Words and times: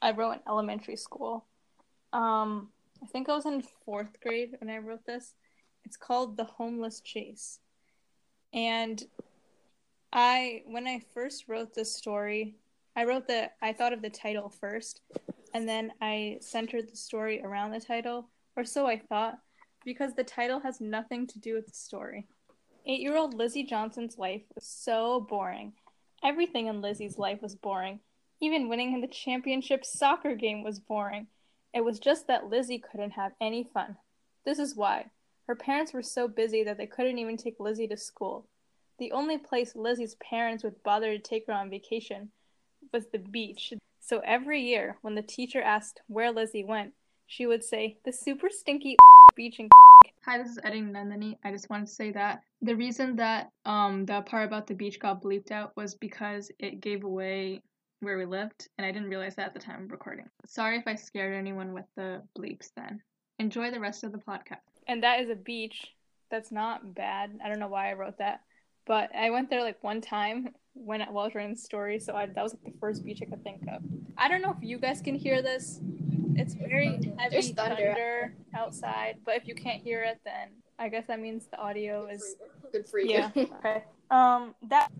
I 0.00 0.12
wrote 0.12 0.32
in 0.32 0.40
elementary 0.48 0.96
school. 0.96 1.44
Um, 2.12 2.72
I 3.02 3.06
think 3.06 3.28
I 3.28 3.34
was 3.34 3.46
in 3.46 3.62
fourth 3.62 4.20
grade 4.20 4.56
when 4.60 4.70
I 4.70 4.78
wrote 4.78 5.04
this. 5.04 5.34
It's 5.84 5.96
called 5.96 6.36
The 6.36 6.44
Homeless 6.44 7.00
Chase. 7.00 7.58
And 8.52 9.02
I 10.12 10.62
when 10.66 10.86
I 10.86 11.00
first 11.12 11.48
wrote 11.48 11.74
this 11.74 11.94
story, 11.94 12.56
I 12.96 13.04
wrote 13.04 13.26
the 13.26 13.50
I 13.62 13.72
thought 13.72 13.92
of 13.92 14.02
the 14.02 14.10
title 14.10 14.48
first, 14.48 15.02
and 15.54 15.68
then 15.68 15.92
I 16.00 16.38
centered 16.40 16.90
the 16.90 16.96
story 16.96 17.42
around 17.42 17.70
the 17.72 17.80
title, 17.80 18.28
or 18.60 18.64
so 18.64 18.86
I 18.86 18.98
thought, 18.98 19.38
because 19.86 20.14
the 20.14 20.22
title 20.22 20.60
has 20.60 20.82
nothing 20.82 21.26
to 21.28 21.38
do 21.38 21.54
with 21.54 21.66
the 21.66 21.72
story. 21.72 22.26
Eight 22.84 23.00
year 23.00 23.16
old 23.16 23.32
Lizzie 23.32 23.64
Johnson's 23.64 24.18
life 24.18 24.42
was 24.54 24.66
so 24.66 25.26
boring. 25.28 25.72
Everything 26.22 26.66
in 26.66 26.82
Lizzie's 26.82 27.18
life 27.18 27.40
was 27.40 27.54
boring. 27.54 28.00
Even 28.42 28.68
winning 28.68 28.92
in 28.92 29.00
the 29.00 29.08
championship 29.08 29.84
soccer 29.84 30.34
game 30.34 30.62
was 30.62 30.78
boring. 30.78 31.26
It 31.72 31.84
was 31.84 31.98
just 31.98 32.26
that 32.26 32.50
Lizzie 32.50 32.78
couldn't 32.78 33.12
have 33.12 33.32
any 33.40 33.64
fun. 33.64 33.96
This 34.44 34.58
is 34.58 34.76
why. 34.76 35.06
Her 35.46 35.54
parents 35.54 35.94
were 35.94 36.02
so 36.02 36.28
busy 36.28 36.62
that 36.64 36.76
they 36.76 36.86
couldn't 36.86 37.18
even 37.18 37.38
take 37.38 37.58
Lizzie 37.58 37.88
to 37.88 37.96
school. 37.96 38.46
The 38.98 39.12
only 39.12 39.38
place 39.38 39.74
Lizzie's 39.74 40.16
parents 40.16 40.62
would 40.64 40.82
bother 40.82 41.12
to 41.12 41.18
take 41.18 41.46
her 41.46 41.54
on 41.54 41.70
vacation 41.70 42.30
was 42.92 43.06
the 43.06 43.18
beach. 43.18 43.72
So 44.00 44.20
every 44.22 44.60
year, 44.60 44.98
when 45.00 45.14
the 45.14 45.22
teacher 45.22 45.62
asked 45.62 46.02
where 46.08 46.30
Lizzie 46.30 46.64
went, 46.64 46.92
she 47.30 47.46
would 47.46 47.62
say, 47.62 47.96
The 48.04 48.12
super 48.12 48.48
stinky 48.50 48.96
beach 49.36 49.60
in 49.60 49.68
Hi, 50.24 50.36
this 50.36 50.48
is 50.48 50.58
Editing 50.64 50.92
Nandini. 50.92 51.38
I 51.44 51.52
just 51.52 51.70
wanted 51.70 51.86
to 51.86 51.92
say 51.92 52.10
that 52.12 52.42
the 52.60 52.74
reason 52.74 53.16
that 53.16 53.52
um 53.64 54.04
the 54.04 54.20
part 54.22 54.46
about 54.46 54.66
the 54.66 54.74
beach 54.74 54.98
got 54.98 55.22
bleeped 55.22 55.52
out 55.52 55.74
was 55.76 55.94
because 55.94 56.50
it 56.58 56.80
gave 56.80 57.04
away 57.04 57.62
where 58.00 58.18
we 58.18 58.24
lived, 58.24 58.68
and 58.78 58.86
I 58.86 58.90
didn't 58.90 59.10
realize 59.10 59.36
that 59.36 59.46
at 59.46 59.54
the 59.54 59.60
time 59.60 59.84
of 59.84 59.92
recording. 59.92 60.28
Sorry 60.46 60.76
if 60.76 60.84
I 60.86 60.96
scared 60.96 61.34
anyone 61.34 61.72
with 61.72 61.84
the 61.96 62.22
bleeps 62.36 62.70
then. 62.74 63.00
Enjoy 63.38 63.70
the 63.70 63.80
rest 63.80 64.02
of 64.02 64.12
the 64.12 64.18
podcast. 64.18 64.82
And 64.88 65.02
that 65.02 65.20
is 65.20 65.30
a 65.30 65.34
beach 65.36 65.86
that's 66.30 66.50
not 66.50 66.94
bad. 66.94 67.38
I 67.44 67.48
don't 67.48 67.60
know 67.60 67.68
why 67.68 67.90
I 67.90 67.94
wrote 67.94 68.18
that, 68.18 68.40
but 68.86 69.14
I 69.14 69.30
went 69.30 69.50
there 69.50 69.62
like 69.62 69.82
one 69.84 70.00
time 70.00 70.48
when 70.74 71.00
while 71.02 71.24
I 71.24 71.26
was 71.26 71.34
writing 71.34 71.54
the 71.54 71.60
story, 71.60 72.00
so 72.00 72.16
I, 72.16 72.26
that 72.26 72.42
was 72.42 72.54
like 72.54 72.72
the 72.72 72.78
first 72.80 73.04
beach 73.04 73.20
I 73.22 73.26
could 73.26 73.44
think 73.44 73.62
of. 73.72 73.82
I 74.18 74.28
don't 74.28 74.42
know 74.42 74.56
if 74.56 74.62
you 74.62 74.78
guys 74.78 75.00
can 75.00 75.14
hear 75.14 75.42
this. 75.42 75.80
It's 76.40 76.54
very 76.54 76.98
heavy 77.18 77.30
There's 77.30 77.50
thunder. 77.50 77.76
thunder 77.76 78.34
outside, 78.54 79.16
but 79.26 79.36
if 79.36 79.46
you 79.46 79.54
can't 79.54 79.82
hear 79.82 80.02
it, 80.02 80.20
then 80.24 80.48
I 80.78 80.88
guess 80.88 81.06
that 81.08 81.20
means 81.20 81.46
the 81.46 81.58
audio 81.58 82.06
is 82.06 82.36
Good 82.72 82.88
for 82.88 82.98
you. 82.98 83.10
yeah. 83.10 83.30
okay. 83.36 83.84
Um, 84.10 84.54
that 84.70 84.90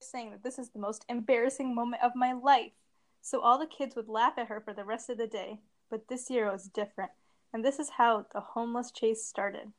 saying 0.00 0.30
that 0.30 0.42
this 0.42 0.58
is 0.58 0.70
the 0.70 0.78
most 0.78 1.04
embarrassing 1.10 1.74
moment 1.74 2.02
of 2.02 2.12
my 2.16 2.32
life. 2.32 2.72
So 3.20 3.40
all 3.42 3.58
the 3.58 3.66
kids 3.66 3.94
would 3.94 4.08
laugh 4.08 4.38
at 4.38 4.48
her 4.48 4.62
for 4.62 4.72
the 4.72 4.84
rest 4.84 5.10
of 5.10 5.18
the 5.18 5.26
day. 5.26 5.60
But 5.90 6.08
this 6.08 6.30
year 6.30 6.50
was 6.50 6.64
different, 6.68 7.10
and 7.52 7.62
this 7.62 7.78
is 7.78 7.90
how 7.90 8.24
the 8.32 8.40
homeless 8.40 8.90
chase 8.90 9.22
started. 9.26 9.72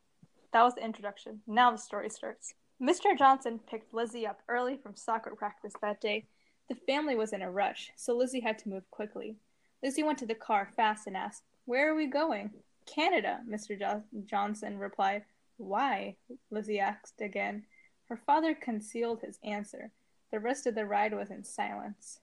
That 0.54 0.62
was 0.62 0.76
the 0.76 0.86
introduction. 0.86 1.42
Now 1.48 1.72
the 1.72 1.78
story 1.78 2.10
starts. 2.12 2.54
Mr. 2.80 3.18
Johnson 3.18 3.60
picked 3.68 3.92
Lizzie 3.94 4.28
up 4.28 4.42
early 4.48 4.78
from 4.78 4.96
soccer 4.96 5.34
practice 5.36 5.74
that 5.82 6.00
day. 6.00 6.28
The 6.70 6.76
family 6.76 7.16
was 7.16 7.34
in 7.34 7.42
a 7.42 7.50
rush, 7.50 7.92
so 7.96 8.16
Lizzie 8.16 8.42
had 8.42 8.60
to 8.60 8.70
move 8.70 8.84
quickly. 8.92 9.38
Lizzie 9.84 10.04
went 10.04 10.20
to 10.20 10.26
the 10.26 10.36
car 10.36 10.70
fast 10.76 11.08
and 11.08 11.18
asked, 11.18 11.44
Where 11.66 11.92
are 11.92 11.96
we 11.96 12.08
going? 12.08 12.52
Canada, 12.86 13.40
Mr. 13.50 13.78
Jo- 13.78 14.04
Johnson 14.26 14.78
replied. 14.78 15.24
Why? 15.58 16.16
Lizzie 16.50 16.80
asked 16.80 17.22
again. 17.22 17.64
Her 18.10 18.18
father 18.18 18.56
concealed 18.56 19.22
his 19.22 19.40
answer. 19.44 19.92
The 20.32 20.40
rest 20.40 20.66
of 20.68 20.76
the 20.76 20.86
ride 20.86 21.14
was 21.14 21.30
in 21.30 21.44
silence. 21.44 22.20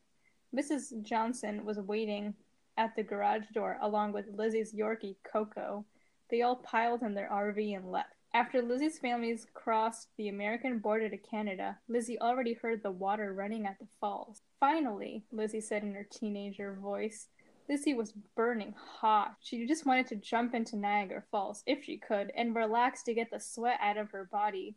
Mrs. 0.55 1.03
Johnson 1.03 1.65
was 1.65 1.79
waiting 1.79 2.35
at 2.77 2.95
the 2.97 3.03
garage 3.03 3.45
door 3.53 3.79
along 3.83 4.13
with 4.13 4.27
Lizzie's 4.35 4.73
Yorkie, 4.73 5.17
Coco. 5.31 5.85
They 6.31 6.43
all 6.43 6.57
piled 6.57 7.03
in 7.03 7.15
their 7.15 7.29
RV 7.31 7.77
and 7.77 7.91
left. 7.91 8.15
After 8.35 8.61
Lizzie's 8.61 8.99
families 8.99 9.47
crossed 9.55 10.09
the 10.17 10.29
American 10.29 10.79
border 10.79 11.09
to 11.09 11.17
Canada, 11.17 11.79
Lizzie 11.89 12.21
already 12.21 12.53
heard 12.55 12.83
the 12.83 12.91
water 12.91 13.33
running 13.33 13.67
at 13.67 13.79
the 13.79 13.87
falls. 14.01 14.43
Finally, 14.61 15.25
Lizzie 15.33 15.61
said 15.63 15.83
in 15.83 15.95
her 15.95 16.07
teenager 16.11 16.75
voice, 16.75 17.29
Lizzie 17.69 17.95
was 17.95 18.15
burning 18.35 18.75
hot. 18.79 19.37
She 19.41 19.67
just 19.67 19.85
wanted 19.85 20.07
to 20.09 20.17
jump 20.17 20.55
into 20.55 20.77
Niagara 20.77 21.23
Falls 21.31 21.63
if 21.67 21.85
she 21.85 21.99
could 21.99 22.33
and 22.35 22.57
relax 22.57 23.03
to 23.03 23.15
get 23.15 23.31
the 23.31 23.39
sweat 23.39 23.79
out 23.83 23.99
of 23.99 24.11
her 24.11 24.25
body. 24.25 24.75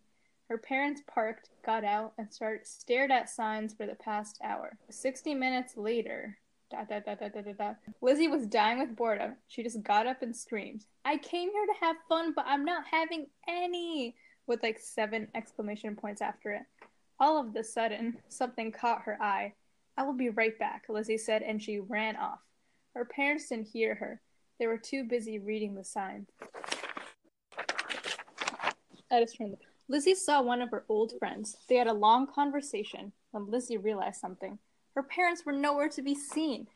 Her 0.50 0.58
parents 0.58 1.02
parked, 1.08 1.50
got 1.66 1.86
out, 1.86 2.14
and 2.18 2.32
started 2.34 2.68
stared 2.68 3.10
at 3.10 3.30
signs 3.30 3.74
for 3.74 3.86
the 3.86 3.96
past 3.96 4.40
hour. 4.44 4.78
Sixty 4.90 5.34
minutes 5.34 5.78
later, 5.78 6.38
da, 6.70 6.84
da, 6.84 7.00
da, 7.00 7.16
da, 7.16 7.30
da, 7.30 7.54
da, 7.54 7.74
Lizzie 8.02 8.28
was 8.28 8.46
dying 8.48 8.80
with 8.80 8.96
boredom. 8.98 9.38
She 9.48 9.64
just 9.64 9.82
got 9.84 10.08
up 10.08 10.22
and 10.22 10.36
screamed, 10.36 10.86
"I 11.06 11.16
came 11.18 11.50
here 11.50 11.66
to 11.66 11.86
have 11.86 11.96
fun, 12.10 12.34
but 12.34 12.46
I'm 12.46 12.66
not 12.66 12.84
having 12.92 13.28
any!" 13.48 14.16
With 14.48 14.64
like 14.64 14.80
seven 14.80 15.30
exclamation 15.34 15.96
points 15.96 16.22
after 16.22 16.52
it. 16.52 16.64
All 17.20 17.40
of 17.40 17.56
a 17.56 17.64
sudden, 17.64 18.18
something 18.28 18.74
caught 18.74 19.04
her 19.04 19.22
eye. 19.22 19.54
I 19.96 20.04
will 20.04 20.14
be 20.14 20.30
right 20.30 20.58
back, 20.60 20.86
Lizzie 20.90 21.18
said, 21.18 21.44
and 21.44 21.64
she 21.64 21.80
ran 21.80 22.18
off. 22.18 22.40
Her 22.96 23.06
parents 23.06 23.50
didn't 23.50 23.68
hear 23.68 23.96
her. 23.96 24.22
They 24.60 24.68
were 24.68 24.78
too 24.78 25.06
busy 25.06 25.40
reading 25.40 25.76
the 25.76 25.84
signs. 25.84 26.28
I 29.12 29.20
just 29.22 29.38
turned 29.38 29.54
the 29.54 29.58
Lizzie 29.88 30.16
saw 30.16 30.42
one 30.42 30.62
of 30.62 30.70
her 30.72 30.86
old 30.88 31.14
friends. 31.20 31.58
They 31.68 31.76
had 31.76 31.88
a 31.88 31.94
long 31.94 32.28
conversation 32.28 33.12
when 33.32 33.50
Lizzie 33.50 33.78
realized 33.78 34.22
something. 34.22 34.58
Her 34.96 35.04
parents 35.04 35.46
were 35.46 35.52
nowhere 35.52 35.90
to 35.90 36.02
be 36.02 36.16
seen. 36.16 36.68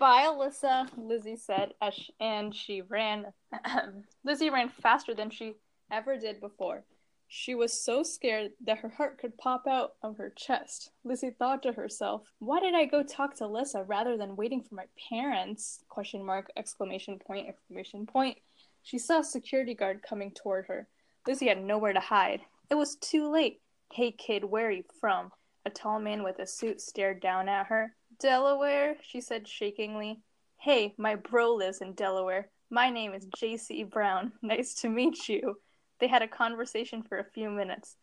Bye, 0.00 0.24
Alyssa, 0.26 0.88
Lizzie 0.96 1.36
said, 1.36 1.74
as 1.82 1.94
sh- 1.94 2.10
and 2.20 2.54
she 2.54 2.80
ran. 2.80 3.26
Lizzie 4.24 4.48
ran 4.48 4.70
faster 4.70 5.14
than 5.14 5.28
she 5.28 5.54
ever 5.92 6.16
did 6.16 6.40
before. 6.40 6.84
She 7.28 7.54
was 7.54 7.72
so 7.72 8.02
scared 8.02 8.52
that 8.60 8.78
her 8.78 8.88
heart 8.88 9.18
could 9.18 9.36
pop 9.38 9.66
out 9.66 9.96
of 10.02 10.16
her 10.18 10.30
chest. 10.30 10.90
Lizzie 11.04 11.30
thought 11.30 11.62
to 11.62 11.72
herself, 11.72 12.32
"Why 12.38 12.60
did 12.60 12.74
I 12.74 12.84
go 12.84 13.02
talk 13.02 13.34
to 13.36 13.44
Alyssa 13.44 13.84
rather 13.88 14.16
than 14.16 14.36
waiting 14.36 14.62
for 14.62 14.74
my 14.74 14.86
parents?" 15.08 15.84
Question 15.88 16.24
mark! 16.24 16.50
Exclamation 16.56 17.18
point! 17.18 17.48
Exclamation 17.48 18.06
point! 18.06 18.38
She 18.82 18.98
saw 18.98 19.20
a 19.20 19.24
security 19.24 19.74
guard 19.74 20.02
coming 20.02 20.30
toward 20.32 20.66
her. 20.66 20.86
Lizzie 21.26 21.48
had 21.48 21.64
nowhere 21.64 21.94
to 21.94 22.00
hide. 22.00 22.42
It 22.70 22.74
was 22.74 22.96
too 22.96 23.30
late. 23.30 23.62
Hey, 23.92 24.12
kid, 24.12 24.44
where 24.44 24.68
are 24.68 24.70
you 24.70 24.84
from? 25.00 25.32
A 25.64 25.70
tall 25.70 25.98
man 25.98 26.22
with 26.22 26.38
a 26.38 26.46
suit 26.46 26.80
stared 26.80 27.20
down 27.20 27.48
at 27.48 27.66
her. 27.66 27.96
Delaware, 28.18 28.96
she 29.02 29.20
said 29.20 29.48
shakingly. 29.48 30.20
Hey, 30.58 30.94
my 30.98 31.14
bro 31.14 31.54
lives 31.54 31.80
in 31.80 31.94
Delaware. 31.94 32.50
My 32.70 32.90
name 32.90 33.14
is 33.14 33.26
J.C. 33.36 33.84
Brown. 33.84 34.32
Nice 34.42 34.74
to 34.74 34.88
meet 34.88 35.28
you. 35.28 35.58
They 36.04 36.08
had 36.08 36.20
a 36.20 36.28
conversation 36.28 37.02
for 37.02 37.16
a 37.18 37.24
few 37.24 37.48
minutes. 37.48 37.96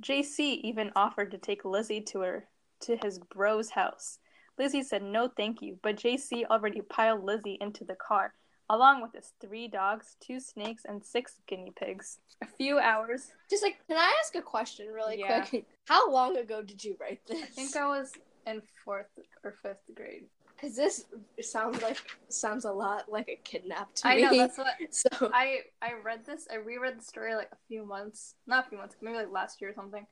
J.C. 0.00 0.54
even 0.64 0.90
offered 0.96 1.30
to 1.32 1.36
take 1.36 1.66
Lizzie 1.66 2.00
to 2.00 2.20
her 2.20 2.48
to 2.80 2.96
his 3.04 3.18
bro's 3.18 3.68
house. 3.68 4.20
Lizzie 4.58 4.82
said 4.82 5.02
no 5.02 5.28
thank 5.28 5.60
you, 5.60 5.78
but 5.82 5.98
J.C. 5.98 6.46
already 6.46 6.80
piled 6.80 7.22
Lizzie 7.24 7.58
into 7.60 7.84
the 7.84 7.94
car, 7.96 8.32
along 8.70 9.02
with 9.02 9.12
his 9.12 9.34
three 9.38 9.68
dogs, 9.68 10.16
two 10.18 10.40
snakes, 10.40 10.86
and 10.88 11.04
six 11.04 11.42
guinea 11.46 11.74
pigs. 11.78 12.20
A 12.40 12.46
few 12.46 12.78
hours. 12.78 13.32
Just 13.50 13.62
like, 13.62 13.76
can 13.86 13.98
I 13.98 14.10
ask 14.24 14.34
a 14.34 14.40
question 14.40 14.86
really 14.88 15.20
Yeah. 15.20 15.44
quick? 15.44 15.66
How 15.86 16.10
long 16.10 16.38
ago 16.38 16.62
did 16.62 16.82
you 16.82 16.96
write 16.98 17.20
this? 17.26 17.42
I 17.42 17.46
think 17.48 17.76
I 17.76 17.86
was 17.86 18.12
in 18.46 18.62
fourth 18.82 19.10
or 19.44 19.52
fifth 19.62 19.94
grade. 19.94 20.24
Because 20.62 20.76
this 20.76 21.06
sounds 21.42 21.82
like 21.82 21.98
sounds 22.28 22.64
a 22.64 22.72
lot 22.72 23.10
like 23.10 23.28
a 23.28 23.40
kidnap 23.44 23.94
to 23.96 24.08
I 24.08 24.16
me. 24.16 24.22
know 24.22 24.36
that's 24.38 24.58
what 24.58 24.68
so 24.90 25.08
I 25.34 25.62
I 25.82 25.94
read 26.04 26.24
this. 26.24 26.46
I 26.52 26.56
reread 26.56 26.98
the 27.00 27.04
story 27.04 27.34
like 27.34 27.50
a 27.52 27.58
few 27.68 27.84
months, 27.84 28.36
not 28.46 28.66
a 28.66 28.68
few 28.70 28.78
months, 28.78 28.96
maybe 29.02 29.16
like 29.16 29.32
last 29.32 29.60
year 29.60 29.70
or 29.70 29.74
something. 29.74 30.06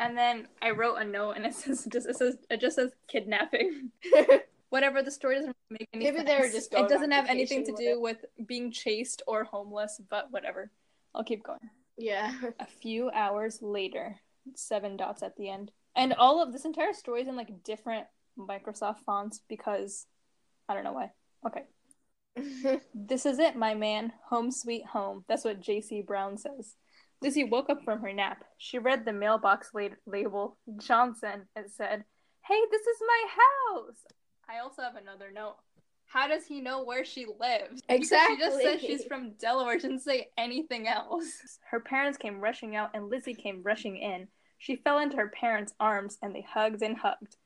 And 0.00 0.16
then 0.16 0.48
I 0.62 0.70
wrote 0.70 0.96
a 0.96 1.04
note, 1.04 1.32
and 1.36 1.44
it 1.44 1.54
says 1.60 1.86
just 1.92 2.08
it 2.08 2.16
says 2.16 2.36
it 2.50 2.60
just 2.60 2.76
says 2.76 2.92
kidnapping. 3.08 3.90
Whatever 4.70 5.02
the 5.02 5.10
story 5.10 5.34
doesn't 5.36 5.56
make 5.68 5.88
any 5.92 6.04
Maybe 6.04 6.18
sense. 6.18 6.28
they 6.28 6.38
were 6.38 6.48
just 6.48 6.72
it 6.74 6.88
doesn't 6.88 7.10
have 7.10 7.26
anything 7.28 7.64
to 7.66 7.72
do 7.76 8.00
with 8.00 8.24
being 8.46 8.70
chased 8.72 9.22
or 9.26 9.44
homeless, 9.44 10.00
but 10.08 10.30
whatever. 10.32 10.70
I'll 11.14 11.24
keep 11.24 11.42
going. 11.42 11.70
yeah. 11.98 12.32
A 12.60 12.66
few 12.66 13.10
hours 13.10 13.60
later, 13.62 14.20
seven 14.54 14.96
dots 14.96 15.22
at 15.24 15.36
the 15.36 15.50
end, 15.50 15.72
and 15.96 16.14
all 16.14 16.40
of 16.42 16.52
this 16.52 16.64
entire 16.64 16.92
story 16.94 17.22
is 17.22 17.28
in 17.28 17.36
like 17.36 17.64
different 17.64 18.06
Microsoft 18.38 18.98
fonts 19.06 19.40
because 19.48 20.06
I 20.68 20.74
don't 20.74 20.84
know 20.84 20.92
why. 20.92 21.10
Okay. 21.46 21.64
This 22.94 23.26
is 23.26 23.38
it, 23.38 23.56
my 23.56 23.74
man. 23.74 24.12
Home 24.28 24.50
sweet 24.52 24.86
home. 24.86 25.24
That's 25.28 25.44
what 25.44 25.60
J.C. 25.60 26.02
Brown 26.02 26.38
says. 26.38 26.76
Lizzie 27.22 27.44
woke 27.44 27.68
up 27.68 27.82
from 27.84 28.00
her 28.00 28.12
nap. 28.12 28.44
She 28.56 28.78
read 28.78 29.04
the 29.04 29.12
mailbox 29.12 29.70
la- 29.74 29.88
label, 30.06 30.56
Johnson, 30.78 31.46
and 31.56 31.70
said, 31.70 32.04
Hey, 32.46 32.60
this 32.70 32.82
is 32.82 32.96
my 33.06 33.26
house. 33.28 33.98
I 34.48 34.60
also 34.60 34.82
have 34.82 34.96
another 34.96 35.30
note. 35.32 35.56
How 36.06 36.26
does 36.26 36.44
he 36.44 36.60
know 36.60 36.82
where 36.82 37.04
she 37.04 37.26
lives? 37.38 37.82
Because 37.88 38.08
She 38.08 38.36
just 38.36 38.60
said 38.60 38.80
she's 38.80 39.04
from 39.04 39.34
Delaware. 39.40 39.78
She 39.78 39.86
didn't 39.86 40.02
say 40.02 40.28
anything 40.36 40.88
else. 40.88 41.30
Her 41.70 41.78
parents 41.78 42.18
came 42.18 42.40
rushing 42.40 42.74
out, 42.74 42.90
and 42.94 43.08
Lizzie 43.08 43.34
came 43.34 43.62
rushing 43.62 43.96
in. 43.96 44.26
She 44.58 44.76
fell 44.76 44.98
into 44.98 45.16
her 45.16 45.28
parents' 45.28 45.72
arms, 45.78 46.18
and 46.20 46.34
they 46.34 46.44
hugged 46.48 46.82
and 46.82 46.96
hugged. 46.96 47.36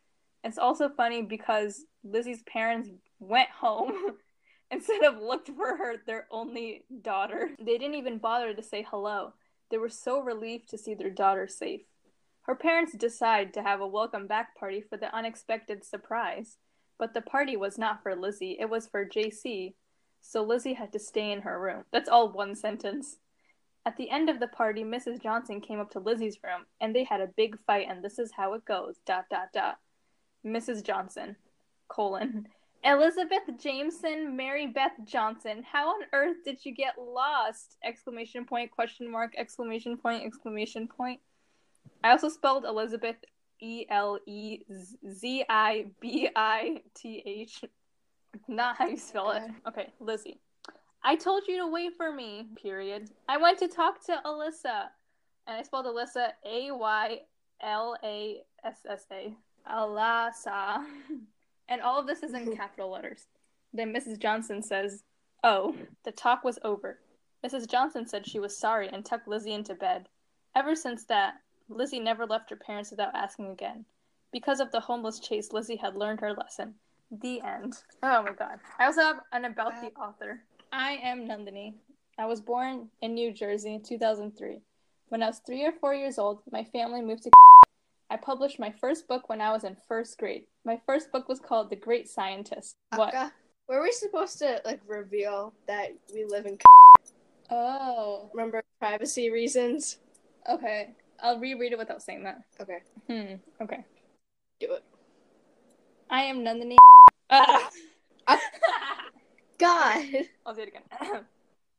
It's 0.44 0.58
also 0.58 0.90
funny 0.90 1.22
because 1.22 1.86
Lizzie's 2.04 2.42
parents 2.42 2.90
went 3.18 3.48
home 3.48 3.94
instead 4.70 5.02
of 5.02 5.22
looked 5.22 5.48
for 5.48 5.76
her, 5.76 5.94
their 6.06 6.26
only 6.30 6.84
daughter. 7.02 7.50
They 7.58 7.78
didn't 7.78 7.94
even 7.94 8.18
bother 8.18 8.52
to 8.52 8.62
say 8.62 8.86
hello. 8.88 9.32
They 9.70 9.78
were 9.78 9.88
so 9.88 10.20
relieved 10.20 10.68
to 10.68 10.78
see 10.78 10.94
their 10.94 11.10
daughter 11.10 11.48
safe. 11.48 11.80
Her 12.42 12.54
parents 12.54 12.94
decide 12.94 13.54
to 13.54 13.62
have 13.62 13.80
a 13.80 13.86
welcome 13.86 14.26
back 14.26 14.54
party 14.54 14.82
for 14.82 14.98
the 14.98 15.14
unexpected 15.16 15.82
surprise. 15.82 16.58
But 16.98 17.14
the 17.14 17.22
party 17.22 17.56
was 17.56 17.78
not 17.78 18.02
for 18.02 18.14
Lizzie, 18.14 18.58
it 18.60 18.68
was 18.68 18.86
for 18.86 19.08
JC. 19.08 19.74
So 20.20 20.42
Lizzie 20.42 20.74
had 20.74 20.92
to 20.92 20.98
stay 20.98 21.32
in 21.32 21.40
her 21.40 21.58
room. 21.58 21.84
That's 21.90 22.08
all 22.08 22.30
one 22.30 22.54
sentence. 22.54 23.16
At 23.86 23.96
the 23.96 24.10
end 24.10 24.28
of 24.28 24.40
the 24.40 24.48
party, 24.48 24.84
Mrs. 24.84 25.22
Johnson 25.22 25.60
came 25.60 25.80
up 25.80 25.90
to 25.90 26.00
Lizzie's 26.00 26.38
room, 26.42 26.66
and 26.80 26.94
they 26.94 27.04
had 27.04 27.20
a 27.20 27.30
big 27.36 27.58
fight, 27.66 27.86
and 27.88 28.02
this 28.02 28.18
is 28.18 28.32
how 28.36 28.54
it 28.54 28.64
goes. 28.64 28.96
Dot 29.06 29.24
dot 29.30 29.48
dot. 29.52 29.76
Mrs. 30.44 30.82
Johnson, 30.82 31.36
colon. 31.88 32.48
Elizabeth 32.84 33.42
Jameson, 33.58 34.36
Mary 34.36 34.66
Beth 34.66 34.92
Johnson. 35.04 35.64
How 35.70 35.88
on 35.88 36.02
earth 36.12 36.36
did 36.44 36.64
you 36.64 36.74
get 36.74 36.94
lost? 36.98 37.76
Exclamation 37.82 38.44
point, 38.44 38.70
question 38.70 39.10
mark, 39.10 39.32
exclamation 39.38 39.96
point, 39.96 40.24
exclamation 40.24 40.86
point. 40.86 41.20
I 42.02 42.10
also 42.10 42.28
spelled 42.28 42.66
Elizabeth 42.66 43.16
E 43.60 43.86
L 43.88 44.18
E 44.26 44.58
Z 45.10 45.44
I 45.48 45.86
B 46.00 46.28
I 46.36 46.82
T 46.94 47.22
H. 47.24 47.64
Not 48.48 48.76
how 48.76 48.88
you 48.88 48.98
spell 48.98 49.30
it. 49.30 49.42
Okay, 49.66 49.92
Lizzie. 50.00 50.38
I 51.02 51.16
told 51.16 51.44
you 51.48 51.58
to 51.58 51.66
wait 51.66 51.92
for 51.96 52.12
me, 52.12 52.48
period. 52.60 53.10
I 53.28 53.38
went 53.38 53.58
to 53.60 53.68
talk 53.68 54.04
to 54.06 54.20
Alyssa. 54.24 54.88
And 55.46 55.58
I 55.58 55.62
spelled 55.62 55.86
Alyssa 55.86 56.28
A 56.46 56.70
Y 56.70 57.20
L 57.62 57.96
A 58.02 58.42
S 58.64 58.78
S 58.88 59.04
A. 59.12 59.34
Alyssa. 59.70 60.84
And 61.66 61.80
all 61.80 61.98
of 61.98 62.06
this 62.06 62.22
is 62.22 62.34
in 62.34 62.54
capital 62.56 62.90
letters. 62.90 63.26
Then 63.72 63.92
Mrs. 63.92 64.18
Johnson 64.18 64.60
says, 64.60 65.02
Oh, 65.42 65.74
the 66.04 66.12
talk 66.12 66.44
was 66.44 66.58
over. 66.62 66.98
Mrs. 67.44 67.68
Johnson 67.68 68.06
said 68.06 68.26
she 68.26 68.38
was 68.38 68.56
sorry 68.56 68.88
and 68.88 69.04
tucked 69.04 69.28
Lizzie 69.28 69.54
into 69.54 69.74
bed. 69.74 70.08
Ever 70.54 70.74
since 70.74 71.04
that, 71.06 71.34
Lizzie 71.68 72.00
never 72.00 72.26
left 72.26 72.50
her 72.50 72.56
parents 72.56 72.90
without 72.90 73.14
asking 73.14 73.50
again. 73.50 73.84
Because 74.32 74.60
of 74.60 74.70
the 74.72 74.80
homeless 74.80 75.20
chase, 75.20 75.52
Lizzie 75.52 75.76
had 75.76 75.96
learned 75.96 76.20
her 76.20 76.32
lesson. 76.32 76.74
The 77.10 77.40
end. 77.42 77.74
Oh 78.02 78.22
my 78.22 78.32
god. 78.32 78.58
I 78.78 78.86
also 78.86 79.02
have 79.02 79.20
an 79.32 79.44
about 79.44 79.80
the 79.80 79.90
author. 80.00 80.40
I 80.72 80.92
am 81.02 81.28
Nandini. 81.28 81.74
I 82.18 82.26
was 82.26 82.40
born 82.40 82.88
in 83.02 83.14
New 83.14 83.32
Jersey 83.32 83.74
in 83.74 83.82
2003. 83.82 84.60
When 85.08 85.22
I 85.22 85.26
was 85.26 85.40
three 85.40 85.64
or 85.64 85.72
four 85.72 85.94
years 85.94 86.18
old, 86.18 86.40
my 86.50 86.64
family 86.64 87.02
moved 87.02 87.24
to. 87.24 87.30
I 88.14 88.16
published 88.16 88.60
my 88.60 88.70
first 88.70 89.08
book 89.08 89.28
when 89.28 89.40
I 89.40 89.50
was 89.50 89.64
in 89.64 89.76
first 89.88 90.18
grade. 90.18 90.44
My 90.64 90.80
first 90.86 91.10
book 91.10 91.28
was 91.28 91.40
called 91.40 91.68
The 91.68 91.74
Great 91.74 92.08
Scientist. 92.08 92.76
What? 92.94 93.12
Akka, 93.12 93.32
Were 93.68 93.82
we 93.82 93.90
supposed 93.90 94.38
to 94.38 94.62
like 94.64 94.80
reveal 94.86 95.52
that 95.66 95.88
we 96.14 96.24
live 96.24 96.46
in? 96.46 96.56
Oh. 97.50 98.30
Remember 98.32 98.62
privacy 98.78 99.30
reasons? 99.30 99.98
Okay. 100.48 100.90
I'll 101.24 101.40
reread 101.40 101.72
it 101.72 101.78
without 101.78 102.04
saying 102.04 102.22
that. 102.22 102.38
Okay, 102.60 102.82
Hmm. 103.08 103.34
Okay. 103.60 103.84
do 104.60 104.74
it. 104.74 104.84
I 106.08 106.22
am 106.22 106.44
Nandini. 106.44 106.76
Ah. 107.30 107.68
God. 109.58 110.04
I'll 110.46 110.54
do 110.54 110.60
it 110.62 110.68
again. 110.68 110.82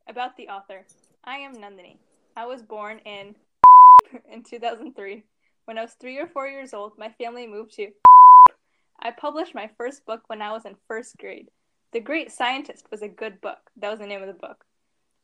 About 0.09 0.35
the 0.35 0.49
author. 0.49 0.85
I 1.23 1.37
am 1.37 1.55
Nandini. 1.55 1.95
I 2.35 2.45
was 2.45 2.61
born 2.61 2.99
in 3.05 3.35
in 4.29 4.43
2003. 4.43 5.23
When 5.65 5.79
I 5.79 5.81
was 5.81 5.93
three 5.93 6.19
or 6.19 6.27
four 6.27 6.47
years 6.47 6.75
old, 6.75 6.95
my 6.95 7.09
family 7.09 7.47
moved 7.47 7.73
to. 7.75 7.91
I 9.01 9.09
published 9.09 9.55
my 9.55 9.67
first 9.77 10.05
book 10.05 10.21
when 10.27 10.39
I 10.39 10.51
was 10.51 10.63
in 10.63 10.75
first 10.87 11.17
grade. 11.17 11.49
The 11.91 11.99
Great 11.99 12.31
Scientist 12.31 12.85
was 12.91 13.01
a 13.01 13.07
good 13.07 13.41
book. 13.41 13.71
That 13.77 13.89
was 13.89 13.99
the 13.99 14.05
name 14.05 14.21
of 14.21 14.27
the 14.27 14.33
book. 14.33 14.63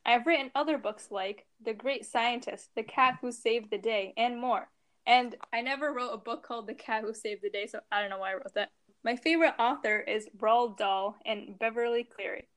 I 0.04 0.14
have 0.14 0.26
written 0.26 0.50
other 0.56 0.80
books 0.80 1.10
like 1.12 1.46
The 1.64 1.76
Great 1.76 2.08
Scientist, 2.08 2.70
The 2.76 2.82
Cat 2.82 3.20
Who 3.22 3.32
Saved 3.32 3.70
the 3.70 3.78
Day, 3.78 4.16
and 4.18 4.42
more. 4.42 4.68
And 5.06 5.36
I 5.54 5.62
never 5.62 5.94
wrote 5.94 6.10
a 6.12 6.18
book 6.18 6.44
called 6.44 6.66
The 6.66 6.74
Cat 6.74 7.04
Who 7.04 7.14
Saved 7.14 7.44
the 7.44 7.52
Day, 7.52 7.68
so 7.68 7.82
I 7.92 8.02
don't 8.02 8.10
know 8.10 8.18
why 8.18 8.32
I 8.32 8.36
wrote 8.36 8.56
that. 8.56 8.72
My 9.04 9.16
favorite 9.16 9.54
author 9.60 10.00
is 10.00 10.28
Roald 10.40 10.76
Dahl 10.78 11.18
and 11.24 11.60
Beverly 11.60 12.04
Cleary. 12.04 12.48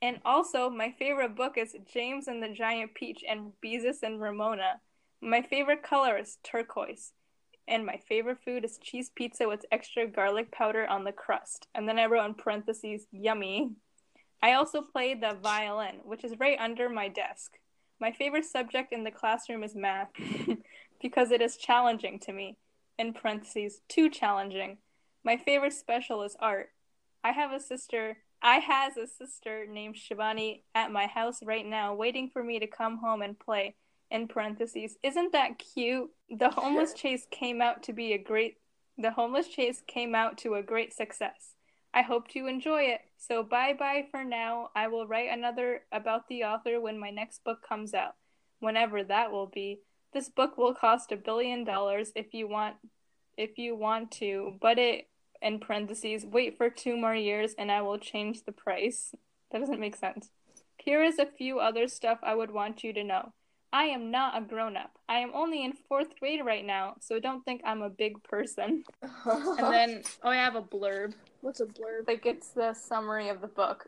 And 0.00 0.20
also, 0.24 0.70
my 0.70 0.92
favorite 0.96 1.34
book 1.34 1.58
is 1.58 1.74
James 1.92 2.28
and 2.28 2.40
the 2.40 2.50
Giant 2.50 2.94
Peach 2.94 3.24
and 3.28 3.52
Beezus 3.64 4.04
and 4.04 4.20
Ramona. 4.20 4.80
My 5.20 5.42
favorite 5.42 5.82
color 5.82 6.16
is 6.18 6.38
turquoise. 6.44 7.12
And 7.68 7.86
my 7.86 8.00
favorite 8.08 8.38
food 8.44 8.64
is 8.64 8.78
cheese 8.78 9.10
pizza 9.14 9.48
with 9.48 9.64
extra 9.70 10.06
garlic 10.06 10.50
powder 10.50 10.86
on 10.86 11.04
the 11.04 11.12
crust. 11.12 11.68
And 11.74 11.88
then 11.88 11.98
I 11.98 12.06
wrote 12.06 12.26
in 12.26 12.34
parentheses, 12.34 13.06
yummy. 13.12 13.70
I 14.42 14.54
also 14.54 14.82
play 14.82 15.14
the 15.14 15.38
violin, 15.40 16.00
which 16.04 16.24
is 16.24 16.38
right 16.40 16.58
under 16.58 16.88
my 16.88 17.08
desk. 17.08 17.58
My 18.00 18.10
favorite 18.10 18.44
subject 18.44 18.92
in 18.92 19.04
the 19.04 19.12
classroom 19.12 19.62
is 19.62 19.76
math 19.76 20.08
because 21.00 21.30
it 21.30 21.40
is 21.40 21.56
challenging 21.56 22.18
to 22.20 22.32
me. 22.32 22.56
In 22.98 23.12
parentheses, 23.12 23.80
too 23.88 24.10
challenging. 24.10 24.78
My 25.24 25.36
favorite 25.36 25.72
special 25.72 26.22
is 26.22 26.36
art. 26.40 26.70
I 27.22 27.30
have 27.30 27.52
a 27.52 27.60
sister. 27.60 28.18
I 28.42 28.56
has 28.56 28.96
a 28.96 29.06
sister 29.06 29.66
named 29.68 29.94
Shivani 29.94 30.62
at 30.74 30.90
my 30.90 31.06
house 31.06 31.38
right 31.44 31.64
now, 31.64 31.94
waiting 31.94 32.28
for 32.28 32.42
me 32.42 32.58
to 32.58 32.66
come 32.66 32.98
home 32.98 33.22
and 33.22 33.38
play. 33.38 33.76
In 34.12 34.28
parentheses, 34.28 34.98
isn't 35.02 35.32
that 35.32 35.58
cute? 35.58 36.10
The 36.28 36.50
homeless 36.50 36.92
chase 36.92 37.26
came 37.30 37.62
out 37.62 37.82
to 37.84 37.94
be 37.94 38.12
a 38.12 38.18
great. 38.18 38.58
The 38.98 39.12
homeless 39.12 39.48
chase 39.48 39.82
came 39.86 40.14
out 40.14 40.36
to 40.38 40.54
a 40.54 40.62
great 40.62 40.92
success. 40.92 41.54
I 41.94 42.02
hope 42.02 42.34
you 42.34 42.46
enjoy 42.46 42.82
it. 42.82 43.00
So 43.16 43.42
bye 43.42 43.72
bye 43.72 44.04
for 44.10 44.22
now. 44.22 44.68
I 44.76 44.88
will 44.88 45.06
write 45.06 45.30
another 45.30 45.84
about 45.90 46.28
the 46.28 46.44
author 46.44 46.78
when 46.78 46.98
my 46.98 47.08
next 47.08 47.42
book 47.42 47.66
comes 47.66 47.94
out, 47.94 48.16
whenever 48.60 49.02
that 49.02 49.32
will 49.32 49.46
be. 49.46 49.80
This 50.12 50.28
book 50.28 50.58
will 50.58 50.74
cost 50.74 51.10
a 51.10 51.16
billion 51.16 51.64
dollars 51.64 52.12
if 52.14 52.34
you 52.34 52.46
want 52.46 52.76
if 53.38 53.56
you 53.56 53.74
want 53.74 54.10
to, 54.10 54.58
but 54.60 54.78
it 54.78 55.08
in 55.40 55.58
parentheses, 55.58 56.26
wait 56.26 56.58
for 56.58 56.68
two 56.68 56.98
more 56.98 57.14
years 57.14 57.54
and 57.56 57.72
I 57.72 57.80
will 57.80 57.98
change 57.98 58.44
the 58.44 58.52
price. 58.52 59.14
That 59.50 59.60
doesn't 59.60 59.80
make 59.80 59.96
sense. 59.96 60.28
Here 60.76 61.02
is 61.02 61.18
a 61.18 61.24
few 61.24 61.60
other 61.60 61.88
stuff 61.88 62.18
I 62.22 62.34
would 62.34 62.50
want 62.50 62.84
you 62.84 62.92
to 62.92 63.02
know. 63.02 63.32
I 63.72 63.84
am 63.84 64.10
not 64.10 64.36
a 64.36 64.44
grown 64.44 64.76
up. 64.76 64.90
I 65.08 65.18
am 65.18 65.30
only 65.34 65.64
in 65.64 65.72
fourth 65.72 66.18
grade 66.20 66.44
right 66.44 66.64
now, 66.64 66.96
so 67.00 67.18
don't 67.18 67.42
think 67.44 67.62
I'm 67.64 67.80
a 67.80 67.88
big 67.88 68.22
person. 68.22 68.84
And 69.24 69.72
then, 69.72 70.02
oh, 70.22 70.28
I 70.28 70.36
have 70.36 70.56
a 70.56 70.62
blurb. 70.62 71.14
what's 71.40 71.60
a 71.60 71.66
blurb? 71.66 72.06
Like, 72.06 72.26
it's 72.26 72.48
the 72.50 72.74
summary 72.74 73.30
of 73.30 73.40
the 73.40 73.46
book. 73.46 73.86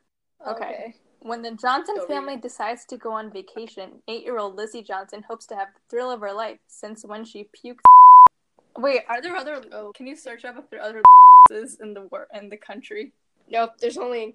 Okay. 0.48 0.94
When 1.20 1.42
the 1.42 1.52
Johnson 1.52 1.96
read 1.98 2.08
family 2.08 2.36
decides 2.36 2.84
to 2.86 2.96
go 2.96 3.12
on 3.12 3.30
vacation, 3.30 4.02
eight 4.08 4.24
year 4.24 4.38
old 4.38 4.56
Lizzie 4.56 4.82
Johnson 4.82 5.24
hopes 5.28 5.46
to 5.46 5.54
have 5.54 5.68
the 5.74 5.80
thrill 5.90 6.10
of 6.10 6.20
her 6.20 6.32
life 6.32 6.58
since 6.66 7.04
when 7.04 7.24
she 7.24 7.44
puked. 7.44 7.80
Wait, 8.78 9.02
are 9.08 9.22
there 9.22 9.36
other. 9.36 9.62
Oh. 9.72 9.92
Can 9.94 10.06
you 10.06 10.16
search 10.16 10.44
up 10.44 10.58
if 10.58 10.68
there 10.68 10.80
are 10.80 10.88
other 10.88 11.02
in 11.80 11.94
the 11.94 12.02
wor- 12.10 12.28
in 12.34 12.48
the 12.48 12.56
country? 12.56 13.12
Nope, 13.50 13.72
there's 13.78 13.96
only 13.96 14.22
in 14.22 14.32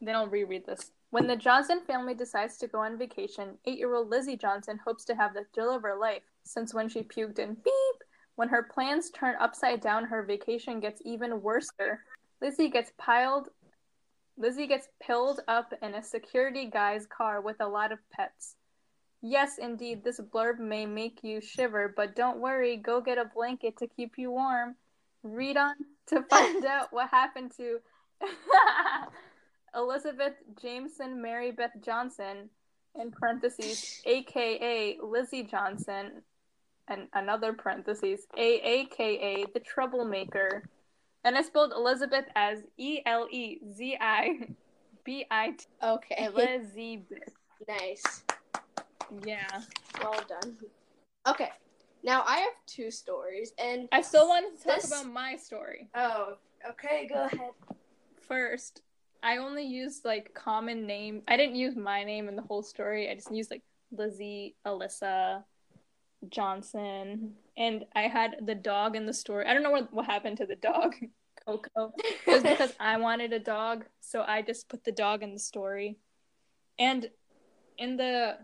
Then 0.00 0.14
I'll 0.14 0.26
reread 0.26 0.66
this. 0.66 0.90
When 1.14 1.28
the 1.28 1.36
Johnson 1.36 1.78
family 1.86 2.14
decides 2.14 2.56
to 2.56 2.66
go 2.66 2.80
on 2.80 2.98
vacation, 2.98 3.56
eight 3.66 3.78
year 3.78 3.94
old 3.94 4.10
Lizzie 4.10 4.36
Johnson 4.36 4.80
hopes 4.84 5.04
to 5.04 5.14
have 5.14 5.32
the 5.32 5.44
thrill 5.54 5.70
of 5.70 5.82
her 5.82 5.94
life 5.94 6.24
since 6.42 6.74
when 6.74 6.88
she 6.88 7.04
puked 7.04 7.38
in 7.38 7.54
beep. 7.54 8.02
When 8.34 8.48
her 8.48 8.64
plans 8.64 9.10
turn 9.10 9.36
upside 9.38 9.80
down, 9.80 10.06
her 10.06 10.24
vacation 10.24 10.80
gets 10.80 11.00
even 11.04 11.40
worse. 11.40 11.70
Lizzie 12.42 12.68
gets 12.68 12.90
piled. 12.98 13.50
Lizzie 14.36 14.66
gets 14.66 14.88
pilled 15.00 15.38
up 15.46 15.72
in 15.82 15.94
a 15.94 16.02
security 16.02 16.68
guy's 16.68 17.06
car 17.06 17.40
with 17.40 17.60
a 17.60 17.68
lot 17.68 17.92
of 17.92 18.00
pets. 18.10 18.56
Yes, 19.22 19.58
indeed, 19.58 20.02
this 20.02 20.18
blurb 20.18 20.58
may 20.58 20.84
make 20.84 21.20
you 21.22 21.40
shiver, 21.40 21.94
but 21.96 22.16
don't 22.16 22.40
worry, 22.40 22.76
go 22.76 23.00
get 23.00 23.18
a 23.18 23.24
blanket 23.24 23.76
to 23.76 23.86
keep 23.86 24.14
you 24.16 24.32
warm. 24.32 24.74
Read 25.22 25.58
on 25.58 25.76
to 26.08 26.24
find 26.24 26.64
out 26.66 26.92
what 26.92 27.08
happened 27.10 27.52
to 27.58 27.78
Elizabeth 29.76 30.34
Jameson 30.60 31.20
Mary 31.20 31.50
Beth 31.50 31.72
Johnson, 31.80 32.48
in 33.00 33.10
parentheses, 33.10 34.00
aka 34.06 34.98
Lizzie 35.02 35.42
Johnson, 35.42 36.22
and 36.88 37.08
another 37.14 37.52
parentheses, 37.52 38.26
AAKA 38.38 39.52
the 39.52 39.60
troublemaker. 39.60 40.68
And 41.24 41.36
I 41.36 41.42
spelled 41.42 41.72
Elizabeth 41.72 42.26
as 42.36 42.62
E 42.76 43.00
L 43.06 43.26
E 43.30 43.58
Z 43.72 43.96
I 44.00 44.48
B 45.04 45.26
I 45.30 45.52
T. 45.52 45.66
Okay. 45.82 46.24
Elizabeth. 46.26 47.34
nice. 47.68 48.22
Yeah. 49.24 49.48
Well 50.02 50.20
done. 50.28 50.56
Okay. 51.26 51.50
Now 52.02 52.22
I 52.26 52.36
have 52.40 52.52
two 52.66 52.90
stories 52.90 53.52
and 53.58 53.88
I 53.90 54.02
still 54.02 54.28
wanted 54.28 54.58
to 54.58 54.64
talk 54.64 54.76
This- 54.82 54.86
about 54.86 55.06
my 55.10 55.36
story. 55.36 55.88
oh, 55.94 56.34
okay, 56.70 57.08
go 57.12 57.24
ahead. 57.24 57.50
First, 58.20 58.82
I 59.24 59.38
only 59.38 59.64
used 59.64 60.04
like 60.04 60.34
common 60.34 60.86
name. 60.86 61.22
I 61.26 61.38
didn't 61.38 61.56
use 61.56 61.76
my 61.76 62.04
name 62.04 62.28
in 62.28 62.36
the 62.36 62.42
whole 62.42 62.62
story. 62.62 63.10
I 63.10 63.14
just 63.14 63.32
used 63.32 63.50
like 63.50 63.62
Lizzie, 63.90 64.54
Alyssa, 64.66 65.42
Johnson, 66.28 67.32
and 67.56 67.86
I 67.96 68.02
had 68.02 68.36
the 68.44 68.54
dog 68.54 68.96
in 68.96 69.06
the 69.06 69.14
story. 69.14 69.46
I 69.46 69.54
don't 69.54 69.62
know 69.62 69.70
what 69.70 69.92
what 69.94 70.04
happened 70.04 70.36
to 70.38 70.46
the 70.46 70.56
dog, 70.56 70.94
Coco. 71.46 71.94
It 71.96 72.30
was 72.30 72.42
because 72.42 72.74
I 72.80 72.98
wanted 72.98 73.32
a 73.32 73.38
dog, 73.38 73.86
so 74.00 74.22
I 74.22 74.42
just 74.42 74.68
put 74.68 74.84
the 74.84 74.92
dog 74.92 75.22
in 75.22 75.32
the 75.32 75.40
story. 75.40 75.96
And 76.78 77.08
in 77.78 77.96
the 77.96 78.36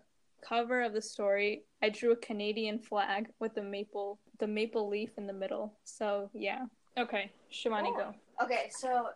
cover 0.48 0.80
of 0.80 0.94
the 0.94 1.02
story, 1.02 1.64
I 1.82 1.90
drew 1.90 2.12
a 2.12 2.16
Canadian 2.16 2.78
flag 2.78 3.28
with 3.38 3.54
the 3.54 3.62
maple 3.62 4.18
the 4.38 4.46
maple 4.46 4.88
leaf 4.88 5.10
in 5.18 5.26
the 5.26 5.34
middle. 5.34 5.74
So 5.84 6.30
yeah. 6.32 6.64
Okay, 6.98 7.30
Shivani, 7.52 7.94
go. 7.94 8.14
Okay, 8.42 8.70
so 8.70 9.10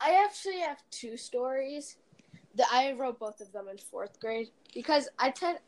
I 0.00 0.24
actually 0.24 0.60
have 0.60 0.82
two 0.90 1.16
stories. 1.16 1.96
That 2.56 2.66
I 2.72 2.94
wrote 2.94 3.20
both 3.20 3.40
of 3.40 3.52
them 3.52 3.68
in 3.68 3.78
fourth 3.78 4.18
grade 4.18 4.48
because 4.74 5.08
I 5.20 5.30
tend 5.30 5.60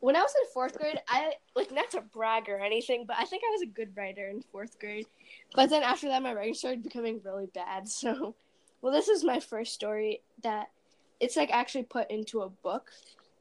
when 0.00 0.14
I 0.14 0.20
was 0.20 0.32
in 0.40 0.50
fourth 0.52 0.78
grade, 0.78 1.00
I 1.08 1.32
like 1.56 1.72
not 1.72 1.90
to 1.92 2.00
brag 2.00 2.48
or 2.48 2.58
anything, 2.58 3.04
but 3.06 3.16
I 3.18 3.24
think 3.24 3.42
I 3.44 3.50
was 3.50 3.62
a 3.62 3.66
good 3.66 3.96
writer 3.96 4.28
in 4.28 4.42
fourth 4.42 4.78
grade. 4.78 5.06
But 5.54 5.70
then 5.70 5.82
after 5.82 6.08
that, 6.08 6.22
my 6.22 6.34
writing 6.34 6.54
started 6.54 6.82
becoming 6.82 7.20
really 7.24 7.46
bad. 7.46 7.88
So, 7.98 8.34
well, 8.80 8.92
this 8.92 9.08
is 9.08 9.24
my 9.24 9.40
first 9.40 9.74
story 9.74 10.22
that 10.42 10.70
it's 11.18 11.36
like 11.36 11.50
actually 11.50 11.82
put 11.82 12.10
into 12.10 12.42
a 12.42 12.48
book 12.48 12.90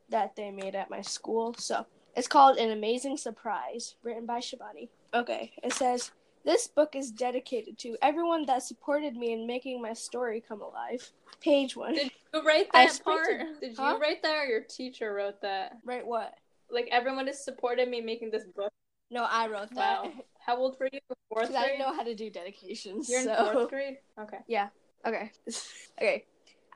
that 0.10 0.36
they 0.36 0.50
made 0.50 0.74
at 0.74 0.89
my 0.89 1.01
school. 1.01 1.53
So 1.60 1.86
it's 2.15 2.27
called 2.27 2.58
An 2.58 2.72
Amazing 2.72 3.17
Surprise, 3.17 3.96
written 4.01 4.25
by 4.25 4.39
Shivani. 4.39 4.89
Okay, 5.13 5.51
it 5.62 5.74
says. 5.74 6.12
This 6.48 6.66
book 6.66 6.96
is 6.96 7.12
dedicated 7.12 7.77
to 7.80 7.98
everyone 8.01 8.46
that 8.46 8.63
supported 8.63 9.18
me 9.18 9.34
in 9.34 9.46
making 9.46 9.82
my 9.82 9.92
story 9.92 10.39
come 10.39 10.62
alive. 10.62 11.12
Page 11.42 11.75
one. 11.75 11.94
Did 11.94 12.10
you 12.34 12.42
write 12.42 12.72
that 12.72 13.01
part? 13.04 13.25
sprinted- 13.25 13.60
Did 13.60 13.77
Huh? 13.77 13.96
you 13.96 14.00
write 14.01 14.24
that 14.24 14.34
or 14.38 14.46
your 14.46 14.62
teacher 14.62 15.13
wrote 15.13 15.42
that? 15.42 15.75
Right, 15.84 16.08
what? 16.08 16.36
Like 16.72 16.88
everyone 16.89 17.27
has 17.27 17.44
supported 17.44 17.89
me 17.89 18.00
making 18.00 18.32
this 18.32 18.46
book. 18.46 18.72
No, 19.12 19.25
I 19.30 19.48
wrote 19.48 19.72
that. 19.75 20.06
Wow. 20.06 20.13
How 20.39 20.56
old 20.56 20.80
were 20.80 20.88
you? 20.94 21.01
Fourth 21.27 21.50
I 21.50 21.51
grade? 21.51 21.63
didn't 21.66 21.80
know 21.80 21.94
how 21.94 22.04
to 22.04 22.16
do 22.16 22.30
dedications. 22.30 23.10
You're 23.10 23.20
in 23.20 23.25
so. 23.25 23.51
fourth 23.51 23.70
grade? 23.70 23.98
Okay. 24.18 24.39
Yeah. 24.48 24.70
Okay. 25.06 25.34
okay. 26.01 26.24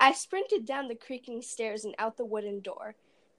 I 0.02 0.12
sprinted 0.12 0.66
down 0.66 0.90
the 0.90 0.96
creaking 0.96 1.42
stairs 1.44 1.86
and 1.86 1.96
out 1.98 2.18
the 2.18 2.26
wooden 2.26 2.60
door. 2.60 2.96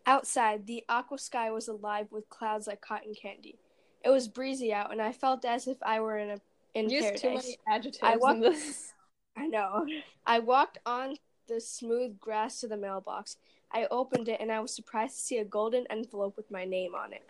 Outside, 0.06 0.66
the 0.66 0.82
aqua 0.88 1.18
sky 1.18 1.50
was 1.50 1.68
alive 1.68 2.06
with 2.10 2.30
clouds 2.30 2.66
like 2.68 2.80
cotton 2.80 3.12
candy. 3.14 3.58
It 4.04 4.10
was 4.10 4.28
breezy 4.28 4.72
out, 4.72 4.90
and 4.92 5.00
I 5.00 5.12
felt 5.12 5.44
as 5.44 5.66
if 5.68 5.78
I 5.82 6.00
were 6.00 6.18
in 6.18 6.30
a 6.30 6.40
in 6.74 6.88
Used 6.88 7.02
paradise. 7.04 7.20
too 7.20 7.28
many 7.34 7.58
adjectives 7.68 8.02
I 8.02 8.14
in 8.14 8.18
walked- 8.20 8.40
this. 8.40 8.92
I 9.36 9.46
know. 9.46 9.86
I 10.26 10.38
walked 10.40 10.78
on 10.86 11.16
the 11.48 11.60
smooth 11.60 12.18
grass 12.20 12.60
to 12.60 12.68
the 12.68 12.76
mailbox. 12.76 13.36
I 13.70 13.86
opened 13.90 14.28
it 14.28 14.40
and 14.40 14.50
I 14.52 14.60
was 14.60 14.74
surprised 14.74 15.16
to 15.16 15.22
see 15.22 15.38
a 15.38 15.44
golden 15.44 15.86
envelope 15.90 16.36
with 16.36 16.50
my 16.50 16.64
name 16.64 16.94
on 16.94 17.12
it. 17.12 17.22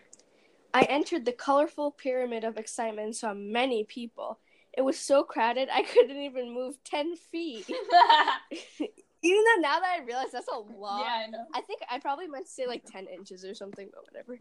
I 0.73 0.81
entered 0.83 1.23
the 1.25 1.31
colorful 1.31 1.91
pyramid 1.91 2.43
of 2.43 2.57
excitement 2.57 3.05
and 3.05 3.15
saw 3.15 3.33
many 3.33 3.83
people. 3.85 4.39
It 4.77 4.81
was 4.81 4.97
so 4.99 5.23
crowded 5.23 5.69
I 5.71 5.83
couldn't 5.83 6.17
even 6.17 6.53
move 6.53 6.75
10 6.83 7.15
feet. 7.15 7.69
Even 9.25 9.43
though 9.45 9.61
now 9.61 9.79
that 9.79 9.97
I 10.01 10.03
realize 10.03 10.31
that's 10.33 10.47
a 10.49 10.57
lot. 10.59 11.05
yeah, 11.05 11.23
I 11.25 11.27
know. 11.29 11.45
I 11.53 11.61
think 11.61 11.81
I 11.89 11.99
probably 11.99 12.27
meant 12.27 12.45
to 12.47 12.51
say 12.51 12.67
like 12.67 12.83
10 12.85 13.07
inches 13.07 13.45
or 13.45 13.53
something, 13.53 13.89
but 13.93 14.03
whatever. 14.03 14.37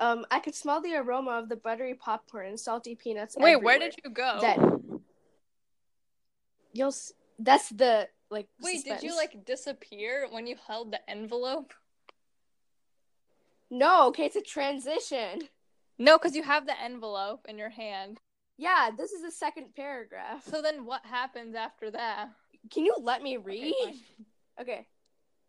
Um, 0.00 0.24
I 0.30 0.38
could 0.38 0.54
smell 0.54 0.80
the 0.80 0.94
aroma 0.94 1.32
of 1.32 1.48
the 1.48 1.56
buttery 1.56 1.94
popcorn 1.94 2.46
and 2.46 2.60
salty 2.60 2.94
peanuts. 2.94 3.36
Wait, 3.38 3.56
where 3.56 3.78
did 3.78 3.94
you 4.04 4.10
go? 4.10 4.38
That 4.40 4.58
you'll. 6.72 6.88
s- 6.88 7.12
That's 7.38 7.68
the 7.70 8.08
like. 8.30 8.48
Wait, 8.62 8.84
did 8.84 9.02
you 9.02 9.16
like 9.16 9.44
disappear 9.44 10.26
when 10.30 10.46
you 10.46 10.56
held 10.66 10.92
the 10.92 11.10
envelope? 11.10 11.74
No, 13.70 14.06
okay, 14.08 14.24
it's 14.24 14.36
a 14.36 14.40
transition. 14.40 15.42
No, 15.98 16.16
because 16.16 16.36
you 16.36 16.42
have 16.44 16.64
the 16.66 16.80
envelope 16.80 17.46
in 17.48 17.58
your 17.58 17.68
hand. 17.70 18.20
Yeah, 18.56 18.90
this 18.96 19.12
is 19.12 19.22
the 19.22 19.30
second 19.30 19.74
paragraph. 19.74 20.44
So 20.48 20.62
then 20.62 20.84
what 20.86 21.04
happens 21.04 21.54
after 21.54 21.90
that? 21.90 22.30
Can 22.70 22.84
you 22.84 22.94
let 23.00 23.22
me 23.22 23.36
read? 23.36 23.74
fine. 23.84 23.94
Okay. 24.60 24.86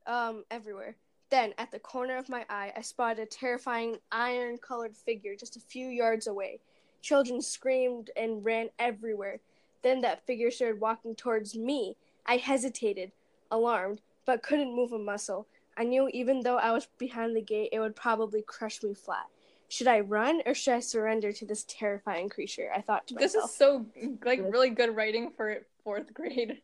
Um, 0.05 0.43
everywhere. 0.51 0.95
Then, 1.29 1.53
at 1.57 1.71
the 1.71 1.79
corner 1.79 2.17
of 2.17 2.29
my 2.29 2.45
eye, 2.49 2.73
I 2.75 2.81
spotted 2.81 3.19
a 3.21 3.25
terrifying 3.25 3.97
iron 4.11 4.57
colored 4.57 4.97
figure 4.97 5.35
just 5.35 5.57
a 5.57 5.61
few 5.61 5.87
yards 5.87 6.25
away. 6.27 6.59
Children 7.01 7.41
screamed 7.41 8.09
and 8.17 8.43
ran 8.43 8.69
everywhere. 8.79 9.39
Then 9.83 10.01
that 10.01 10.25
figure 10.25 10.51
started 10.51 10.81
walking 10.81 11.15
towards 11.15 11.55
me. 11.55 11.95
I 12.25 12.37
hesitated, 12.37 13.11
alarmed, 13.51 14.01
but 14.25 14.43
couldn't 14.43 14.75
move 14.75 14.91
a 14.91 14.99
muscle. 14.99 15.47
I 15.77 15.83
knew 15.83 16.09
even 16.13 16.41
though 16.41 16.57
I 16.57 16.71
was 16.71 16.87
behind 16.97 17.35
the 17.35 17.41
gate, 17.41 17.69
it 17.71 17.79
would 17.79 17.95
probably 17.95 18.41
crush 18.41 18.83
me 18.83 18.93
flat. 18.93 19.27
Should 19.69 19.87
I 19.87 19.99
run 19.99 20.41
or 20.45 20.55
should 20.55 20.73
I 20.73 20.79
surrender 20.79 21.31
to 21.31 21.45
this 21.45 21.63
terrifying 21.67 22.27
creature? 22.27 22.71
I 22.75 22.81
thought 22.81 23.07
to 23.07 23.15
myself. 23.15 23.33
This 23.33 23.51
is 23.51 23.55
so 23.55 23.85
like 24.25 24.41
really 24.43 24.71
good 24.71 24.95
writing 24.95 25.31
for 25.37 25.59
fourth 25.83 26.13
grade. 26.13 26.61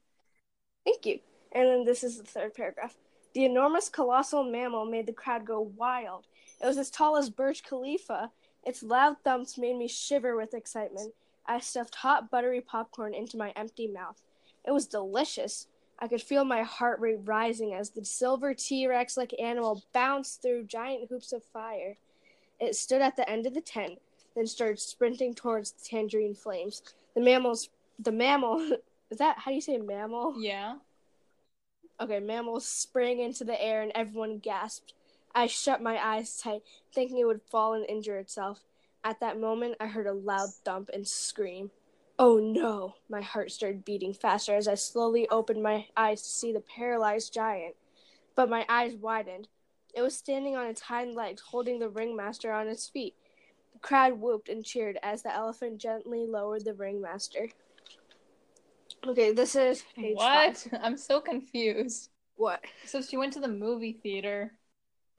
Thank 0.83 1.05
you. 1.05 1.19
And 1.51 1.69
then 1.69 1.85
this 1.85 2.03
is 2.03 2.17
the 2.17 2.23
third 2.23 2.55
paragraph. 2.55 2.95
The 3.35 3.43
enormous 3.43 3.89
colossal 3.89 4.45
mammal 4.45 4.85
made 4.85 5.07
the 5.07 5.11
crowd 5.11 5.45
go 5.45 5.59
wild. 5.59 6.25
It 6.61 6.65
was 6.65 6.77
as 6.77 6.89
tall 6.89 7.17
as 7.17 7.29
Burj 7.29 7.63
Khalifa. 7.63 8.31
Its 8.63 8.81
loud 8.81 9.17
thumps 9.25 9.57
made 9.57 9.75
me 9.75 9.89
shiver 9.89 10.37
with 10.37 10.53
excitement. 10.53 11.13
I 11.45 11.59
stuffed 11.59 11.95
hot 11.95 12.31
buttery 12.31 12.61
popcorn 12.61 13.13
into 13.13 13.35
my 13.35 13.49
empty 13.57 13.87
mouth. 13.87 14.21
It 14.63 14.71
was 14.71 14.87
delicious. 14.87 15.67
I 15.99 16.07
could 16.07 16.21
feel 16.21 16.45
my 16.45 16.63
heart 16.63 17.01
rate 17.01 17.19
rising 17.25 17.73
as 17.73 17.89
the 17.89 18.05
silver 18.05 18.53
T 18.53 18.87
Rex 18.87 19.17
like 19.17 19.33
animal 19.37 19.83
bounced 19.91 20.41
through 20.41 20.63
giant 20.63 21.09
hoops 21.09 21.33
of 21.33 21.43
fire. 21.43 21.97
It 22.61 22.77
stood 22.77 23.01
at 23.01 23.17
the 23.17 23.29
end 23.29 23.45
of 23.45 23.53
the 23.53 23.59
tent, 23.59 23.99
then 24.33 24.47
started 24.47 24.79
sprinting 24.79 25.33
towards 25.33 25.71
the 25.71 25.83
tangerine 25.83 26.35
flames. 26.35 26.81
The 27.15 27.21
mammals 27.21 27.67
the 27.99 28.13
mammal 28.13 28.59
is 29.09 29.17
that 29.17 29.39
how 29.39 29.51
do 29.51 29.55
you 29.55 29.61
say 29.61 29.77
mammal? 29.77 30.35
Yeah. 30.39 30.75
Okay, 31.99 32.19
mammals 32.19 32.65
sprang 32.65 33.19
into 33.19 33.43
the 33.43 33.61
air 33.61 33.81
and 33.81 33.91
everyone 33.95 34.39
gasped. 34.39 34.93
I 35.33 35.47
shut 35.47 35.81
my 35.81 35.97
eyes 36.05 36.37
tight, 36.37 36.61
thinking 36.93 37.19
it 37.19 37.27
would 37.27 37.41
fall 37.41 37.73
and 37.73 37.85
injure 37.89 38.17
itself. 38.17 38.63
At 39.03 39.19
that 39.21 39.39
moment, 39.39 39.75
I 39.79 39.87
heard 39.87 40.07
a 40.07 40.13
loud 40.13 40.49
thump 40.65 40.89
and 40.93 41.07
scream. 41.07 41.71
Oh 42.19 42.37
no! 42.37 42.95
My 43.09 43.21
heart 43.21 43.51
started 43.51 43.85
beating 43.85 44.13
faster 44.13 44.55
as 44.55 44.67
I 44.67 44.75
slowly 44.75 45.27
opened 45.29 45.63
my 45.63 45.87
eyes 45.97 46.21
to 46.21 46.29
see 46.29 46.51
the 46.53 46.61
paralyzed 46.61 47.33
giant. 47.33 47.75
but 48.35 48.49
my 48.49 48.65
eyes 48.67 48.95
widened. 48.95 49.47
It 49.93 50.01
was 50.01 50.15
standing 50.17 50.55
on 50.57 50.67
its 50.67 50.81
hind 50.81 51.15
legs, 51.15 51.41
holding 51.41 51.79
the 51.79 51.89
ringmaster 51.89 52.51
on 52.51 52.67
its 52.67 52.89
feet. 52.89 53.15
The 53.73 53.79
crowd 53.79 54.19
whooped 54.19 54.49
and 54.49 54.63
cheered 54.65 54.99
as 55.01 55.23
the 55.23 55.33
elephant 55.33 55.79
gently 55.79 56.25
lowered 56.25 56.65
the 56.65 56.73
ringmaster. 56.73 57.49
Okay, 59.07 59.31
this 59.33 59.55
is 59.55 59.83
page 59.95 60.15
what? 60.15 60.57
five. 60.57 60.79
I'm 60.83 60.97
so 60.97 61.19
confused. 61.21 62.09
What? 62.35 62.63
So 62.85 63.01
she 63.01 63.17
went 63.17 63.33
to 63.33 63.39
the 63.39 63.47
movie 63.47 63.93
theater. 64.01 64.51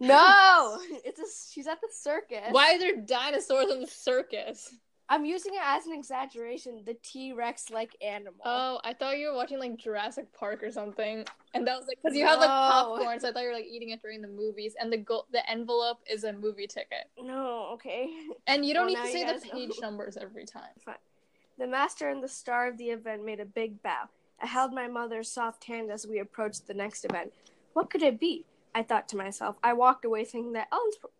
No, 0.01 0.79
it's 1.05 1.21
a. 1.21 1.25
She's 1.53 1.67
at 1.67 1.81
the 1.81 1.89
circus. 1.91 2.49
Why 2.51 2.75
are 2.75 2.79
there 2.79 2.97
dinosaurs 2.97 3.71
in 3.71 3.81
the 3.81 3.87
circus? 3.87 4.75
I'm 5.09 5.25
using 5.25 5.55
it 5.55 5.61
as 5.65 5.87
an 5.87 5.93
exaggeration. 5.95 6.83
The 6.85 6.95
T 7.03 7.33
Rex 7.33 7.71
like 7.71 7.97
animal. 8.03 8.41
Oh, 8.45 8.81
I 8.85 8.93
thought 8.93 9.17
you 9.19 9.29
were 9.29 9.35
watching 9.37 9.59
like 9.61 9.77
Jurassic 9.79 10.27
Park 10.35 10.63
or 10.65 10.71
something, 10.73 11.25
and 11.55 11.67
that 11.67 11.79
was 11.79 11.87
like 11.87 11.99
because 12.03 12.17
you 12.17 12.27
have 12.27 12.41
like 12.41 12.49
No. 12.49 12.97
popcorn, 12.99 13.21
so 13.21 13.29
I 13.29 13.33
thought 13.33 13.43
you 13.43 13.49
were 13.49 13.55
like 13.55 13.67
eating 13.67 13.91
it 13.91 14.03
during 14.03 14.21
the 14.21 14.29
movies, 14.29 14.75
and 14.79 14.93
the 14.93 14.97
go- 14.99 15.25
the 15.33 15.49
envelope 15.49 15.99
is 16.11 16.25
a 16.25 16.33
movie 16.33 16.67
ticket, 16.67 17.09
no, 17.23 17.69
okay. 17.75 18.11
and 18.49 18.67
you 18.67 18.75
don't 18.75 18.93
Well, 18.93 18.97
need 18.97 19.13
to 19.13 19.13
say 19.13 19.25
the 19.25 19.47
know. 19.47 19.53
page 19.53 19.79
numbers 19.81 20.17
every 20.21 20.45
time. 20.45 20.75
The 21.59 21.67
master 21.67 22.11
and 22.11 22.23
the 22.23 22.29
star 22.29 22.69
of 22.69 22.77
the 22.77 22.91
event 22.91 23.25
made 23.25 23.41
a 23.41 23.47
big 23.47 23.83
bow. 23.83 24.09
I 24.43 24.47
held 24.47 24.73
my 24.73 24.89
mother's 24.89 25.31
soft 25.31 25.65
hand 25.65 25.91
as 25.91 26.07
we 26.07 26.19
approached 26.19 26.67
the 26.67 26.75
next 26.75 27.05
event. 27.05 27.33
What 27.73 27.89
could 27.89 28.03
it 28.03 28.21
be? 28.21 28.45
I 28.75 28.83
thought 28.83 29.09
to 29.09 29.17
myself. 29.17 29.57
I 29.65 29.73
walked 29.73 30.05
away 30.05 30.25
thinking 30.25 30.53
that 30.53 30.69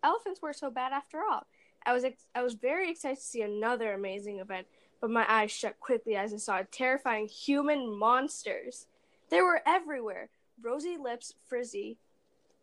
elephants, 0.03 0.41
were 0.41 0.53
so 0.53 0.69
bad 0.69 0.91
after 0.91 1.23
all. 1.23 1.47
I 1.83 1.93
was 1.93 2.03
ex- 2.03 2.27
I 2.35 2.43
was 2.43 2.53
very 2.53 2.91
excited 2.91 3.17
to 3.17 3.23
see 3.23 3.41
another 3.41 3.93
amazing 3.93 4.39
event, 4.39 4.67
but 5.01 5.09
my 5.09 5.25
eyes 5.27 5.49
shut 5.49 5.79
quickly 5.79 6.15
as 6.15 6.33
I 6.33 6.37
saw 6.37 6.61
terrifying 6.71 7.27
human 7.27 7.97
monsters. 7.97 8.85
They 9.29 9.41
were 9.41 9.61
everywhere: 9.65 10.29
rosy 10.61 10.97
lips, 10.97 11.33
frizzy, 11.47 11.97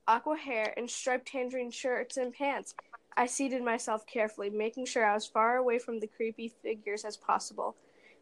aqua 0.07 0.37
hair, 0.37 0.75
and 0.77 0.89
striped 0.89 1.27
tangerine 1.27 1.73
shirts 1.73 2.17
and 2.17 2.33
pants. 2.33 2.75
I 3.17 3.27
seated 3.27 3.63
myself 3.63 4.07
carefully, 4.07 4.51
making 4.51 4.87
sure 4.87 5.05
I 5.05 5.15
was 5.15 5.27
far 5.27 5.57
away 5.57 5.79
from 5.79 6.01
the 6.01 6.07
creepy 6.07 6.49
figures 6.49 7.05
as 7.05 7.17
possible. 7.17 7.77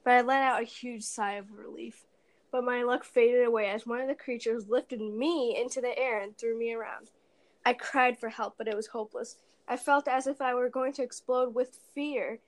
But 0.04 0.14
I 0.14 0.20
let 0.20 0.42
out 0.42 0.62
a 0.62 0.66
huge 0.66 1.02
sigh 1.02 1.34
of 1.34 1.58
relief. 1.58 2.06
But 2.50 2.64
my 2.64 2.82
luck 2.82 3.04
faded 3.04 3.46
away 3.46 3.70
as 3.70 3.86
one 3.86 4.00
of 4.00 4.08
the 4.08 4.14
creatures 4.14 4.68
lifted 4.68 5.00
me 5.00 5.56
into 5.58 5.80
the 5.80 5.98
air 5.98 6.20
and 6.20 6.36
threw 6.36 6.58
me 6.58 6.74
around. 6.74 7.10
I 7.64 7.72
cried 7.72 8.18
for 8.18 8.28
help, 8.28 8.54
but 8.58 8.68
it 8.68 8.76
was 8.76 8.88
hopeless. 8.88 9.36
I 9.66 9.76
felt 9.76 10.08
as 10.08 10.26
if 10.26 10.42
I 10.42 10.52
were 10.54 10.68
going 10.68 10.92
to 10.94 11.02
explode 11.02 11.54
with 11.54 11.78
fear. 11.94 12.40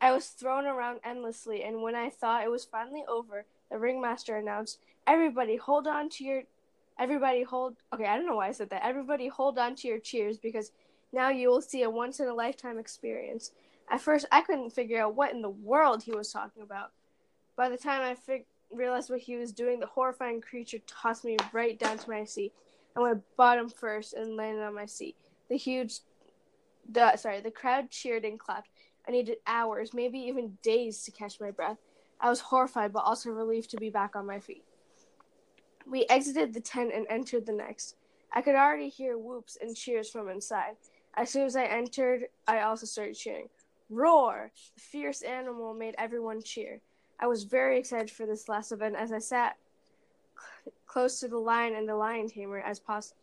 I 0.00 0.12
was 0.12 0.28
thrown 0.28 0.66
around 0.66 1.00
endlessly, 1.04 1.64
and 1.64 1.82
when 1.82 1.94
I 1.94 2.10
thought 2.10 2.44
it 2.44 2.50
was 2.50 2.64
finally 2.64 3.04
over, 3.08 3.46
the 3.70 3.78
ringmaster 3.78 4.36
announced, 4.36 4.78
Everybody 5.06 5.56
hold 5.56 5.88
on 5.88 6.08
to 6.10 6.24
your 6.24 6.42
everybody 6.98 7.42
hold 7.42 7.76
okay, 7.92 8.06
I 8.06 8.16
don't 8.16 8.26
know 8.26 8.36
why 8.36 8.48
I 8.48 8.52
said 8.52 8.70
that. 8.70 8.84
Everybody 8.84 9.26
hold 9.26 9.58
on 9.58 9.74
to 9.76 9.88
your 9.88 9.98
cheers 9.98 10.38
because 10.38 10.70
now 11.12 11.28
you 11.28 11.48
will 11.48 11.60
see 11.60 11.82
a 11.82 11.90
once 11.90 12.20
in 12.20 12.28
a 12.28 12.34
lifetime 12.34 12.78
experience. 12.78 13.52
At 13.90 14.00
first 14.00 14.26
I 14.32 14.40
couldn't 14.40 14.70
figure 14.70 15.02
out 15.02 15.14
what 15.14 15.32
in 15.32 15.42
the 15.42 15.50
world 15.50 16.02
he 16.02 16.12
was 16.12 16.32
talking 16.32 16.62
about. 16.62 16.92
By 17.56 17.68
the 17.68 17.76
time 17.76 18.02
I 18.02 18.14
fig- 18.14 18.46
realized 18.70 19.10
what 19.10 19.20
he 19.20 19.36
was 19.36 19.52
doing, 19.52 19.80
the 19.80 19.86
horrifying 19.86 20.40
creature 20.40 20.78
tossed 20.86 21.24
me 21.24 21.36
right 21.52 21.78
down 21.78 21.98
to 21.98 22.10
my 22.10 22.24
seat. 22.24 22.52
I 22.96 23.00
went 23.00 23.22
bottom 23.36 23.68
first 23.68 24.14
and 24.14 24.36
landed 24.36 24.62
on 24.62 24.74
my 24.74 24.86
seat. 24.86 25.16
The 25.48 25.56
huge 25.56 26.00
the 26.90 27.16
sorry, 27.16 27.40
the 27.40 27.50
crowd 27.50 27.90
cheered 27.90 28.24
and 28.24 28.38
clapped. 28.38 28.70
I 29.06 29.10
needed 29.12 29.38
hours, 29.46 29.92
maybe 29.92 30.18
even 30.18 30.58
days 30.62 31.02
to 31.04 31.10
catch 31.10 31.40
my 31.40 31.50
breath. 31.50 31.78
I 32.20 32.30
was 32.30 32.40
horrified 32.40 32.92
but 32.92 33.04
also 33.04 33.30
relieved 33.30 33.70
to 33.70 33.76
be 33.76 33.90
back 33.90 34.14
on 34.14 34.26
my 34.26 34.38
feet. 34.40 34.64
We 35.86 36.06
exited 36.08 36.54
the 36.54 36.60
tent 36.60 36.92
and 36.94 37.06
entered 37.10 37.46
the 37.46 37.52
next. 37.52 37.96
I 38.32 38.40
could 38.40 38.54
already 38.54 38.88
hear 38.88 39.18
whoops 39.18 39.58
and 39.60 39.76
cheers 39.76 40.08
from 40.08 40.28
inside. 40.28 40.76
As 41.14 41.30
soon 41.30 41.44
as 41.44 41.56
I 41.56 41.64
entered, 41.64 42.28
I 42.46 42.60
also 42.60 42.86
started 42.86 43.14
cheering. 43.16 43.48
Roar! 43.90 44.50
The 44.74 44.80
fierce 44.80 45.22
animal 45.22 45.74
made 45.74 45.94
everyone 45.98 46.42
cheer. 46.42 46.80
I 47.20 47.26
was 47.26 47.44
very 47.44 47.78
excited 47.78 48.10
for 48.10 48.24
this 48.26 48.48
last 48.48 48.72
event 48.72 48.96
as 48.96 49.12
I 49.12 49.18
sat 49.18 49.56
cl- 50.64 50.74
close 50.86 51.20
to 51.20 51.28
the 51.28 51.38
lion 51.38 51.74
and 51.74 51.88
the 51.88 51.94
lion 51.94 52.28
tamer 52.28 52.60
as 52.60 52.80
possible. 52.80 53.18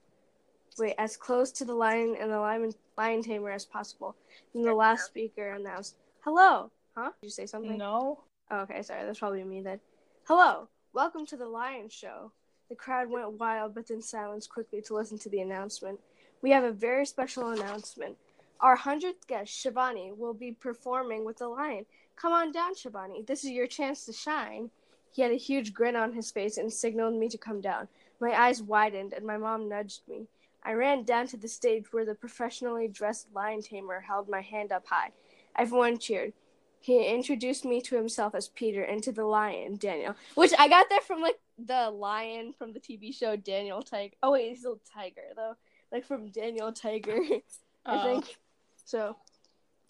Wait, 0.78 0.96
as 0.98 1.18
close 1.18 1.52
to 1.52 1.66
the 1.66 1.74
lion 1.74 2.16
and 2.20 2.32
the 2.32 2.40
lion, 2.40 2.72
lion 2.98 3.24
tamer 3.24 3.50
as 3.50 3.66
possible. 3.66 4.16
Then 4.54 4.64
the 4.64 4.74
last 4.74 5.08
speaker 5.08 5.50
announced, 5.54 5.96
"Hello, 6.22 6.72
huh? 6.96 7.12
Did 7.20 7.28
you 7.28 7.32
say 7.32 7.48
something? 7.48 7.78
No. 7.78 8.20
Oh, 8.52 8.60
okay, 8.62 8.84
sorry, 8.84 9.04
that's 9.06 9.20
probably 9.20 9.44
me 9.44 9.62
then. 9.62 9.80
Hello, 10.26 10.70
welcome 10.94 11.26
to 11.26 11.36
the 11.36 11.48
Lion 11.48 11.90
Show. 11.90 12.32
The 12.70 12.76
crowd 12.76 13.10
went 13.10 13.34
wild, 13.34 13.74
but 13.74 13.88
then 13.88 14.02
silenced 14.02 14.52
quickly 14.52 14.82
to 14.84 14.94
listen 14.94 15.18
to 15.20 15.30
the 15.30 15.42
announcement. 15.42 16.00
We 16.42 16.52
have 16.52 16.64
a 16.64 16.72
very 16.72 17.06
special 17.06 17.50
announcement. 17.50 18.18
Our 18.62 18.76
hundredth 18.76 19.28
guest, 19.28 19.52
Shivani, 19.52 20.16
will 20.16 20.34
be 20.34 20.52
performing 20.52 21.26
with 21.26 21.38
the 21.38 21.48
lion. 21.48 21.86
Come 22.16 22.34
on 22.34 22.52
down, 22.52 22.76
Shivani. 22.76 23.26
This 23.26 23.44
is 23.44 23.52
your 23.52 23.68
chance 23.68 24.06
to 24.06 24.14
shine. 24.14 24.70
He 25.12 25.22
had 25.22 25.32
a 25.32 25.36
huge 25.36 25.74
grin 25.74 25.96
on 25.96 26.14
his 26.14 26.32
face 26.32 26.58
and 26.58 26.72
signaled 26.72 27.16
me 27.16 27.30
to 27.30 27.38
come 27.38 27.62
down. 27.62 27.88
My 28.20 28.40
eyes 28.40 28.62
widened, 28.62 29.14
and 29.14 29.26
my 29.26 29.38
mom 29.38 29.70
nudged 29.70 30.02
me. 30.08 30.28
I 30.64 30.74
ran 30.74 31.04
down 31.04 31.28
to 31.28 31.38
the 31.38 31.48
stage 31.48 31.92
where 31.92 32.06
the 32.06 32.16
professionally 32.16 32.88
dressed 32.88 33.28
lion 33.34 33.62
tamer 33.62 34.02
held 34.02 34.30
my 34.30 34.42
hand 34.42 34.72
up 34.72 34.86
high. 34.88 35.12
Everyone 35.58 35.98
cheered. 35.98 36.34
He 36.82 37.06
introduced 37.08 37.66
me 37.66 37.82
to 37.82 37.96
himself 37.96 38.36
as 38.36 38.50
Peter 38.50 38.84
and 38.84 39.04
to 39.04 39.12
the 39.12 39.26
lion, 39.26 39.78
Daniel. 39.78 40.16
Which 40.36 40.54
I 40.58 40.68
got 40.70 40.90
that 40.90 41.04
from 41.04 41.22
like 41.22 41.40
the 41.58 41.90
lion 41.90 42.54
from 42.58 42.74
the 42.74 42.80
TV 42.80 43.14
show 43.14 43.36
Daniel 43.36 43.82
Tiger. 43.82 44.16
Oh 44.24 44.32
wait, 44.32 44.50
he's 44.50 44.64
a 44.64 44.70
little 44.70 44.82
tiger 44.94 45.22
though. 45.36 45.56
Like 45.92 46.06
from 46.06 46.30
Daniel 46.30 46.72
Tiger, 46.72 47.18
I 47.86 47.96
Oh. 47.98 48.04
think. 48.04 48.38
So 48.86 49.16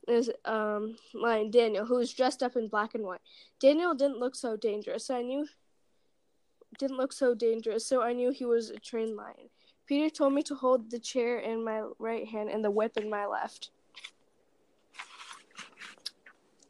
is 0.08 0.32
um 0.46 0.96
lion 1.14 1.52
Daniel, 1.52 1.86
who 1.86 1.96
was 1.96 2.14
dressed 2.14 2.42
up 2.42 2.56
in 2.56 2.68
black 2.68 2.96
and 2.96 3.04
white. 3.04 3.22
Daniel 3.60 3.94
didn't 3.94 4.20
look 4.20 4.36
so 4.36 4.56
dangerous, 4.58 5.06
so 5.06 5.16
I 5.16 5.22
knew 5.22 5.46
didn't 6.78 6.98
look 6.98 7.12
so 7.14 7.34
dangerous, 7.36 7.86
so 7.86 8.02
I 8.02 8.14
knew 8.14 8.32
he 8.32 8.46
was 8.46 8.70
a 8.70 8.80
trained 8.80 9.16
lion. 9.16 9.50
Peter 9.86 10.10
told 10.10 10.34
me 10.34 10.44
to 10.44 10.56
hold 10.56 10.90
the 10.92 11.00
chair 11.00 11.40
in 11.40 11.64
my 11.64 11.82
right 11.98 12.28
hand 12.28 12.50
and 12.50 12.64
the 12.64 12.70
whip 12.72 12.96
in 12.98 13.10
my 13.10 13.26
left. 13.26 13.72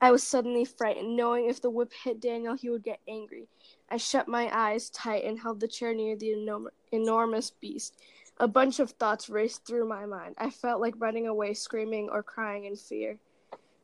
I 0.01 0.11
was 0.11 0.23
suddenly 0.23 0.63
frightened, 0.63 1.17
knowing 1.17 1.49
if 1.49 1.61
the 1.61 1.69
whip 1.69 1.91
hit 1.91 2.21
Daniel, 2.21 2.55
he 2.55 2.69
would 2.69 2.83
get 2.83 3.01
angry. 3.09 3.49
I 3.89 3.97
shut 3.97 4.29
my 4.29 4.49
eyes 4.57 4.89
tight 4.89 5.25
and 5.25 5.37
held 5.37 5.59
the 5.59 5.67
chair 5.67 5.93
near 5.93 6.15
the 6.15 6.29
enorm- 6.29 6.67
enormous 6.93 7.49
beast. 7.51 7.97
A 8.39 8.47
bunch 8.47 8.79
of 8.79 8.91
thoughts 8.91 9.29
raced 9.29 9.65
through 9.65 9.87
my 9.87 10.05
mind. 10.05 10.35
I 10.37 10.49
felt 10.49 10.79
like 10.79 10.93
running 10.97 11.27
away, 11.27 11.53
screaming 11.53 12.09
or 12.09 12.23
crying 12.23 12.65
in 12.65 12.75
fear. 12.75 13.17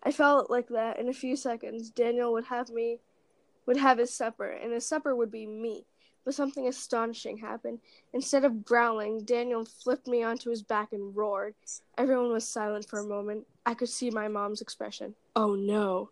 I 0.03 0.11
felt 0.11 0.49
like 0.49 0.69
that 0.69 0.99
in 0.99 1.09
a 1.09 1.13
few 1.13 1.35
seconds. 1.35 1.89
Daniel 1.89 2.31
would 2.33 2.45
have 2.45 2.69
me, 2.69 2.99
would 3.65 3.77
have 3.77 3.97
his 3.97 4.13
supper, 4.13 4.49
and 4.49 4.71
his 4.71 4.87
supper 4.87 5.15
would 5.15 5.31
be 5.31 5.45
me. 5.45 5.85
But 6.23 6.35
something 6.35 6.67
astonishing 6.67 7.37
happened. 7.37 7.79
Instead 8.13 8.45
of 8.45 8.63
growling, 8.65 9.25
Daniel 9.25 9.65
flipped 9.65 10.07
me 10.07 10.23
onto 10.23 10.49
his 10.49 10.63
back 10.63 10.93
and 10.93 11.15
roared. 11.15 11.53
Everyone 11.97 12.31
was 12.31 12.47
silent 12.47 12.87
for 12.89 12.99
a 12.99 13.05
moment. 13.05 13.45
I 13.65 13.73
could 13.73 13.89
see 13.89 14.09
my 14.09 14.27
mom's 14.27 14.61
expression. 14.61 15.15
Oh 15.35 15.55
no. 15.55 16.09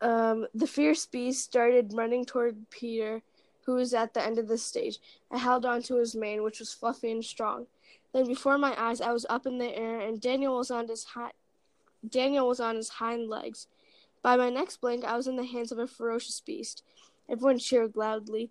Um, 0.00 0.46
the 0.54 0.66
fierce 0.66 1.06
beast 1.06 1.44
started 1.44 1.92
running 1.94 2.24
toward 2.24 2.70
Peter, 2.70 3.22
who 3.64 3.74
was 3.74 3.94
at 3.94 4.14
the 4.14 4.24
end 4.24 4.38
of 4.38 4.48
the 4.48 4.58
stage. 4.58 4.98
I 5.30 5.38
held 5.38 5.64
on 5.64 5.82
to 5.84 5.96
his 5.96 6.14
mane, 6.14 6.42
which 6.42 6.60
was 6.60 6.72
fluffy 6.72 7.10
and 7.10 7.24
strong. 7.24 7.66
Then, 8.12 8.26
before 8.26 8.58
my 8.58 8.74
eyes, 8.80 9.00
I 9.00 9.12
was 9.12 9.26
up 9.28 9.46
in 9.46 9.58
the 9.58 9.76
air, 9.76 10.00
and 10.00 10.20
Daniel 10.20 10.56
was 10.56 10.70
on 10.70 10.88
his 10.88 11.04
hi- 11.04 11.32
Daniel 12.08 12.46
was 12.46 12.60
on 12.60 12.76
his 12.76 12.88
hind 12.88 13.28
legs. 13.28 13.66
By 14.22 14.36
my 14.36 14.50
next 14.50 14.80
blink, 14.80 15.04
I 15.04 15.16
was 15.16 15.26
in 15.26 15.36
the 15.36 15.44
hands 15.44 15.72
of 15.72 15.78
a 15.78 15.86
ferocious 15.86 16.40
beast. 16.40 16.82
Everyone 17.28 17.58
cheered 17.58 17.96
loudly. 17.96 18.50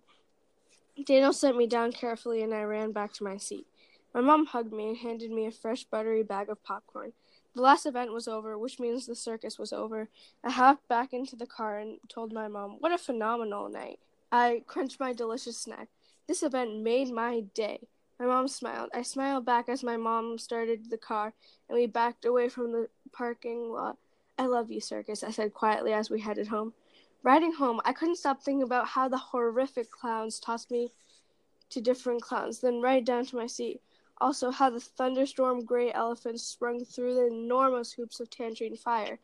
Daniel 1.04 1.32
set 1.32 1.56
me 1.56 1.66
down 1.66 1.92
carefully, 1.92 2.42
and 2.42 2.54
I 2.54 2.62
ran 2.62 2.92
back 2.92 3.12
to 3.14 3.24
my 3.24 3.36
seat. 3.36 3.66
My 4.12 4.20
mom 4.20 4.46
hugged 4.46 4.72
me 4.72 4.88
and 4.88 4.96
handed 4.96 5.32
me 5.32 5.46
a 5.46 5.50
fresh, 5.50 5.84
buttery 5.84 6.22
bag 6.22 6.48
of 6.48 6.62
popcorn. 6.62 7.12
The 7.54 7.62
last 7.62 7.86
event 7.86 8.12
was 8.12 8.28
over, 8.28 8.56
which 8.58 8.78
means 8.78 9.06
the 9.06 9.14
circus 9.14 9.58
was 9.58 9.72
over. 9.72 10.08
I 10.42 10.50
hopped 10.50 10.88
back 10.88 11.12
into 11.12 11.36
the 11.36 11.46
car 11.46 11.78
and 11.78 11.98
told 12.08 12.32
my 12.32 12.48
mom, 12.48 12.76
What 12.80 12.92
a 12.92 12.98
phenomenal 12.98 13.68
night. 13.68 13.98
I 14.36 14.64
crunched 14.66 14.98
my 14.98 15.12
delicious 15.12 15.56
snack. 15.56 15.86
This 16.26 16.42
event 16.42 16.80
made 16.80 17.08
my 17.08 17.42
day. 17.54 17.86
My 18.18 18.26
mom 18.26 18.48
smiled. 18.48 18.90
I 18.92 19.02
smiled 19.02 19.46
back 19.46 19.68
as 19.68 19.84
my 19.84 19.96
mom 19.96 20.38
started 20.38 20.90
the 20.90 20.98
car, 20.98 21.32
and 21.68 21.78
we 21.78 21.86
backed 21.86 22.24
away 22.24 22.48
from 22.48 22.72
the 22.72 22.88
parking 23.12 23.70
lot. 23.70 23.96
I 24.36 24.46
love 24.46 24.72
you, 24.72 24.80
circus, 24.80 25.22
I 25.22 25.30
said 25.30 25.54
quietly 25.54 25.92
as 25.92 26.10
we 26.10 26.20
headed 26.20 26.48
home. 26.48 26.72
Riding 27.22 27.52
home, 27.52 27.80
I 27.84 27.92
couldn't 27.92 28.16
stop 28.16 28.42
thinking 28.42 28.64
about 28.64 28.88
how 28.88 29.06
the 29.06 29.18
horrific 29.18 29.88
clowns 29.92 30.40
tossed 30.40 30.68
me 30.68 30.90
to 31.70 31.80
different 31.80 32.20
clowns, 32.20 32.60
then 32.60 32.80
right 32.80 33.04
down 33.04 33.26
to 33.26 33.36
my 33.36 33.46
seat. 33.46 33.80
Also, 34.20 34.50
how 34.50 34.68
the 34.68 34.80
thunderstorm 34.80 35.64
gray 35.64 35.92
elephants 35.92 36.42
sprung 36.42 36.84
through 36.84 37.14
the 37.14 37.28
enormous 37.28 37.92
hoops 37.92 38.18
of 38.18 38.30
tangerine 38.30 38.76
fire. 38.76 39.20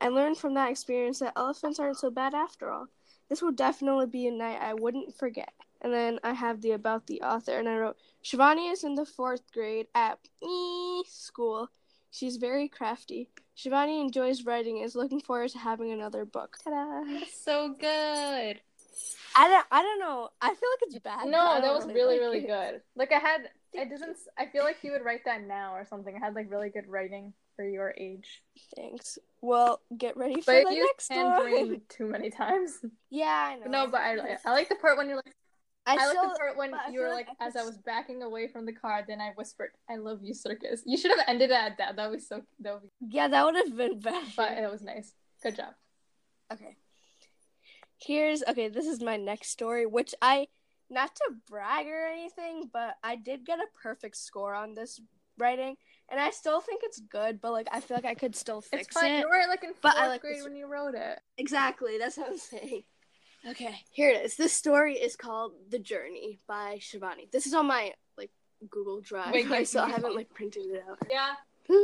I 0.00 0.10
learned 0.10 0.38
from 0.38 0.54
that 0.54 0.70
experience 0.70 1.18
that 1.18 1.32
elephants 1.34 1.80
aren't 1.80 1.98
so 1.98 2.08
bad 2.08 2.34
after 2.34 2.70
all. 2.70 2.86
This 3.28 3.42
will 3.42 3.52
definitely 3.52 4.06
be 4.06 4.26
a 4.26 4.30
night 4.30 4.58
I 4.60 4.74
wouldn't 4.74 5.16
forget. 5.16 5.52
And 5.80 5.92
then 5.92 6.18
I 6.24 6.32
have 6.32 6.62
the 6.62 6.72
about 6.72 7.06
the 7.06 7.20
author, 7.22 7.58
and 7.58 7.68
I 7.68 7.76
wrote 7.76 7.96
Shivani 8.24 8.72
is 8.72 8.84
in 8.84 8.94
the 8.94 9.04
fourth 9.04 9.52
grade 9.52 9.86
at 9.94 10.18
school. 11.06 11.68
She's 12.10 12.36
very 12.36 12.68
crafty. 12.68 13.28
Shivani 13.56 14.00
enjoys 14.00 14.44
writing 14.44 14.76
and 14.76 14.86
is 14.86 14.94
looking 14.94 15.20
forward 15.20 15.50
to 15.50 15.58
having 15.58 15.92
another 15.92 16.24
book. 16.24 16.56
Ta-da! 16.62 17.02
That's 17.04 17.44
so 17.44 17.74
good. 17.78 18.60
I 19.36 19.48
don't, 19.48 19.66
I 19.70 19.82
don't 19.82 19.98
know. 19.98 20.30
I 20.40 20.48
feel 20.48 20.68
like 20.72 20.82
it's 20.82 20.98
bad. 21.00 21.26
No, 21.26 21.60
that 21.60 21.74
was 21.74 21.86
really, 21.86 22.14
like 22.14 22.20
really 22.20 22.40
good. 22.40 22.82
Like 22.94 23.12
I 23.12 23.18
had, 23.18 23.50
I 23.74 23.78
Thank 23.78 23.90
didn't. 23.90 24.16
I 24.38 24.46
feel 24.46 24.62
like 24.62 24.76
you 24.82 24.92
would 24.92 25.04
write 25.04 25.24
that 25.24 25.42
now 25.42 25.74
or 25.74 25.84
something. 25.84 26.14
I 26.16 26.24
had 26.24 26.34
like 26.34 26.50
really 26.50 26.70
good 26.70 26.86
writing 26.86 27.32
for 27.56 27.64
your 27.64 27.94
age. 27.96 28.42
Thanks. 28.76 29.18
Well, 29.40 29.80
get 29.96 30.16
ready 30.16 30.40
for 30.40 30.52
But 30.62 30.68
the 30.70 30.74
you 30.74 30.86
next 30.86 31.10
one. 31.10 31.42
dream 31.42 31.82
too 31.88 32.06
many 32.06 32.30
times. 32.30 32.78
Yeah, 33.10 33.26
I 33.26 33.56
know. 33.56 33.84
No, 33.84 33.90
but 33.90 34.00
I, 34.00 34.16
I 34.44 34.50
like 34.50 34.68
the 34.68 34.74
part 34.74 34.96
when 34.98 35.08
you're 35.08 35.16
like. 35.16 35.34
I, 35.86 35.98
I, 36.00 36.06
like 36.06 36.14
the 36.14 36.36
part 36.38 36.56
when 36.56 36.72
you 36.90 37.00
were 37.00 37.10
like, 37.10 37.28
like 37.28 37.36
I 37.38 37.46
as 37.46 37.54
I 37.56 37.62
was 37.62 37.76
backing 37.76 38.22
away 38.24 38.48
from 38.48 38.66
the 38.66 38.72
car, 38.72 39.04
then 39.06 39.20
I 39.20 39.30
whispered, 39.36 39.70
"I 39.88 39.96
love 39.96 40.20
you, 40.22 40.34
circus." 40.34 40.82
You 40.84 40.96
should 40.96 41.12
have 41.12 41.20
ended 41.28 41.50
it 41.50 41.54
at 41.54 41.78
that. 41.78 41.94
That 41.94 42.10
was 42.10 42.26
so. 42.26 42.42
That 42.60 42.74
would 42.74 42.82
be. 42.82 42.88
yeah, 43.10 43.28
that 43.28 43.44
would 43.44 43.54
have 43.54 43.76
been 43.76 44.00
better. 44.00 44.26
But 44.36 44.52
it 44.52 44.68
was 44.68 44.82
nice. 44.82 45.12
Good 45.42 45.54
job. 45.56 45.74
Okay. 46.52 46.76
Here's 47.98 48.42
okay, 48.48 48.68
this 48.68 48.86
is 48.86 49.00
my 49.00 49.16
next 49.16 49.50
story, 49.50 49.86
which 49.86 50.14
I 50.20 50.48
not 50.90 51.14
to 51.16 51.34
brag 51.48 51.86
or 51.86 52.06
anything, 52.06 52.68
but 52.72 52.96
I 53.04 53.16
did 53.16 53.44
get 53.44 53.58
a 53.60 53.66
perfect 53.80 54.16
score 54.16 54.54
on 54.54 54.74
this 54.74 55.00
writing. 55.38 55.76
And 56.10 56.20
I 56.20 56.30
still 56.30 56.60
think 56.60 56.82
it's 56.84 57.00
good, 57.00 57.40
but 57.40 57.52
like 57.52 57.68
I 57.72 57.80
feel 57.80 57.96
like 57.96 58.04
I 58.04 58.14
could 58.14 58.36
still 58.36 58.60
fix 58.60 58.86
It's 58.88 59.00
fine. 59.00 59.10
it. 59.12 59.20
You 59.20 59.28
were 59.28 59.48
like 59.48 59.64
in 59.64 59.70
But 59.80 59.92
fourth 59.92 60.04
I 60.04 60.08
like 60.08 60.20
grade 60.20 60.42
when 60.42 60.54
you 60.56 60.66
wrote 60.66 60.94
it. 60.94 61.18
Exactly, 61.38 61.96
that's 61.98 62.16
what 62.18 62.28
I'm 62.30 62.38
saying. 62.38 62.82
Okay, 63.48 63.74
here 63.90 64.10
it 64.10 64.24
is. 64.24 64.36
This 64.36 64.52
story 64.54 64.94
is 64.94 65.16
called 65.16 65.52
The 65.68 65.78
Journey 65.78 66.40
by 66.46 66.78
Shivani. 66.80 67.30
This 67.30 67.46
is 67.46 67.54
on 67.54 67.66
my 67.66 67.92
like 68.16 68.30
Google 68.70 69.00
Drive. 69.00 69.32
Wait, 69.32 69.50
I 69.50 69.64
still 69.64 69.86
haven't 69.86 70.14
like 70.14 70.32
printed 70.32 70.66
it 70.66 70.82
out. 70.88 70.98
Yeah. 71.10 71.34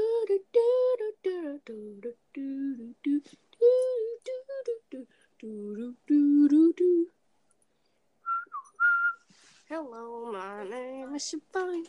Hello, 9.69 10.31
my 10.33 10.65
name 10.65 11.15
is 11.15 11.23
Shivani. 11.55 11.85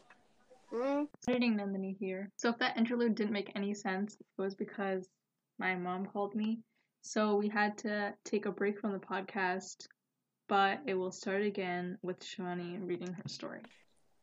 Mm. 0.74 1.08
Editing 1.28 1.58
Nandini 1.58 1.98
here. 2.00 2.30
So 2.38 2.50
if 2.50 2.58
that 2.60 2.78
interlude 2.78 3.16
didn't 3.16 3.34
make 3.34 3.52
any 3.56 3.74
sense, 3.74 4.16
it 4.16 4.42
was 4.42 4.56
because 4.56 5.10
my 5.60 5.76
mom 5.76 6.06
called 6.06 6.36
me. 6.36 6.60
So 7.02 7.36
we 7.36 7.50
had 7.50 7.78
to 7.80 8.14
take 8.26 8.46
a 8.46 8.52
break 8.52 8.80
from 8.80 8.94
the 8.94 9.00
podcast, 9.00 9.88
but 10.48 10.80
it 10.86 10.94
will 10.94 11.12
start 11.12 11.44
again 11.44 11.98
with 12.02 12.20
Shivani 12.20 12.78
reading 12.82 13.14
her 13.14 13.28
story. 13.28 13.62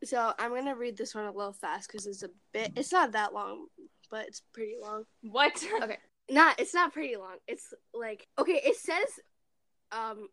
So 0.03 0.33
I'm 0.39 0.55
gonna 0.55 0.75
read 0.75 0.97
this 0.97 1.13
one 1.13 1.25
a 1.25 1.31
little 1.31 1.53
fast 1.53 1.89
because 1.89 2.07
it's 2.07 2.23
a 2.23 2.29
bit. 2.53 2.71
It's 2.77 2.93
not 2.93 3.11
that 3.11 3.33
long, 3.33 3.67
but 4.09 4.27
it's 4.27 4.41
pretty 4.53 4.75
long. 4.81 5.03
What? 5.21 5.63
Okay, 5.83 5.97
not. 6.29 6.59
It's 6.59 6.73
not 6.73 6.93
pretty 6.93 7.17
long. 7.17 7.35
It's 7.47 7.73
like 7.93 8.25
okay. 8.37 8.61
It 8.63 8.77
says, 8.77 9.19
um, 9.91 10.29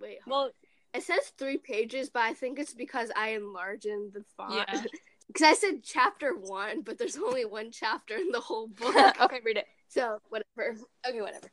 wait. 0.00 0.18
hold 0.26 0.46
Well, 0.46 0.50
It 0.92 1.04
says 1.04 1.32
three 1.38 1.58
pages, 1.58 2.10
but 2.10 2.22
I 2.22 2.34
think 2.34 2.58
it's 2.58 2.74
because 2.74 3.12
I 3.16 3.30
enlarged 3.30 3.86
in 3.86 4.10
the 4.12 4.24
font. 4.36 4.68
Yeah. 4.72 4.82
Because 5.26 5.42
I 5.42 5.54
said 5.54 5.82
chapter 5.82 6.32
one, 6.34 6.82
but 6.82 6.98
there's 6.98 7.16
only 7.16 7.44
one 7.44 7.70
chapter 7.70 8.16
in 8.16 8.30
the 8.30 8.40
whole 8.40 8.68
book. 8.80 9.20
okay, 9.20 9.40
read 9.44 9.58
it. 9.58 9.66
so 9.88 10.18
whatever. 10.28 10.76
Okay, 11.08 11.20
whatever. 11.20 11.48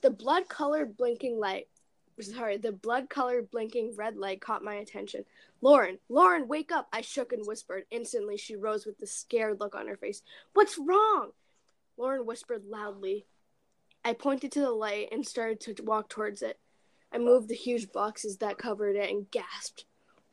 The 0.00 0.10
blood 0.10 0.48
colored 0.48 0.96
blinking 0.96 1.38
light. 1.38 1.68
Sorry, 2.20 2.56
the 2.56 2.72
blood 2.72 3.08
colored 3.08 3.48
blinking 3.50 3.94
red 3.96 4.16
light 4.16 4.40
caught 4.40 4.64
my 4.64 4.74
attention. 4.76 5.24
Lauren, 5.60 5.98
Lauren, 6.08 6.48
wake 6.48 6.72
up! 6.72 6.88
I 6.92 7.00
shook 7.00 7.32
and 7.32 7.46
whispered. 7.46 7.84
Instantly, 7.92 8.36
she 8.36 8.56
rose 8.56 8.86
with 8.86 9.00
a 9.02 9.06
scared 9.06 9.60
look 9.60 9.76
on 9.76 9.86
her 9.86 9.96
face. 9.96 10.22
What's 10.52 10.78
wrong? 10.78 11.30
Lauren 11.96 12.26
whispered 12.26 12.64
loudly. 12.66 13.26
I 14.04 14.14
pointed 14.14 14.50
to 14.52 14.60
the 14.60 14.70
light 14.70 15.08
and 15.12 15.26
started 15.26 15.60
to 15.76 15.82
walk 15.84 16.08
towards 16.08 16.42
it. 16.42 16.58
I 17.12 17.18
moved 17.18 17.48
the 17.48 17.54
huge 17.54 17.92
boxes 17.92 18.38
that 18.38 18.58
covered 18.58 18.96
it 18.96 19.10
and 19.10 19.30
gasped. 19.30 19.84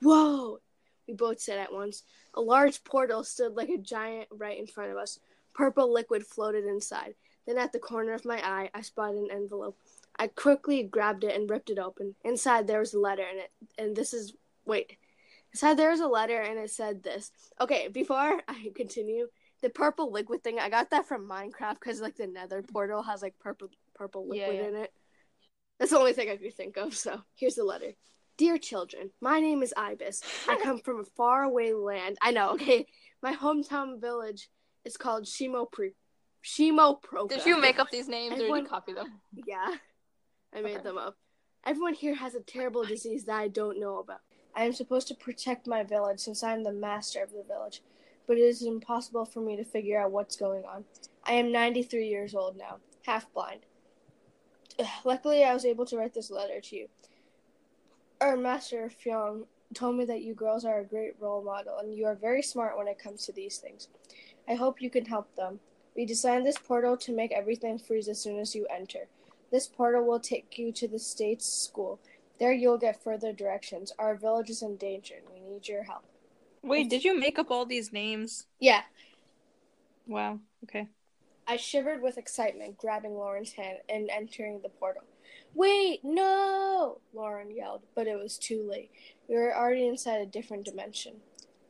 Whoa! 0.02 0.60
We 1.08 1.14
both 1.14 1.40
said 1.40 1.60
at 1.60 1.74
once. 1.74 2.04
A 2.34 2.42
large 2.42 2.84
portal 2.84 3.24
stood 3.24 3.56
like 3.56 3.70
a 3.70 3.78
giant 3.78 4.28
right 4.32 4.58
in 4.58 4.68
front 4.68 4.92
of 4.92 4.98
us. 4.98 5.20
Purple 5.54 5.92
liquid 5.92 6.26
floated 6.26 6.66
inside. 6.66 7.16
Then 7.48 7.58
at 7.58 7.72
the 7.72 7.80
corner 7.80 8.14
of 8.14 8.26
my 8.26 8.38
eye, 8.46 8.70
I 8.74 8.82
spotted 8.82 9.18
an 9.18 9.30
envelope. 9.32 9.78
I 10.18 10.28
quickly 10.28 10.84
grabbed 10.84 11.24
it 11.24 11.36
and 11.36 11.50
ripped 11.50 11.70
it 11.70 11.80
open. 11.80 12.16
Inside 12.24 12.68
there 12.68 12.80
was 12.80 12.94
a 12.94 13.00
letter 13.00 13.24
in 13.24 13.38
it, 13.40 13.52
and 13.78 13.96
this 13.96 14.14
is 14.14 14.34
wait. 14.66 14.98
Inside 15.54 15.76
there 15.78 15.92
was 15.92 16.00
a 16.00 16.08
letter 16.08 16.42
and 16.42 16.60
it 16.60 16.72
said 16.72 17.04
this. 17.04 17.32
Okay, 17.62 17.88
before 17.88 18.42
I 18.48 18.72
continue, 18.76 19.28
the 19.62 19.70
purple 19.70 20.12
liquid 20.12 20.44
thing, 20.44 20.60
I 20.60 20.70
got 20.70 20.90
that 20.90 21.08
from 21.08 21.30
Minecraft 21.30 21.76
because 21.76 22.02
like 22.02 22.16
the 22.16 22.28
Nether 22.28 22.62
portal 22.62 23.04
has 23.04 23.22
like 23.22 23.38
purple 23.40 23.70
purple 23.94 24.28
Yeah, 24.32 24.48
liquid 24.48 24.56
yeah. 24.62 24.68
in 24.70 24.76
it. 24.76 24.94
That's 25.80 25.92
the 25.92 25.98
only 26.00 26.14
thing 26.14 26.30
I 26.30 26.38
could 26.38 26.54
think 26.56 26.78
of. 26.78 26.96
So 26.96 27.22
here's 27.36 27.56
the 27.56 27.64
letter. 27.64 27.94
Dear 28.38 28.58
children, 28.58 29.12
my 29.22 29.40
name 29.40 29.64
is 29.64 29.74
Ibis. 29.78 30.22
I 30.48 30.58
come 30.64 30.80
from 30.80 31.00
a 31.00 31.04
faraway 31.16 31.72
land. 31.74 32.18
I 32.22 32.32
know, 32.32 32.52
okay. 32.52 32.86
My 33.22 33.34
hometown 33.34 34.00
village 34.02 34.50
is 34.84 34.98
called 34.98 35.24
Shimo 35.24 35.72
Pre 35.72 35.92
Shimo 36.44 37.02
Proka. 37.02 37.30
Did 37.30 37.46
you 37.46 37.60
make 37.60 37.80
up 37.80 37.90
these 37.92 38.08
names 38.08 38.34
or 38.34 38.36
did 38.36 38.42
Everyone- 38.44 38.64
you 38.64 38.68
copy 38.70 38.94
them? 38.94 39.20
Yeah, 39.48 39.76
I 40.54 40.62
made 40.62 40.76
Okay. 40.76 40.84
them 40.84 40.98
up. 40.98 41.16
Everyone 41.66 41.94
here 41.94 42.14
has 42.16 42.36
a 42.36 42.42
terrible 42.42 42.84
disease 42.84 43.26
that 43.26 43.40
I 43.40 43.48
don't 43.48 43.80
know 43.80 43.98
about. 44.00 44.20
I 44.54 44.66
am 44.66 44.74
supposed 44.74 45.08
to 45.08 45.16
protect 45.16 45.66
my 45.66 45.84
village 45.84 46.20
since 46.20 46.44
I 46.44 46.54
am 46.54 46.64
the 46.64 46.72
master 46.72 47.24
of 47.24 47.32
the 47.32 47.42
village, 47.44 47.82
but 48.28 48.38
it 48.38 48.42
is 48.42 48.62
impossible 48.62 49.26
for 49.26 49.40
me 49.40 49.56
to 49.56 49.64
figure 49.64 50.00
out 50.00 50.12
what's 50.12 50.36
going 50.36 50.64
on. 50.66 50.86
I 51.24 51.34
am 51.34 51.52
93 51.52 52.08
years 52.08 52.36
old 52.36 52.56
now, 52.58 52.78
half 53.06 53.32
blind. 53.34 53.62
Luckily, 55.06 55.44
I 55.44 55.54
was 55.54 55.66
able 55.66 55.86
to 55.88 55.98
write 55.98 56.14
this 56.14 56.30
letter 56.30 56.60
to 56.62 56.76
you. 56.76 56.88
Our 58.22 58.38
master, 58.38 58.90
Fyong, 58.90 59.46
told 59.74 59.98
me 59.98 60.06
that 60.06 60.22
you 60.22 60.34
girls 60.34 60.64
are 60.64 60.80
a 60.80 60.86
great 60.86 61.16
role 61.20 61.44
model 61.44 61.78
and 61.80 61.94
you 61.94 62.06
are 62.06 62.16
very 62.16 62.42
smart 62.42 62.78
when 62.78 62.88
it 62.88 63.00
comes 63.00 63.26
to 63.26 63.32
these 63.32 63.58
things. 63.58 63.90
I 64.48 64.56
hope 64.56 64.82
you 64.82 64.90
can 64.90 65.06
help 65.06 65.36
them. 65.36 65.60
We 65.96 66.06
designed 66.06 66.46
this 66.46 66.58
portal 66.58 66.98
to 66.98 67.16
make 67.16 67.32
everything 67.32 67.80
freeze 67.80 68.08
as 68.08 68.20
soon 68.20 68.40
as 68.40 68.56
you 68.56 68.68
enter. 68.68 69.08
This 69.52 69.68
portal 69.68 70.06
will 70.06 70.20
take 70.20 70.58
you 70.58 70.72
to 70.74 70.88
the 70.88 71.00
state's 71.00 71.46
school. 71.46 72.00
There 72.40 72.52
you'll 72.52 72.78
get 72.78 73.02
further 73.02 73.32
directions. 73.32 73.94
Our 73.98 74.16
village 74.16 74.50
is 74.50 74.62
in 74.62 74.76
danger 74.78 75.16
and 75.16 75.34
we 75.34 75.54
need 75.54 75.68
your 75.68 75.84
help. 75.84 76.04
Wait, 76.62 76.90
did 76.90 77.04
you 77.04 77.18
make 77.18 77.38
up 77.38 77.52
all 77.52 77.66
these 77.66 77.94
names? 77.94 78.48
Yeah. 78.60 78.82
Wow. 80.08 80.40
Okay. 80.64 80.90
I 81.48 81.58
shivered 81.58 82.02
with 82.02 82.18
excitement, 82.18 82.78
grabbing 82.78 83.16
Lauren's 83.16 83.54
hand 83.54 83.78
and 83.88 84.10
entering 84.10 84.62
the 84.62 84.70
portal. 84.70 85.04
Wait, 85.56 86.02
no! 86.04 87.00
Lauren 87.14 87.50
yelled, 87.50 87.84
but 87.96 88.08
it 88.08 88.20
was 88.20 88.38
too 88.38 88.68
late. 88.70 88.92
We 89.30 89.36
were 89.36 89.56
already 89.56 89.88
inside 89.88 90.20
a 90.20 90.26
different 90.26 90.66
dimension. 90.66 91.14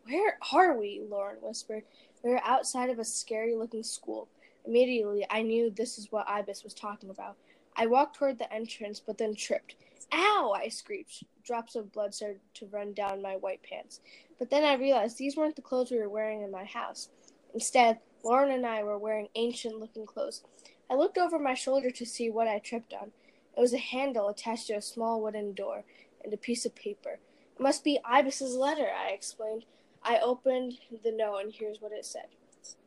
Where 0.08 0.40
are 0.52 0.76
we? 0.76 1.04
Lauren 1.08 1.38
whispered. 1.40 1.84
We 2.24 2.32
were 2.32 2.42
outside 2.44 2.90
of 2.90 2.98
a 2.98 3.06
scary 3.06 3.54
looking 3.54 3.84
school. 3.84 4.28
Immediately, 4.66 5.28
I 5.30 5.44
knew 5.44 5.70
this 5.70 6.00
is 6.00 6.12
what 6.12 6.28
Ibis 6.28 6.64
was 6.64 6.74
talking 6.74 7.12
about. 7.12 7.38
I 7.76 7.86
walked 7.86 8.16
toward 8.16 8.40
the 8.40 8.52
entrance, 8.52 9.00
but 9.00 9.20
then 9.20 9.36
tripped. 9.36 9.76
Ow! 10.12 10.56
I 10.58 10.70
screeched. 10.70 11.24
Drops 11.44 11.76
of 11.76 11.92
blood 11.92 12.16
started 12.16 12.40
to 12.56 12.66
run 12.66 12.94
down 12.94 13.22
my 13.22 13.36
white 13.36 13.62
pants. 13.62 14.00
But 14.40 14.50
then 14.50 14.64
I 14.64 14.74
realized 14.74 15.20
these 15.20 15.38
weren't 15.38 15.56
the 15.56 15.62
clothes 15.62 15.92
we 15.92 16.00
were 16.00 16.10
wearing 16.10 16.42
in 16.42 16.50
my 16.50 16.66
house. 16.66 17.10
Instead, 17.54 18.00
Lauren 18.24 18.50
and 18.50 18.66
I 18.66 18.84
were 18.84 18.98
wearing 18.98 19.28
ancient 19.36 19.80
looking 19.80 20.08
clothes. 20.08 20.42
I 20.90 20.96
looked 20.96 21.20
over 21.20 21.38
my 21.38 21.54
shoulder 21.54 21.92
to 21.92 22.06
see 22.06 22.32
what 22.32 22.48
I 22.48 22.58
tripped 22.58 22.92
on. 22.92 23.12
It 23.56 23.62
was 23.62 23.74
a 23.74 23.78
handle 23.78 24.28
attached 24.28 24.68
to 24.68 24.74
a 24.74 24.82
small 24.82 25.22
wooden 25.22 25.54
door 25.54 25.84
and 26.24 26.34
a 26.34 26.38
piece 26.38 26.66
of 26.66 26.76
paper. 26.76 27.20
It 27.58 27.62
must 27.62 27.84
be 27.84 28.00
Ibis's 28.04 28.56
letter, 28.56 28.90
I 28.92 29.10
explained. 29.10 29.66
I 30.04 30.20
opened 30.20 30.80
the 31.04 31.12
note 31.12 31.38
and 31.38 31.54
here's 31.54 31.82
what 31.82 31.92
it 31.92 32.06
said. 32.06 32.28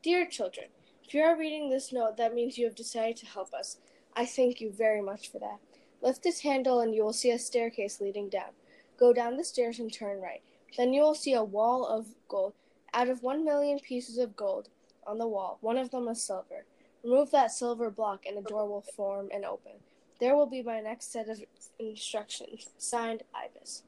Dear 0.02 0.26
children, 0.26 0.66
if 1.04 1.14
you 1.14 1.22
are 1.22 1.38
reading 1.38 1.70
this 1.70 1.92
note, 1.92 2.16
that 2.18 2.34
means 2.34 2.58
you 2.58 2.66
have 2.66 2.74
decided 2.74 3.16
to 3.18 3.26
help 3.26 3.54
us. 3.54 3.78
I 4.14 4.26
thank 4.26 4.60
you 4.60 4.70
very 4.70 5.00
much 5.00 5.30
for 5.30 5.38
that. 5.38 5.58
Lift 6.02 6.22
this 6.22 6.40
handle 6.40 6.80
and 6.80 6.94
you 6.94 7.02
will 7.02 7.12
see 7.12 7.30
a 7.30 7.38
staircase 7.38 8.00
leading 8.00 8.28
down. 8.28 8.50
Go 8.98 9.12
down 9.12 9.36
the 9.36 9.44
stairs 9.44 9.78
and 9.78 9.92
turn 9.92 10.20
right. 10.20 10.42
Then 10.76 10.92
you 10.92 11.02
will 11.02 11.14
see 11.14 11.32
a 11.32 11.42
wall 11.42 11.86
of 11.86 12.08
gold. 12.28 12.52
Out 12.92 13.08
of 13.08 13.22
one 13.22 13.44
million 13.44 13.78
pieces 13.78 14.18
of 14.18 14.36
gold 14.36 14.68
on 15.06 15.18
the 15.18 15.28
wall, 15.28 15.58
one 15.60 15.78
of 15.78 15.90
them 15.90 16.08
is 16.08 16.22
silver. 16.22 16.66
Remove 17.02 17.30
that 17.30 17.52
silver 17.52 17.90
block 17.90 18.26
and 18.26 18.36
a 18.36 18.42
door 18.42 18.68
will 18.68 18.82
form 18.82 19.28
and 19.32 19.44
open. 19.44 19.72
There 20.20 20.34
will 20.34 20.46
be 20.46 20.62
my 20.62 20.80
next 20.80 21.12
set 21.12 21.28
of 21.28 21.40
instructions. 21.78 22.70
Signed, 22.76 23.22
Ibis. 23.34 23.84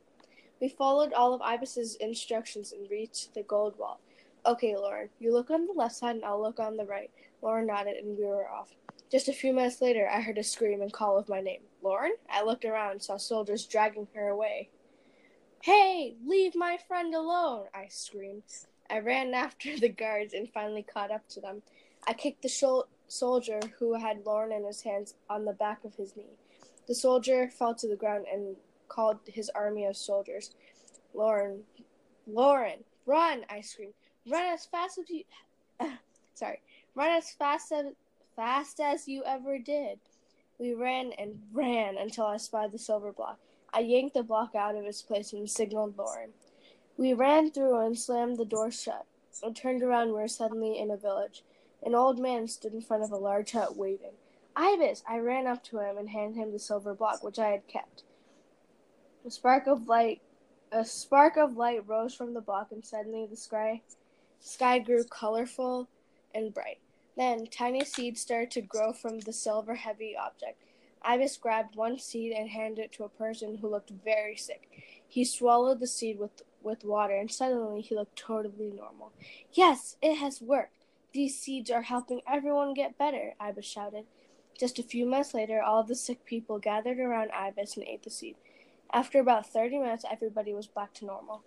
We 0.60 0.68
followed 0.68 1.12
all 1.12 1.34
of 1.34 1.42
Ibis's 1.42 1.96
instructions 1.96 2.72
and 2.72 2.90
reached 2.90 3.34
the 3.34 3.42
gold 3.42 3.78
wall. 3.78 4.00
Okay, 4.46 4.76
Lauren, 4.76 5.08
you 5.18 5.32
look 5.32 5.50
on 5.50 5.66
the 5.66 5.72
left 5.72 5.96
side 5.96 6.16
and 6.16 6.24
I'll 6.24 6.40
look 6.40 6.60
on 6.60 6.76
the 6.76 6.84
right. 6.84 7.10
Lauren 7.42 7.66
nodded 7.66 7.96
and 7.96 8.16
we 8.16 8.24
were 8.24 8.48
off. 8.48 8.74
Just 9.10 9.28
a 9.28 9.32
few 9.32 9.52
minutes 9.52 9.82
later, 9.82 10.08
I 10.08 10.20
heard 10.20 10.38
a 10.38 10.44
scream 10.44 10.82
and 10.82 10.92
call 10.92 11.18
of 11.18 11.28
my 11.28 11.40
name. 11.40 11.62
Lauren? 11.82 12.12
I 12.30 12.44
looked 12.44 12.64
around 12.64 12.92
and 12.92 13.02
saw 13.02 13.16
soldiers 13.16 13.66
dragging 13.66 14.06
her 14.14 14.28
away. 14.28 14.70
Hey, 15.62 16.14
leave 16.24 16.54
my 16.54 16.78
friend 16.88 17.14
alone! 17.14 17.66
I 17.74 17.88
screamed. 17.88 18.44
I 18.88 19.00
ran 19.00 19.34
after 19.34 19.78
the 19.78 19.88
guards 19.88 20.32
and 20.32 20.48
finally 20.52 20.82
caught 20.82 21.10
up 21.10 21.28
to 21.30 21.40
them. 21.40 21.62
I 22.06 22.12
kicked 22.12 22.42
the 22.42 22.48
shol- 22.48 22.86
soldier 23.10 23.60
who 23.78 23.94
had 23.94 24.24
Lauren 24.24 24.52
in 24.52 24.64
his 24.64 24.82
hands 24.82 25.14
on 25.28 25.44
the 25.44 25.52
back 25.52 25.84
of 25.84 25.94
his 25.96 26.16
knee. 26.16 26.38
The 26.86 26.94
soldier 26.94 27.48
fell 27.48 27.74
to 27.76 27.88
the 27.88 27.96
ground 27.96 28.26
and 28.32 28.56
called 28.88 29.18
his 29.26 29.50
army 29.50 29.84
of 29.84 29.96
soldiers. 29.96 30.54
Lauren, 31.14 31.62
Lauren, 32.26 32.84
run! 33.06 33.44
I 33.48 33.60
screamed. 33.60 33.94
Run 34.28 34.44
as 34.44 34.66
fast 34.66 34.98
as 34.98 35.10
you. 35.10 35.24
sorry, 36.34 36.60
run 36.94 37.10
as 37.10 37.30
fast 37.30 37.72
as 37.72 37.86
fast 38.36 38.80
as 38.80 39.08
you 39.08 39.24
ever 39.24 39.58
did. 39.58 39.98
We 40.58 40.74
ran 40.74 41.12
and 41.18 41.40
ran 41.52 41.96
until 41.96 42.26
I 42.26 42.36
spied 42.36 42.72
the 42.72 42.78
silver 42.78 43.12
block. 43.12 43.38
I 43.72 43.80
yanked 43.80 44.14
the 44.14 44.22
block 44.22 44.54
out 44.54 44.74
of 44.74 44.84
its 44.84 45.02
place 45.02 45.32
and 45.32 45.48
signaled 45.48 45.96
Lauren. 45.96 46.30
We 46.96 47.14
ran 47.14 47.50
through 47.50 47.78
and 47.78 47.98
slammed 47.98 48.36
the 48.36 48.44
door 48.44 48.70
shut. 48.70 49.06
I 49.44 49.50
turned 49.52 49.82
around 49.82 50.08
and 50.08 50.12
we 50.12 50.20
were 50.20 50.28
suddenly 50.28 50.78
in 50.78 50.90
a 50.90 50.96
village. 50.96 51.42
An 51.84 51.94
old 51.94 52.18
man 52.18 52.48
stood 52.48 52.74
in 52.74 52.82
front 52.82 53.02
of 53.02 53.10
a 53.10 53.16
large 53.16 53.52
hut 53.52 53.76
waving. 53.76 54.14
Ibis! 54.56 55.02
I 55.08 55.18
ran 55.18 55.46
up 55.46 55.62
to 55.64 55.78
him 55.78 55.96
and 55.96 56.10
handed 56.10 56.36
him 56.36 56.52
the 56.52 56.58
silver 56.58 56.94
block, 56.94 57.22
which 57.22 57.38
I 57.38 57.48
had 57.48 57.66
kept. 57.66 58.04
A 59.24 59.30
spark 59.30 59.66
of 59.66 59.86
light 59.86 60.22
a 60.72 60.84
spark 60.84 61.36
of 61.36 61.56
light 61.56 61.86
rose 61.86 62.14
from 62.14 62.34
the 62.34 62.40
block 62.40 62.68
and 62.70 62.84
suddenly 62.84 63.26
the 63.26 63.36
sky 63.36 63.82
sky 64.38 64.78
grew 64.78 65.04
colorful 65.04 65.88
and 66.34 66.54
bright. 66.54 66.78
Then 67.16 67.46
tiny 67.46 67.84
seeds 67.84 68.20
started 68.20 68.50
to 68.52 68.62
grow 68.62 68.92
from 68.92 69.18
the 69.20 69.32
silver 69.32 69.74
heavy 69.74 70.16
object. 70.16 70.62
Ibis 71.02 71.36
grabbed 71.38 71.76
one 71.76 71.98
seed 71.98 72.32
and 72.32 72.48
handed 72.48 72.84
it 72.84 72.92
to 72.92 73.04
a 73.04 73.08
person 73.08 73.58
who 73.58 73.68
looked 73.68 73.90
very 73.90 74.36
sick. 74.36 74.68
He 75.06 75.24
swallowed 75.24 75.80
the 75.80 75.86
seed 75.86 76.18
with, 76.18 76.42
with 76.62 76.84
water 76.84 77.14
and 77.16 77.30
suddenly 77.30 77.80
he 77.80 77.94
looked 77.94 78.16
totally 78.16 78.70
normal. 78.70 79.12
Yes, 79.52 79.96
it 80.00 80.16
has 80.16 80.40
worked. 80.40 80.79
These 81.12 81.38
seeds 81.40 81.70
are 81.70 81.82
helping 81.82 82.20
everyone 82.30 82.72
get 82.74 82.96
better, 82.96 83.34
Ibis 83.40 83.66
shouted. 83.66 84.04
Just 84.58 84.78
a 84.78 84.82
few 84.84 85.06
minutes 85.06 85.34
later, 85.34 85.60
all 85.60 85.82
the 85.82 85.94
sick 85.94 86.24
people 86.24 86.58
gathered 86.58 87.00
around 87.00 87.30
Ibis 87.32 87.76
and 87.76 87.86
ate 87.86 88.04
the 88.04 88.10
seed. 88.10 88.36
After 88.92 89.18
about 89.18 89.46
30 89.46 89.78
minutes, 89.78 90.04
everybody 90.10 90.52
was 90.52 90.66
back 90.66 90.94
to 90.94 91.06
normal. 91.06 91.42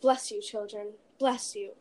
Bless 0.00 0.30
you, 0.32 0.40
children. 0.42 0.94
Bless 1.18 1.54
you, 1.54 1.72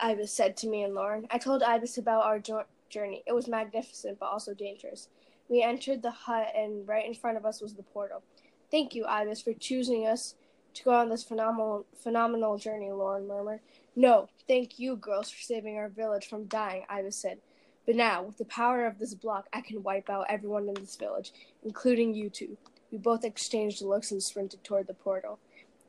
Ibis 0.00 0.32
said 0.32 0.56
to 0.58 0.68
me 0.68 0.82
and 0.82 0.94
Lauren. 0.94 1.26
I 1.30 1.38
told 1.38 1.62
Ibis 1.62 1.98
about 1.98 2.24
our 2.24 2.38
jo- 2.38 2.64
journey. 2.88 3.22
It 3.26 3.32
was 3.32 3.46
magnificent, 3.46 4.18
but 4.18 4.26
also 4.26 4.54
dangerous. 4.54 5.08
We 5.48 5.62
entered 5.62 6.02
the 6.02 6.10
hut, 6.10 6.48
and 6.56 6.88
right 6.88 7.06
in 7.06 7.14
front 7.14 7.36
of 7.36 7.44
us 7.44 7.60
was 7.60 7.74
the 7.74 7.82
portal. 7.82 8.22
Thank 8.70 8.94
you, 8.94 9.04
Ibis, 9.04 9.42
for 9.42 9.52
choosing 9.52 10.06
us 10.06 10.34
to 10.74 10.84
go 10.84 10.92
on 10.92 11.10
this 11.10 11.24
phenomenal, 11.24 11.84
phenomenal 12.02 12.56
journey, 12.56 12.90
Lauren 12.90 13.28
murmured. 13.28 13.60
No, 13.96 14.28
thank 14.48 14.78
you, 14.78 14.96
girls, 14.96 15.30
for 15.30 15.40
saving 15.40 15.76
our 15.76 15.88
village 15.88 16.26
from 16.26 16.46
dying, 16.46 16.84
Ibis 16.88 17.16
said. 17.16 17.38
But 17.86 17.96
now, 17.96 18.22
with 18.22 18.38
the 18.38 18.44
power 18.46 18.86
of 18.86 18.98
this 18.98 19.14
block, 19.14 19.46
I 19.52 19.60
can 19.60 19.82
wipe 19.82 20.08
out 20.10 20.26
everyone 20.28 20.68
in 20.68 20.74
this 20.74 20.96
village, 20.96 21.32
including 21.62 22.14
you 22.14 22.30
two. 22.30 22.56
We 22.90 22.98
both 22.98 23.24
exchanged 23.24 23.82
looks 23.82 24.10
and 24.10 24.22
sprinted 24.22 24.64
toward 24.64 24.86
the 24.86 24.94
portal. 24.94 25.38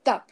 Thump! 0.03 0.31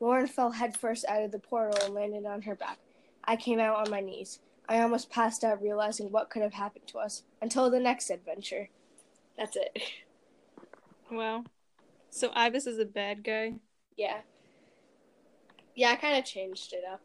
Lauren 0.00 0.26
fell 0.26 0.52
headfirst 0.52 1.04
out 1.06 1.22
of 1.22 1.32
the 1.32 1.38
portal 1.38 1.78
and 1.84 1.94
landed 1.94 2.26
on 2.26 2.42
her 2.42 2.54
back. 2.54 2.78
I 3.24 3.36
came 3.36 3.58
out 3.58 3.76
on 3.76 3.90
my 3.90 4.00
knees. 4.00 4.38
I 4.68 4.80
almost 4.80 5.10
passed 5.10 5.44
out, 5.44 5.62
realizing 5.62 6.10
what 6.10 6.30
could 6.30 6.42
have 6.42 6.54
happened 6.54 6.86
to 6.88 6.98
us. 6.98 7.22
Until 7.40 7.70
the 7.70 7.80
next 7.80 8.10
adventure. 8.10 8.68
That's 9.36 9.56
it. 9.56 9.78
Wow. 11.10 11.44
So 12.10 12.30
Ibis 12.34 12.66
is 12.66 12.78
a 12.78 12.84
bad 12.84 13.24
guy. 13.24 13.54
Yeah. 13.96 14.20
Yeah, 15.74 15.90
I 15.90 15.96
kind 15.96 16.16
of 16.18 16.24
changed 16.24 16.72
it 16.72 16.84
up. 16.90 17.02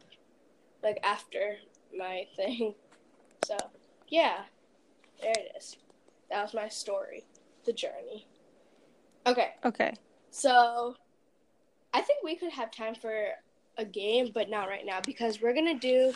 Like 0.82 0.98
after 1.02 1.56
my 1.96 2.26
thing. 2.36 2.74
So, 3.44 3.56
yeah. 4.08 4.42
There 5.20 5.32
it 5.32 5.52
is. 5.56 5.76
That 6.30 6.42
was 6.42 6.54
my 6.54 6.68
story. 6.68 7.24
The 7.64 7.72
journey. 7.72 8.26
Okay. 9.26 9.50
Okay. 9.64 9.94
So, 10.30 10.96
I 11.92 12.00
think 12.00 12.22
we 12.24 12.36
could 12.36 12.52
have 12.52 12.70
time 12.70 12.94
for 12.94 13.30
a 13.76 13.84
game, 13.84 14.30
but 14.32 14.48
not 14.48 14.68
right 14.68 14.86
now 14.86 15.00
because 15.04 15.40
we're 15.42 15.54
gonna 15.54 15.78
do 15.78 16.12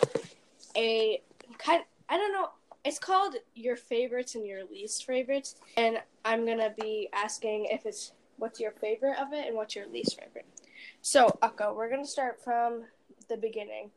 a 0.76 1.20
kind. 1.58 1.82
I 2.08 2.16
don't 2.16 2.32
know. 2.32 2.50
It's 2.84 2.98
called 2.98 3.36
your 3.54 3.76
favorites 3.76 4.34
and 4.34 4.46
your 4.46 4.64
least 4.70 5.06
favorites, 5.06 5.56
and 5.76 6.00
I'm 6.24 6.46
gonna 6.46 6.72
be 6.78 7.08
asking 7.12 7.66
if 7.70 7.86
it's 7.86 8.12
what's 8.36 8.60
your 8.60 8.72
favorite 8.72 9.18
of 9.18 9.32
it 9.32 9.46
and 9.46 9.56
what's 9.56 9.74
your 9.74 9.86
least 9.88 10.20
favorite. 10.20 10.46
So, 11.06 11.26
Akko, 11.42 11.76
we're 11.76 11.90
gonna 11.90 12.06
start 12.06 12.42
from 12.42 12.84
the 13.28 13.36
beginning, 13.36 13.90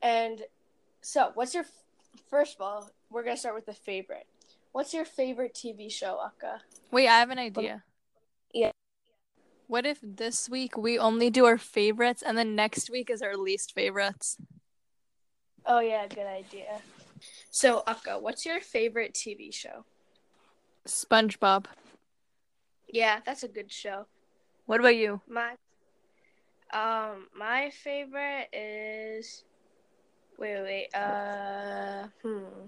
and 0.00 0.40
so 1.00 1.32
what's 1.34 1.54
your 1.54 1.64
first 2.28 2.54
of 2.54 2.60
all? 2.60 2.88
We're 3.10 3.24
gonna 3.24 3.36
start 3.36 3.56
with 3.56 3.66
the 3.66 3.72
favorite. 3.72 4.28
What's 4.70 4.94
your 4.94 5.04
favorite 5.04 5.54
TV 5.54 5.90
show, 5.90 6.20
Akka? 6.24 6.60
Wait, 6.92 7.08
I 7.08 7.18
have 7.18 7.30
an 7.30 7.40
idea. 7.40 7.82
Yeah. 8.54 8.70
What 9.66 9.84
if 9.84 9.98
this 10.04 10.48
week 10.48 10.76
we 10.76 11.00
only 11.00 11.30
do 11.30 11.46
our 11.46 11.58
favorites 11.58 12.22
and 12.24 12.38
then 12.38 12.54
next 12.54 12.90
week 12.90 13.10
is 13.10 13.22
our 13.22 13.36
least 13.36 13.74
favorites? 13.74 14.36
Oh 15.66 15.80
yeah, 15.80 16.06
good 16.06 16.28
idea. 16.28 16.80
So, 17.50 17.82
Akka, 17.88 18.20
what's 18.20 18.46
your 18.46 18.60
favorite 18.60 19.14
TV 19.14 19.52
show? 19.52 19.84
SpongeBob. 20.86 21.64
Yeah, 22.88 23.18
that's 23.26 23.42
a 23.42 23.48
good 23.48 23.72
show. 23.72 24.06
What 24.66 24.78
about 24.78 24.94
you? 24.94 25.22
My 25.28 25.56
um 26.72 27.28
my 27.36 27.70
favorite 27.70 28.48
is 28.52 29.44
wait 30.38 30.62
wait 30.62 30.94
uh 30.94 32.06
hmm 32.22 32.66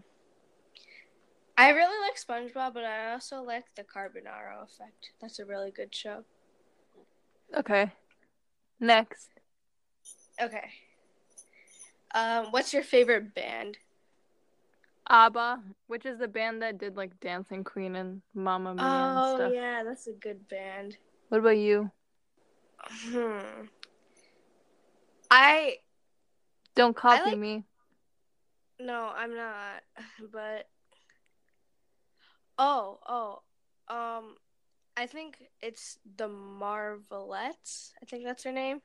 I 1.56 1.68
really 1.70 1.98
like 2.00 2.16
SpongeBob, 2.16 2.72
but 2.74 2.84
I 2.84 3.12
also 3.12 3.42
like 3.42 3.74
the 3.76 3.84
Carbonaro 3.84 4.64
Effect. 4.64 5.12
That's 5.20 5.38
a 5.38 5.44
really 5.44 5.70
good 5.70 5.94
show. 5.94 6.24
Okay. 7.56 7.92
Next. 8.80 9.28
Okay. 10.40 10.70
Um, 12.14 12.46
what's 12.52 12.72
your 12.72 12.82
favorite 12.82 13.34
band? 13.34 13.78
ABBA, 15.08 15.62
which 15.88 16.06
is 16.06 16.18
the 16.18 16.28
band 16.28 16.62
that 16.62 16.78
did 16.78 16.96
like 16.96 17.18
Dancing 17.20 17.64
Queen 17.64 17.96
and 17.96 18.22
Mamma 18.34 18.74
Mia 18.74 18.84
and 18.84 19.22
Oh 19.22 19.34
stuff. 19.34 19.52
yeah, 19.52 19.82
that's 19.84 20.06
a 20.06 20.12
good 20.12 20.48
band. 20.48 20.96
What 21.28 21.38
about 21.38 21.58
you? 21.58 21.90
Hmm. 22.78 23.66
I 25.34 25.78
Don't 26.74 26.94
copy 26.94 27.30
like- 27.30 27.38
me. 27.38 27.64
no, 28.78 29.10
I'm 29.16 29.34
not. 29.34 29.82
But 30.30 30.68
oh, 32.58 32.98
oh, 33.08 33.42
um, 33.88 34.36
I 34.96 35.06
think 35.06 35.38
it's 35.62 35.98
the 36.16 36.28
Marvelettes. 36.28 37.92
I 38.02 38.04
think 38.04 38.24
that's 38.24 38.44
her 38.44 38.52
name, 38.52 38.82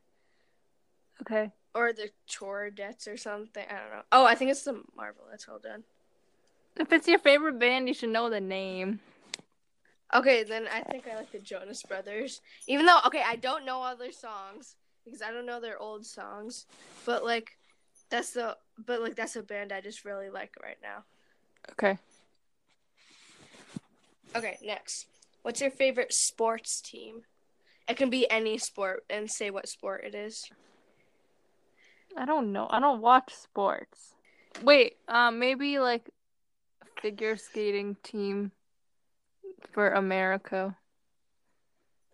Okay. 1.21 1.51
or 1.75 1.91
the 1.93 2.09
Chordettes 2.29 3.07
or 3.11 3.17
something. 3.17 3.65
I 3.69 3.73
don't 3.79 3.91
know. 3.91 4.03
Oh, 4.13 4.25
I 4.25 4.35
think 4.35 4.51
it's 4.51 4.63
the 4.63 4.81
Marvelettes. 4.97 5.45
Hold 5.45 5.65
on. 5.65 5.83
If 6.77 6.93
it's 6.93 7.07
your 7.07 7.19
favorite 7.19 7.59
band, 7.59 7.87
you 7.87 7.93
should 7.93 8.09
know 8.09 8.29
the 8.29 8.39
name. 8.39 8.99
Okay, 10.13 10.43
then 10.43 10.67
I 10.71 10.81
think 10.83 11.07
I 11.07 11.15
like 11.17 11.31
the 11.33 11.39
Jonas 11.39 11.83
Brothers. 11.83 12.39
Even 12.67 12.85
though, 12.85 12.99
okay, 13.07 13.23
I 13.25 13.35
don't 13.35 13.65
know 13.65 13.79
all 13.81 13.97
their 13.97 14.13
songs 14.13 14.75
because 15.07 15.21
I 15.21 15.31
don't 15.31 15.45
know 15.45 15.59
their 15.59 15.79
old 15.79 16.05
songs, 16.05 16.65
but 17.05 17.23
like, 17.23 17.57
that's 18.09 18.31
the 18.31 18.57
but 18.85 19.01
like 19.01 19.15
that's 19.15 19.35
a 19.35 19.43
band 19.43 19.71
I 19.71 19.81
just 19.81 20.05
really 20.05 20.29
like 20.29 20.53
right 20.61 20.77
now. 20.81 21.03
Okay. 21.71 21.97
Okay, 24.35 24.57
next. 24.63 25.07
What's 25.41 25.61
your 25.61 25.71
favorite 25.71 26.13
sports 26.13 26.81
team? 26.81 27.21
It 27.87 27.95
can 27.95 28.09
be 28.09 28.29
any 28.29 28.57
sport 28.57 29.03
and 29.09 29.29
say 29.31 29.49
what 29.49 29.69
sport 29.69 30.03
it 30.03 30.13
is. 30.13 30.43
I 32.17 32.25
don't 32.25 32.51
know. 32.51 32.67
I 32.69 32.79
don't 32.79 33.01
watch 33.01 33.33
sports. 33.33 34.15
Wait, 34.61 34.97
um, 35.07 35.39
maybe 35.39 35.79
like 35.79 36.09
figure 37.01 37.37
skating 37.37 37.95
team 38.03 38.51
for 39.71 39.91
America. 39.91 40.75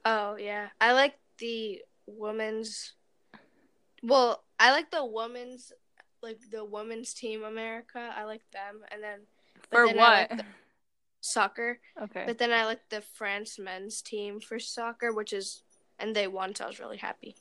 Oh, 0.05 0.35
yeah. 0.35 0.67
I 0.81 0.93
like 0.93 1.15
the 1.39 1.81
women's 2.07 2.93
Well, 4.01 4.43
I 4.59 4.71
like 4.71 4.91
the 4.91 5.05
women's 5.05 5.71
like 6.21 6.39
the 6.51 6.63
women's 6.63 7.13
team 7.13 7.43
America. 7.43 8.13
I 8.15 8.23
like 8.23 8.43
them 8.51 8.81
and 8.91 9.03
then 9.03 9.19
For 9.71 9.87
then 9.87 9.97
what? 9.97 10.29
like 10.31 10.37
the 10.37 10.45
soccer. 11.21 11.79
Okay. 12.01 12.23
But 12.25 12.37
then 12.37 12.51
I 12.51 12.65
like 12.65 12.81
the 12.89 13.01
France 13.01 13.59
men's 13.59 14.01
team 14.01 14.39
for 14.39 14.59
soccer, 14.59 15.13
which 15.13 15.33
is 15.33 15.63
and 15.99 16.15
they 16.15 16.27
won, 16.27 16.55
so 16.55 16.65
I 16.65 16.67
was 16.67 16.79
really 16.79 16.97
happy. 16.97 17.35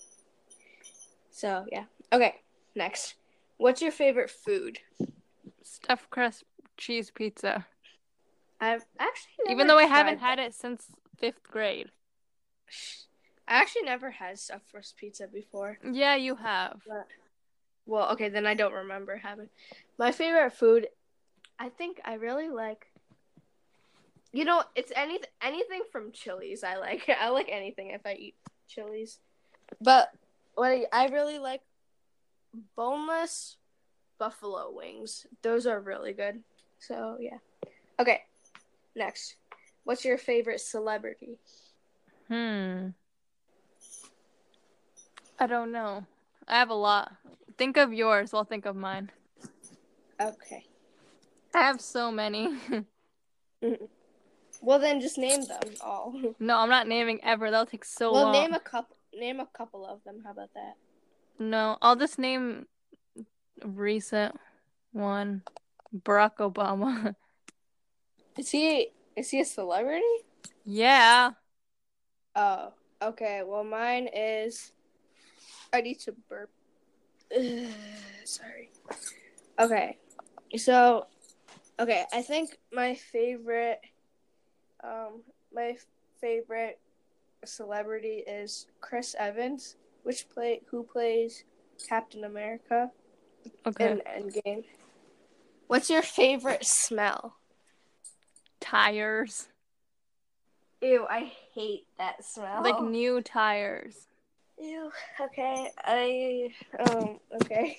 So 1.31 1.64
yeah. 1.70 1.85
Okay, 2.12 2.37
next. 2.75 3.14
What's 3.57 3.81
your 3.81 3.92
favorite 3.92 4.31
food? 4.31 4.79
Stuffed 5.62 6.11
crust 6.11 6.44
cheese 6.77 7.11
pizza. 7.11 7.66
I've 8.61 8.85
actually 8.98 9.51
Even 9.51 9.66
though 9.66 9.79
I 9.79 9.85
haven't 9.87 10.18
had 10.18 10.38
it 10.38 10.55
since 10.55 10.87
fifth 11.18 11.42
grade. 11.42 11.90
I 13.48 13.55
actually 13.55 13.83
never 13.83 14.11
had 14.11 14.38
stuffed 14.38 14.70
crust 14.70 14.96
pizza 14.96 15.26
before. 15.26 15.78
Yeah, 15.85 16.16
you 16.16 16.37
have. 16.37 16.81
But, 16.87 17.07
well, 17.87 18.11
okay, 18.12 18.28
then 18.28 18.46
I 18.46 18.55
don't 18.55 18.72
remember 18.72 19.16
having. 19.16 19.48
My 19.98 20.12
favorite 20.12 20.52
food, 20.52 20.88
I 21.59 21.68
think 21.68 22.00
I 22.05 22.14
really 22.14 22.48
like. 22.48 22.87
You 24.33 24.44
know, 24.44 24.62
it's 24.74 24.92
anything 24.96 25.28
anything 25.42 25.83
from 25.90 26.12
Chili's. 26.12 26.64
I 26.64 26.76
like. 26.76 27.11
I 27.20 27.28
like 27.28 27.48
anything 27.50 27.90
if 27.90 28.00
I 28.07 28.14
eat 28.14 28.35
Chili's. 28.68 29.18
But 29.81 30.11
what 30.55 30.70
I, 30.70 30.87
I 30.92 31.09
really 31.09 31.38
like 31.38 31.61
boneless 32.76 33.57
buffalo 34.18 34.72
wings. 34.74 35.26
Those 35.42 35.66
are 35.66 35.81
really 35.81 36.12
good. 36.12 36.42
So 36.78 37.16
yeah. 37.20 37.38
Okay. 37.98 38.22
Next. 38.94 39.37
What's 39.85 40.05
your 40.05 40.18
favorite 40.18 40.61
celebrity? 40.61 41.38
Hmm. 42.28 42.90
I 45.42 45.48
don't 45.48 45.72
know. 45.72 46.07
I 46.46 46.55
have 46.61 46.70
a 46.70 46.74
lot. 46.74 47.12
Think 47.59 47.76
of 47.76 47.92
yours, 47.92 48.33
I'll 48.33 48.44
think 48.44 48.64
of 48.64 48.76
mine. 48.76 49.11
Okay. 50.20 50.64
I 51.52 51.62
have 51.62 51.81
so 51.81 52.12
many. 52.12 52.57
Well 54.61 54.78
then 54.78 55.00
just 55.00 55.18
name 55.18 55.44
them 55.44 55.74
all. 55.81 56.14
no, 56.38 56.59
I'm 56.59 56.68
not 56.68 56.87
naming 56.87 57.18
ever. 57.24 57.50
That'll 57.50 57.66
take 57.66 57.85
so 57.85 58.12
well 58.12 58.24
long. 58.24 58.33
name 58.33 58.55
a 58.55 58.61
couple 58.61 58.96
name 59.12 59.40
a 59.40 59.46
couple 59.46 59.85
of 59.85 60.05
them. 60.05 60.22
How 60.24 60.31
about 60.31 60.55
that? 60.55 60.74
No, 61.40 61.78
I'll 61.83 61.96
just 61.96 62.16
name 62.16 62.66
recent 63.64 64.38
one. 64.92 65.42
Barack 65.92 66.37
Obama. 66.37 67.16
Is 68.38 68.50
he 68.50 68.90
is 69.16 69.31
he 69.31 69.40
a 69.40 69.44
celebrity? 69.44 70.05
yeah. 70.64 71.33
Oh, 72.37 72.72
okay. 73.02 73.42
Well, 73.44 73.64
mine 73.64 74.09
is. 74.14 74.70
I 75.72 75.80
need 75.80 76.00
to 76.00 76.12
burp. 76.28 76.50
Sorry. 78.24 78.70
Okay, 79.58 79.98
so, 80.56 81.06
okay. 81.78 82.04
I 82.12 82.22
think 82.22 82.58
my 82.72 82.94
favorite, 82.94 83.80
um, 84.82 85.22
my 85.54 85.76
favorite 86.20 86.78
celebrity 87.44 88.22
is 88.26 88.66
Chris 88.80 89.14
Evans, 89.18 89.76
which 90.02 90.28
play 90.28 90.62
who 90.70 90.85
plays 90.85 91.44
Captain 91.88 92.24
America 92.24 92.90
Okay. 93.66 93.90
in 93.90 94.02
Endgame. 94.06 94.64
What's 95.66 95.88
your 95.88 96.02
favorite 96.02 96.64
smell? 96.64 97.37
Tires. 98.61 99.48
Ew, 100.80 101.06
I 101.08 101.32
hate 101.54 101.87
that 101.98 102.24
smell. 102.24 102.62
Like 102.62 102.80
new 102.80 103.22
tires. 103.22 104.06
Ew. 104.62 104.90
Okay. 105.20 105.70
I 105.85 106.51
um. 106.79 107.18
Okay. 107.42 107.79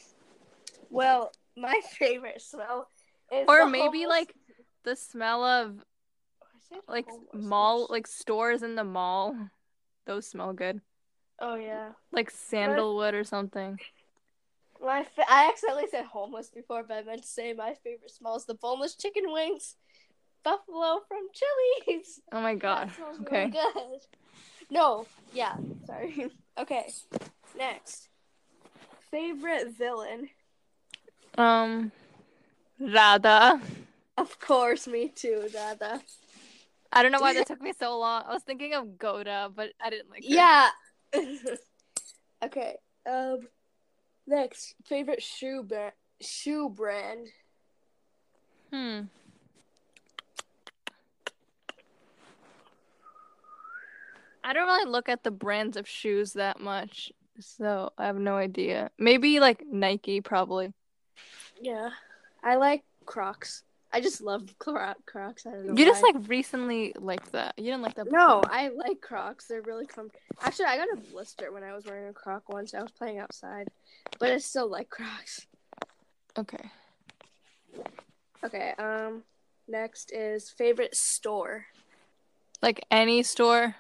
Well, 0.89 1.32
my 1.56 1.80
favorite 1.98 2.41
smell 2.41 2.88
is 3.32 3.48
Or 3.48 3.65
maybe 3.65 4.00
homeless- 4.02 4.10
like 4.10 4.36
the 4.84 4.96
smell 4.98 5.43
of 5.46 5.84
like 6.88 7.08
mall 7.34 7.88
like 7.89 8.06
stores 8.06 8.63
in 8.63 8.76
the 8.76 8.84
mall. 8.84 9.36
Those 10.06 10.28
smell 10.28 10.52
good. 10.52 10.82
Oh 11.39 11.56
yeah. 11.56 11.91
Like 12.12 12.30
sandalwood 12.30 13.13
or 13.13 13.24
something. 13.24 13.80
My 14.84 15.04
fa- 15.04 15.26
I 15.30 15.48
accidentally 15.48 15.88
said 15.89 16.06
homeless 16.06 16.50
before, 16.50 16.84
but 16.84 16.98
I 16.98 17.04
meant 17.04 17.22
to 17.22 17.28
say 17.28 17.54
my 17.54 17.76
favorite 17.82 18.12
smell 18.12 18.36
is 18.36 18.43
the 18.46 18.56
boneless 18.56 18.96
chicken 18.96 19.32
wings, 19.32 19.78
buffalo 20.43 21.00
from 21.08 21.28
Chili's. 21.32 22.19
Oh 22.34 22.41
my 22.41 22.56
god. 22.56 22.91
Okay. 23.22 23.46
really 23.46 23.52
good. 23.52 24.00
No. 24.69 25.06
Yeah. 25.34 25.56
Sorry. 25.88 26.30
okay. 26.57 26.91
Next. 27.57 28.09
Favorite 29.11 29.75
villain. 29.77 30.29
Um 31.37 31.91
Radha. 32.79 33.61
Of 34.17 34.39
course, 34.39 34.87
me 34.87 35.09
too, 35.09 35.47
Dada. 35.51 36.01
I 36.91 37.01
don't 37.01 37.11
know 37.11 37.19
why 37.19 37.33
that 37.35 37.47
took 37.47 37.61
me 37.61 37.73
so 37.77 37.97
long. 37.97 38.23
I 38.27 38.33
was 38.33 38.43
thinking 38.43 38.73
of 38.73 38.97
Goda, 38.97 39.51
but 39.53 39.69
I 39.81 39.89
didn't 39.89 40.09
like 40.09 40.23
her. 40.23 40.29
Yeah. 40.29 40.69
okay. 42.43 42.75
Um. 43.09 43.39
Next, 44.25 44.75
favorite 44.85 45.21
shoe 45.21 45.63
brand. 45.63 45.91
Shoe 46.21 46.69
brand. 46.69 47.27
Hmm. 48.71 49.01
I 54.43 54.53
don't 54.53 54.67
really 54.67 54.89
look 54.89 55.10
at 55.10 55.23
the 55.23 55.32
brands 55.32 55.77
of 55.77 55.88
shoes 55.88 56.34
that 56.34 56.60
much, 56.60 57.12
so 57.39 57.91
I 57.97 58.06
have 58.06 58.17
no 58.17 58.36
idea. 58.36 58.91
Maybe 58.97 59.39
like 59.39 59.63
Nike, 59.65 60.21
probably. 60.21 60.73
Yeah. 61.62 61.89
I 62.43 62.56
like 62.56 62.84
Crocs. 63.06 63.63
I 63.93 64.01
just 64.01 64.21
love 64.21 64.53
Cro- 64.60 64.95
Crocs. 65.06 65.45
I 65.45 65.51
don't 65.51 65.67
know. 65.67 65.73
You 65.75 65.86
just 65.86 66.03
like 66.03 66.15
recently 66.27 66.93
liked 66.99 67.32
that. 67.32 67.53
You 67.58 67.65
didn't 67.65 67.84
like 67.84 67.95
that. 67.95 68.12
No. 68.12 68.41
I 68.45 68.69
like 68.69 69.01
Crocs. 69.01 69.45
They're 69.45 69.62
really 69.62 69.86
comfy. 69.86 70.17
Actually, 70.41 70.65
I 70.65 70.77
got 70.77 70.88
a 70.93 70.97
blister 71.12 71.51
when 71.51 71.63
I 71.63 71.73
was 71.73 71.86
wearing 71.86 72.10
a 72.10 72.13
Croc 72.13 72.49
once. 72.49 72.73
I 72.73 72.82
was 72.82 72.91
playing 72.91 73.19
outside, 73.19 73.69
but 74.19 74.32
I 74.32 74.39
still 74.39 74.69
like 74.69 74.89
Crocs. 74.89 75.45
Okay. 76.38 76.69
Okay. 78.43 78.73
Um. 78.77 79.23
Next 79.67 80.12
is 80.12 80.49
favorite 80.49 80.93
store. 80.95 81.67
Like 82.62 82.86
any 82.91 83.23
store, 83.23 83.75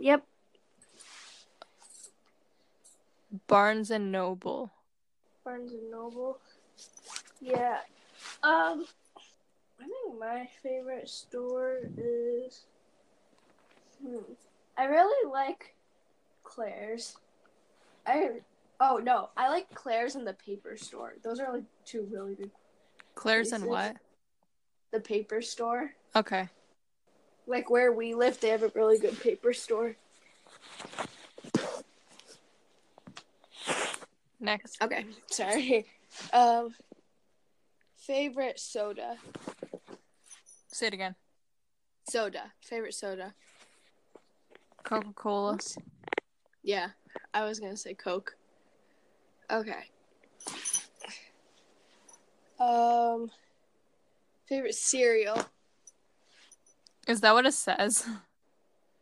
Yep. 0.00 0.24
Barnes 3.46 3.90
and 3.90 4.10
Noble. 4.10 4.70
Barnes 5.44 5.72
and 5.72 5.90
Noble. 5.90 6.38
Yeah. 7.40 7.78
Um. 8.42 8.86
I 9.80 9.84
think 9.84 10.18
my 10.18 10.48
favorite 10.62 11.08
store 11.08 11.78
is. 11.96 12.64
Hmm. 14.02 14.32
I 14.76 14.84
really 14.84 15.30
like 15.30 15.74
Claire's. 16.44 17.16
I. 18.06 18.40
Oh 18.80 19.00
no, 19.02 19.30
I 19.36 19.48
like 19.48 19.72
Claire's 19.74 20.14
and 20.14 20.26
the 20.26 20.34
paper 20.34 20.76
store. 20.76 21.14
Those 21.22 21.40
are 21.40 21.52
like 21.52 21.64
two 21.84 22.08
really 22.10 22.34
good. 22.34 22.50
Claire's 23.14 23.52
and 23.52 23.64
what? 23.64 23.96
The 24.92 25.00
paper 25.00 25.42
store. 25.42 25.92
Okay. 26.14 26.48
Like 27.48 27.70
where 27.70 27.90
we 27.92 28.14
live, 28.14 28.38
they 28.38 28.50
have 28.50 28.62
a 28.62 28.70
really 28.74 28.98
good 28.98 29.18
paper 29.18 29.54
store. 29.54 29.96
Next. 34.38 34.80
Okay, 34.82 35.06
sorry. 35.30 35.86
Um, 36.32 36.74
favorite 37.96 38.60
soda. 38.60 39.16
Say 40.68 40.88
it 40.88 40.94
again. 40.94 41.14
Soda. 42.08 42.52
Favorite 42.60 42.94
soda. 42.94 43.34
Coca 44.84 45.12
Cola. 45.14 45.58
Yeah, 46.62 46.88
I 47.32 47.44
was 47.44 47.58
gonna 47.60 47.76
say 47.76 47.94
Coke. 47.94 48.36
Okay. 49.50 49.84
Um, 52.60 53.30
favorite 54.46 54.74
cereal. 54.74 55.42
Is 57.08 57.20
that 57.22 57.34
what 57.34 57.46
it 57.46 57.54
says? 57.54 58.06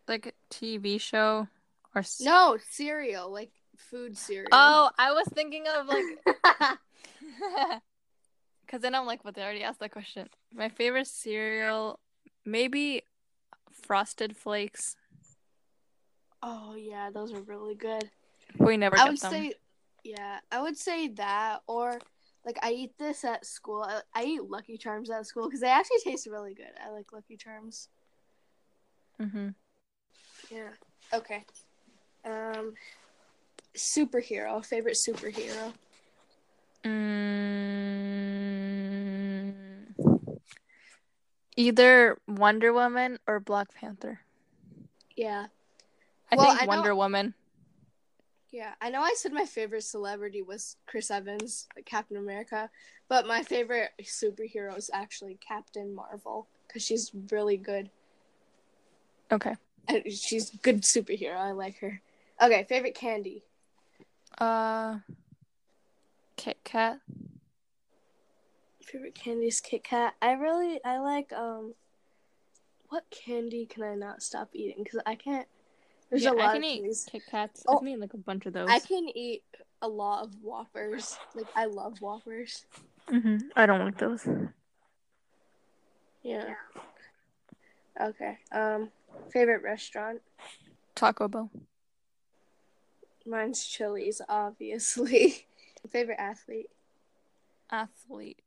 Like 0.09 0.37
TV 0.53 1.01
show 1.01 1.49
or 1.93 2.05
No, 2.21 2.59
cereal 2.71 3.29
like 3.33 3.51
food 3.77 4.17
cereal. 4.17 4.47
Oh, 4.53 4.91
I 4.97 5.11
was 5.13 5.27
thinking 5.35 5.65
of 5.67 5.89
like 5.89 6.05
Because 8.65 8.83
then 8.83 8.95
I'm 8.95 9.05
like, 9.05 9.25
but 9.25 9.35
they 9.35 9.43
already 9.43 9.65
asked 9.65 9.81
that 9.81 9.91
question. 9.91 10.29
My 10.55 10.69
favorite 10.69 11.09
cereal, 11.09 11.99
maybe 12.45 13.03
Frosted 13.73 14.37
Flakes. 14.37 14.97
oh 16.43 16.75
yeah, 16.77 17.11
those 17.11 17.33
are 17.33 17.41
really 17.43 17.75
good. 17.75 18.09
We 18.59 18.77
never 18.77 18.97
I 18.97 19.05
get 19.05 19.09
would 19.09 19.21
them. 19.21 19.33
say, 19.33 19.53
yeah, 20.05 20.39
I 20.53 20.63
would 20.63 20.77
say 20.77 21.09
that, 21.09 21.63
or 21.67 21.99
like 22.45 22.59
I 22.63 22.73
eat 22.73 22.93
this 22.99 23.25
at 23.25 23.45
school. 23.45 23.83
I, 23.83 24.03
I 24.15 24.25
eat 24.25 24.45
Lucky 24.45 24.77
Charms 24.79 25.11
at 25.11 25.27
school 25.27 25.47
because 25.49 25.61
they 25.61 25.69
actually 25.69 25.99
taste 26.05 26.27
really 26.27 26.55
good. 26.55 26.71
I 26.85 26.91
like 26.91 27.13
Lucky 27.13 27.37
Charms. 27.37 27.89
Hmm 29.21 29.49
Yeah. 30.51 30.69
Okay. 31.13 31.45
Um, 32.25 32.75
superhero. 33.77 34.65
Favorite 34.65 34.95
superhero. 34.97 35.73
Mm, 39.47 39.95
either 41.57 42.19
Wonder 42.29 42.73
Woman 42.73 43.19
or 43.27 43.41
Black 43.41 43.73
Panther. 43.75 44.21
Yeah. 45.17 45.47
I 46.31 46.37
Well, 46.37 46.47
think 46.47 46.63
I 46.63 46.65
know- 46.65 46.69
Wonder 46.69 46.95
Woman. 46.95 47.35
Yeah. 48.51 48.75
I 48.81 48.91
know 48.91 49.03
I 49.03 49.15
said 49.17 49.33
my 49.33 49.45
favorite 49.47 49.83
celebrity 49.85 50.43
was 50.43 50.77
Chris 50.87 51.11
Evans, 51.11 51.67
like 51.75 51.85
Captain 51.87 52.17
America, 52.17 52.71
but 53.09 53.27
my 53.27 53.43
favorite 53.43 53.91
superhero 54.03 54.77
is 54.77 54.91
actually 54.93 55.37
Captain 55.47 55.95
Marvel 55.95 56.49
because 56.67 56.83
she's 56.85 57.11
really 57.31 57.57
good. 57.57 57.91
Okay. 59.33 59.57
She's 60.11 60.53
a 60.55 60.57
good 60.59 60.83
superhero. 60.83 61.37
I 61.37 61.53
like 61.53 61.79
her. 61.79 62.01
Okay, 62.41 62.65
favorite 62.69 62.95
candy. 62.95 63.43
Uh, 64.39 64.99
Kit 66.37 66.59
Kat. 66.65 66.99
Favorite 68.83 69.15
candy 69.15 69.47
is 69.47 69.61
Kit 69.61 69.85
Kat. 69.85 70.15
I 70.21 70.33
really 70.33 70.81
I 70.85 70.99
like 70.99 71.33
um. 71.33 71.75
What 72.89 73.05
candy 73.11 73.67
can 73.67 73.83
I 73.83 73.95
not 73.97 74.23
stop 74.23 74.51
eating? 74.53 74.83
Because 74.85 75.01
I 75.07 75.17
can't. 75.17 75.47
There's 76.11 76.23
Yeah, 76.23 76.31
a 76.31 76.35
lot 76.35 76.51
I 76.51 76.53
can 76.53 76.57
of 76.59 76.65
eat 76.65 76.77
candies. 76.77 77.07
Kit 77.11 77.23
Kats. 77.29 77.65
Oh. 77.67 77.77
I 77.77 77.79
can 77.81 77.89
eat 77.89 78.01
like 78.01 78.15
a 78.15 78.19
bunch 78.19 78.47
of 78.47 78.53
those. 78.53 78.69
I 78.71 78.79
can 78.79 79.09
eat 79.15 79.43
a 79.83 79.89
lot 79.89 80.23
of 80.25 80.35
Whoppers. 80.43 81.19
Like 81.35 81.47
I 81.57 81.65
love 81.67 82.01
Whoppers. 82.01 82.65
hmm 83.09 83.37
I 83.57 83.67
don't 83.67 83.81
like 83.81 83.99
those. 83.99 84.27
Yeah. 86.23 86.55
Okay. 88.01 88.39
Um, 88.53 88.91
favorite 89.33 89.63
restaurant. 89.63 90.21
Taco 90.95 91.29
Bell. 91.29 91.51
Mine's 93.27 93.65
Chili's, 93.67 94.21
obviously. 94.29 95.47
favorite 95.91 96.19
athlete. 96.19 96.71
Athlete. 97.71 98.43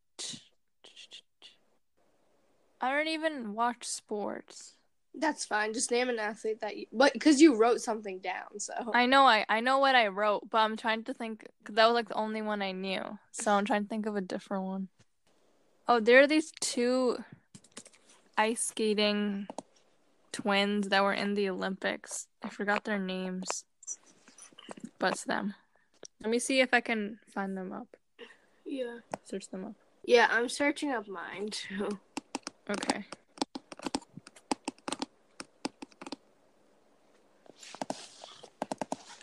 I 2.81 2.91
don't 2.91 3.07
even 3.07 3.53
watch 3.53 3.85
sports. 3.85 4.75
That's 5.13 5.43
fine. 5.43 5.73
Just 5.73 5.91
name 5.91 6.09
an 6.09 6.19
athlete 6.19 6.61
that 6.61 6.77
you. 6.77 6.85
But 6.93 7.13
because 7.13 7.41
you 7.41 7.55
wrote 7.55 7.81
something 7.81 8.19
down, 8.19 8.59
so. 8.59 8.73
I 8.93 9.05
know 9.05 9.23
I 9.23 9.45
I 9.49 9.59
know 9.59 9.79
what 9.79 9.95
I 9.95 10.07
wrote, 10.07 10.49
but 10.49 10.59
I'm 10.59 10.77
trying 10.77 11.03
to 11.05 11.13
think 11.13 11.45
cause 11.65 11.75
that 11.75 11.85
was 11.87 11.95
like 11.95 12.07
the 12.07 12.15
only 12.15 12.41
one 12.41 12.61
I 12.61 12.71
knew. 12.71 13.01
So 13.31 13.51
I'm 13.51 13.65
trying 13.65 13.83
to 13.83 13.89
think 13.89 14.05
of 14.05 14.15
a 14.15 14.21
different 14.21 14.63
one. 14.63 14.87
Oh, 15.87 15.99
there 15.99 16.21
are 16.21 16.27
these 16.27 16.53
two 16.61 17.17
ice 18.37 18.63
skating 18.63 19.47
twins 20.31 20.89
that 20.89 21.03
were 21.03 21.13
in 21.13 21.33
the 21.33 21.49
Olympics. 21.49 22.27
I 22.43 22.49
forgot 22.49 22.83
their 22.83 22.99
names. 22.99 23.65
But 24.97 25.13
it's 25.13 25.23
them. 25.23 25.55
Let 26.21 26.29
me 26.29 26.39
see 26.39 26.59
if 26.59 26.73
I 26.73 26.81
can 26.81 27.19
find 27.33 27.55
them 27.57 27.71
up. 27.71 27.87
Yeah. 28.65 28.97
Search 29.23 29.47
them 29.49 29.65
up. 29.65 29.73
Yeah, 30.03 30.27
I'm 30.29 30.49
searching 30.49 30.91
up 30.91 31.07
mine 31.07 31.49
too. 31.49 31.99
Okay. 32.69 33.05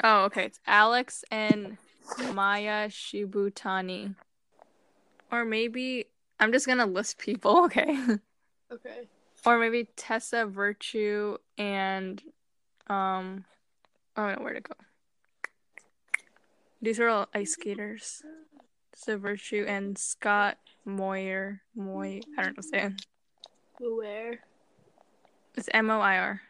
Oh, 0.03 0.25
okay. 0.25 0.45
It's 0.45 0.61
Alex 0.67 1.25
and 1.31 1.77
Maya 2.33 2.89
Shibutani. 2.89 4.15
Or 5.33 5.45
maybe 5.45 6.07
I'm 6.39 6.53
just 6.53 6.67
gonna 6.67 6.87
list 6.87 7.19
people, 7.19 7.65
okay? 7.65 7.99
Okay. 8.73 9.09
Or 9.47 9.59
maybe 9.59 9.89
Tessa 9.97 10.45
Virtue 10.45 11.39
and 11.57 12.23
um 12.89 13.45
oh 14.17 14.27
no, 14.27 14.35
where'd 14.43 14.59
it 14.59 14.69
go? 14.69 14.75
These 16.83 17.01
are 17.01 17.09
all 17.09 17.29
ice 17.35 17.53
skaters. 17.53 18.23
Tessa 18.93 19.17
Virtue 19.17 19.65
and 19.67 19.97
Scott 19.97 20.59
Moyer 20.85 21.63
Moy 21.75 22.21
I 22.37 22.43
don't 22.43 22.57
know 22.57 22.63
say 22.63 22.83
it. 22.83 23.07
Where? 23.81 24.41
It's 25.55 25.69
M 25.73 25.91
O 25.91 26.01
I 26.01 26.19
R. 26.19 26.41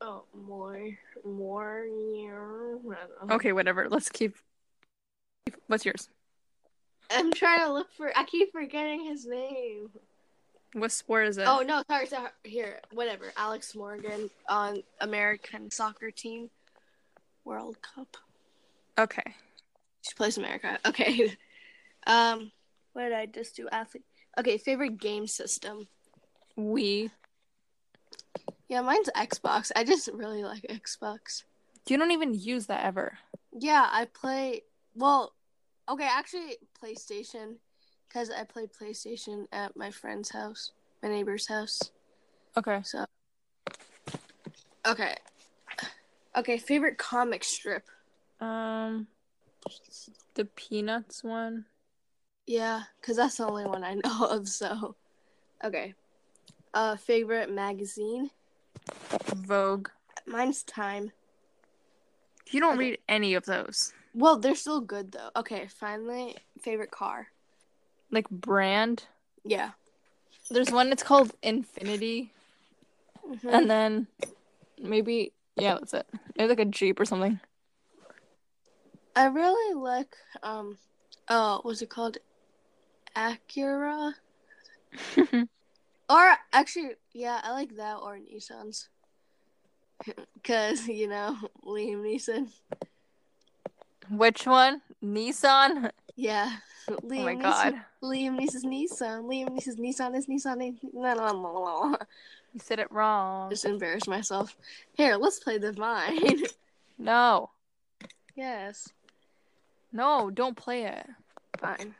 Oh, 0.00 0.24
more, 0.34 0.90
more. 1.24 1.84
Yeah. 1.86 2.30
I 2.30 3.06
don't 3.18 3.28
know. 3.28 3.34
Okay, 3.36 3.52
whatever. 3.52 3.88
Let's 3.88 4.08
keep. 4.08 4.36
What's 5.68 5.84
yours? 5.84 6.08
I'm 7.10 7.32
trying 7.32 7.60
to 7.60 7.72
look 7.72 7.92
for. 7.92 8.12
I 8.16 8.24
keep 8.24 8.52
forgetting 8.52 9.04
his 9.04 9.26
name. 9.26 9.88
What 10.72 10.92
sport 10.92 11.28
is 11.28 11.38
it? 11.38 11.46
Oh 11.46 11.62
no, 11.62 11.82
sorry, 11.88 12.06
sorry. 12.06 12.28
Here, 12.44 12.80
whatever. 12.92 13.32
Alex 13.36 13.74
Morgan 13.74 14.30
on 14.48 14.82
American 15.00 15.70
soccer 15.70 16.10
team, 16.10 16.50
World 17.44 17.78
Cup. 17.82 18.16
okay. 18.98 19.34
She 20.02 20.14
plays 20.14 20.38
America. 20.38 20.78
Okay. 20.86 21.36
Um, 22.06 22.52
what 22.92 23.02
did 23.02 23.12
I 23.12 23.26
just 23.26 23.56
do? 23.56 23.68
Athlete. 23.72 24.04
Okay, 24.38 24.58
favorite 24.58 24.98
game 25.00 25.26
system. 25.26 25.88
Wii. 26.56 27.10
Yeah, 28.68 28.82
mine's 28.82 29.10
Xbox. 29.16 29.72
I 29.74 29.82
just 29.84 30.08
really 30.12 30.44
like 30.44 30.62
Xbox. 30.68 31.42
You 31.88 31.98
don't 31.98 32.12
even 32.12 32.34
use 32.34 32.66
that 32.66 32.84
ever. 32.84 33.18
Yeah, 33.52 33.88
I 33.90 34.04
play. 34.06 34.62
Well, 34.94 35.32
okay, 35.88 36.08
actually, 36.10 36.56
PlayStation, 36.82 37.56
because 38.08 38.30
I 38.30 38.44
play 38.44 38.66
PlayStation 38.66 39.46
at 39.52 39.76
my 39.76 39.90
friend's 39.90 40.30
house, 40.30 40.72
my 41.02 41.08
neighbor's 41.08 41.46
house. 41.46 41.80
Okay. 42.56 42.80
So, 42.84 43.04
okay, 44.86 45.16
okay. 46.36 46.58
Favorite 46.58 46.98
comic 46.98 47.44
strip. 47.44 47.84
Um. 48.40 49.06
The 50.34 50.44
Peanuts 50.44 51.24
one. 51.24 51.64
Yeah, 52.46 52.82
because 53.00 53.16
that's 53.16 53.38
the 53.38 53.46
only 53.46 53.66
one 53.66 53.82
I 53.82 53.94
know 53.94 54.26
of. 54.30 54.48
So, 54.48 54.94
okay. 55.64 55.94
Uh, 56.72 56.94
favorite 56.96 57.50
magazine. 57.50 58.30
Vogue. 59.34 59.88
Mine's 60.26 60.62
Time. 60.62 61.10
You 62.50 62.60
don't 62.60 62.74
Okay. 62.74 62.90
read 62.90 62.98
any 63.08 63.34
of 63.34 63.44
those. 63.46 63.92
Well, 64.14 64.38
they're 64.38 64.54
still 64.54 64.80
good 64.80 65.12
though. 65.12 65.30
Okay, 65.36 65.66
finally, 65.68 66.36
favorite 66.60 66.90
car. 66.90 67.28
Like 68.10 68.28
brand. 68.30 69.04
Yeah. 69.44 69.70
There's 70.50 70.70
one 70.70 70.88
that's 70.90 71.02
called 71.02 71.32
Infiniti, 71.42 72.30
Mhm. 73.26 73.52
and 73.52 73.70
then 73.70 74.06
maybe 74.80 75.32
yeah, 75.56 75.74
that's 75.74 75.94
it. 75.94 76.06
Maybe 76.36 76.48
like 76.50 76.60
a 76.60 76.64
Jeep 76.66 77.00
or 77.00 77.04
something. 77.04 77.40
I 79.16 79.26
really 79.26 79.74
like 79.74 80.14
um 80.42 80.78
oh 81.28 81.60
was 81.64 81.82
it 81.82 81.90
called? 81.90 82.18
Acura? 83.16 84.12
Or 86.08 86.36
actually 86.52 86.90
yeah, 87.12 87.40
I 87.42 87.50
like 87.50 87.74
that 87.76 87.96
or 87.96 88.16
Nissans. 88.18 88.86
Cause, 90.44 90.86
you 90.86 91.08
know, 91.08 91.36
Liam 91.66 92.02
Neeson. 92.02 92.48
Which 94.10 94.46
one? 94.46 94.82
Nissan. 95.02 95.90
Yeah. 96.14 96.58
Liam 96.88 97.20
Oh 97.20 97.24
my 97.24 97.34
Neeson- 97.34 97.42
god. 97.42 97.74
Liam 98.02 98.38
Neeson's 98.38 98.64
Nissan. 98.64 99.24
Liam 99.24 99.48
Neeson's 99.50 99.76
Nissan 99.76 100.14
is 100.16 100.26
Nissan. 100.26 100.68
is- 100.74 100.80
No, 100.92 101.14
no, 101.14 101.26
no, 101.26 101.32
no, 101.32 101.90
no. 101.90 101.96
You 102.54 102.60
said 102.60 102.78
it 102.78 102.90
wrong. 102.90 103.50
Just 103.50 103.64
embarrass 103.64 104.06
myself. 104.06 104.56
Here, 104.94 105.16
let's 105.16 105.38
play 105.40 105.58
the 105.58 105.72
vine. 105.72 106.42
No. 106.98 107.50
yes. 108.34 108.88
No, 109.92 110.30
don't 110.30 110.56
play 110.56 110.84
it. 110.84 111.06
Fine. 111.58 111.94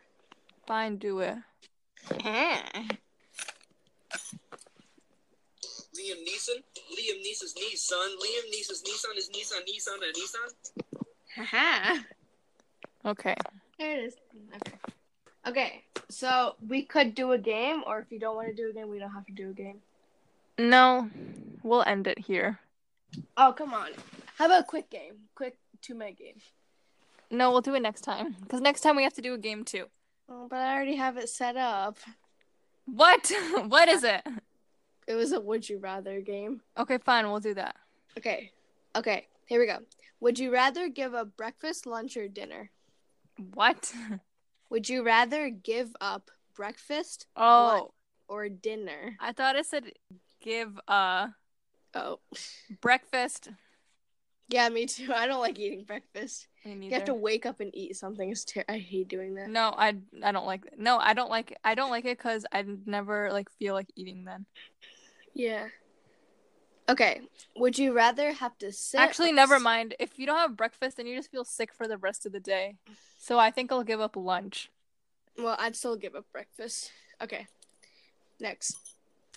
Fine, 0.67 0.97
do 0.97 1.19
it. 1.19 1.37
Liam 5.97 6.19
Neeson. 6.25 6.59
Liam 6.97 7.19
Neeson's 7.25 7.55
Nissan. 7.55 8.09
Liam 8.23 8.45
Neeson's 8.53 8.83
Nissan 8.83 9.17
is 9.17 9.29
Nissan. 9.31 9.61
Nissan 9.69 10.01
and 10.03 10.15
Nissan. 10.15 10.51
Haha. 11.37 11.99
Okay. 13.05 13.37
There 13.79 13.93
it 13.93 14.05
is. 14.05 14.17
Okay. 14.57 14.79
Okay. 15.47 15.85
So 16.09 16.55
we 16.67 16.83
could 16.83 17.15
do 17.15 17.33
a 17.33 17.39
game, 17.39 17.83
or 17.87 17.99
if 17.99 18.11
you 18.11 18.19
don't 18.19 18.37
want 18.37 18.49
to 18.49 18.55
do 18.55 18.71
a 18.71 18.73
game, 18.73 18.89
we 18.89 18.99
don't 18.99 19.13
have 19.13 19.27
to 19.27 19.33
do 19.33 19.51
a 19.51 19.53
game. 19.53 19.81
No, 20.59 21.11
we'll 21.63 21.83
end 21.87 22.07
it 22.07 22.19
here. 22.19 22.61
Oh 23.37 23.53
come 23.57 23.75
on. 23.75 23.91
How 24.37 24.47
about 24.47 24.63
a 24.63 24.65
quick 24.65 24.91
game? 24.91 25.15
Quick 25.35 25.59
two 25.83 25.95
minute 25.95 26.19
game. 26.19 26.41
No, 27.31 27.51
we'll 27.51 27.61
do 27.61 27.75
it 27.75 27.81
next 27.81 28.03
time. 28.03 28.37
Because 28.41 28.61
next 28.61 28.81
time 28.81 28.97
we 28.97 29.03
have 29.03 29.15
to 29.15 29.23
do 29.23 29.35
a 29.35 29.39
game 29.39 29.65
too. 29.65 29.87
Oh, 30.29 30.47
but 30.49 30.59
I 30.59 30.75
already 30.75 30.97
have 30.97 31.17
it 31.17 31.29
set 31.29 31.57
up. 31.57 31.99
What? 32.87 33.31
what 33.69 33.89
is 33.89 34.05
it? 34.05 34.23
It 35.07 35.15
was 35.15 35.33
a 35.33 35.41
would 35.41 35.69
you 35.69 35.79
rather 35.79 36.21
game. 36.21 36.63
Okay, 36.79 36.99
fine, 36.99 37.29
we'll 37.31 37.41
do 37.41 37.55
that. 37.55 37.77
Okay. 38.19 38.53
Okay. 38.95 39.27
Here 39.47 39.61
we 39.61 39.67
go. 39.67 39.79
Would 40.21 40.39
you 40.39 40.53
rather 40.53 40.89
give 40.89 41.15
a 41.15 41.25
breakfast, 41.25 41.87
lunch, 41.87 42.17
or 42.17 42.27
dinner? 42.29 42.71
What? 43.55 43.93
Would 44.71 44.89
you 44.89 45.03
rather 45.05 45.51
give 45.51 45.95
up 46.01 46.31
breakfast 46.55 47.27
Oh, 47.37 47.93
or 48.29 48.49
dinner? 48.49 49.17
I 49.21 49.33
thought 49.33 49.57
it 49.57 49.67
said 49.67 49.93
give 50.41 50.79
uh 50.89 51.29
Oh. 51.95 52.21
breakfast. 52.81 53.49
Yeah, 54.49 54.69
me 54.69 54.87
too. 54.87 55.13
I 55.13 55.27
don't 55.27 55.41
like 55.41 55.59
eating 55.59 55.85
breakfast. 55.85 56.47
Me 56.65 56.87
You 56.87 56.93
have 56.95 57.05
to 57.07 57.15
wake 57.15 57.47
up 57.47 57.61
and 57.61 57.75
eat 57.75 57.97
something. 57.97 58.31
It's 58.31 58.45
ter- 58.45 58.65
I 58.69 58.79
hate 58.79 59.09
doing 59.09 59.35
that. 59.37 59.49
No, 59.49 59.75
I 59.77 59.97
I 60.23 60.33
don't 60.33 60.47
like 60.47 60.67
it. 60.67 60.79
No, 60.79 60.99
I 60.99 61.15
don't 61.15 61.31
like. 61.31 61.57
I 61.65 61.75
don't 61.75 61.91
like 61.91 62.05
it 62.05 62.19
because 62.19 62.45
I 62.53 62.65
never 62.87 63.33
like 63.33 63.51
feel 63.59 63.75
like 63.75 63.89
eating 63.97 64.25
then. 64.25 64.47
Yeah. 65.35 65.67
Okay. 66.89 67.21
Would 67.57 67.79
you 67.79 67.93
rather 67.93 68.33
have 68.33 68.57
to 68.59 68.73
sit? 68.73 69.01
Actually, 69.01 69.33
never 69.33 69.59
mind. 69.59 69.95
If 69.99 70.19
you 70.19 70.27
don't 70.27 70.39
have 70.39 70.57
breakfast, 70.57 70.97
then 70.97 71.07
you 71.07 71.17
just 71.17 71.31
feel 71.31 71.45
sick 71.45 71.73
for 71.73 71.89
the 71.89 71.99
rest 71.99 72.27
of 72.27 72.33
the 72.33 72.41
day. 72.41 72.77
So 73.19 73.39
I 73.39 73.51
think 73.51 73.73
I'll 73.73 73.83
give 73.83 74.01
up 74.01 74.17
lunch. 74.17 74.71
Well, 75.39 75.57
I'd 75.59 75.77
still 75.77 75.97
give 75.97 76.15
up 76.15 76.27
breakfast. 76.33 76.93
Okay. 77.23 77.47
Next. 78.41 78.79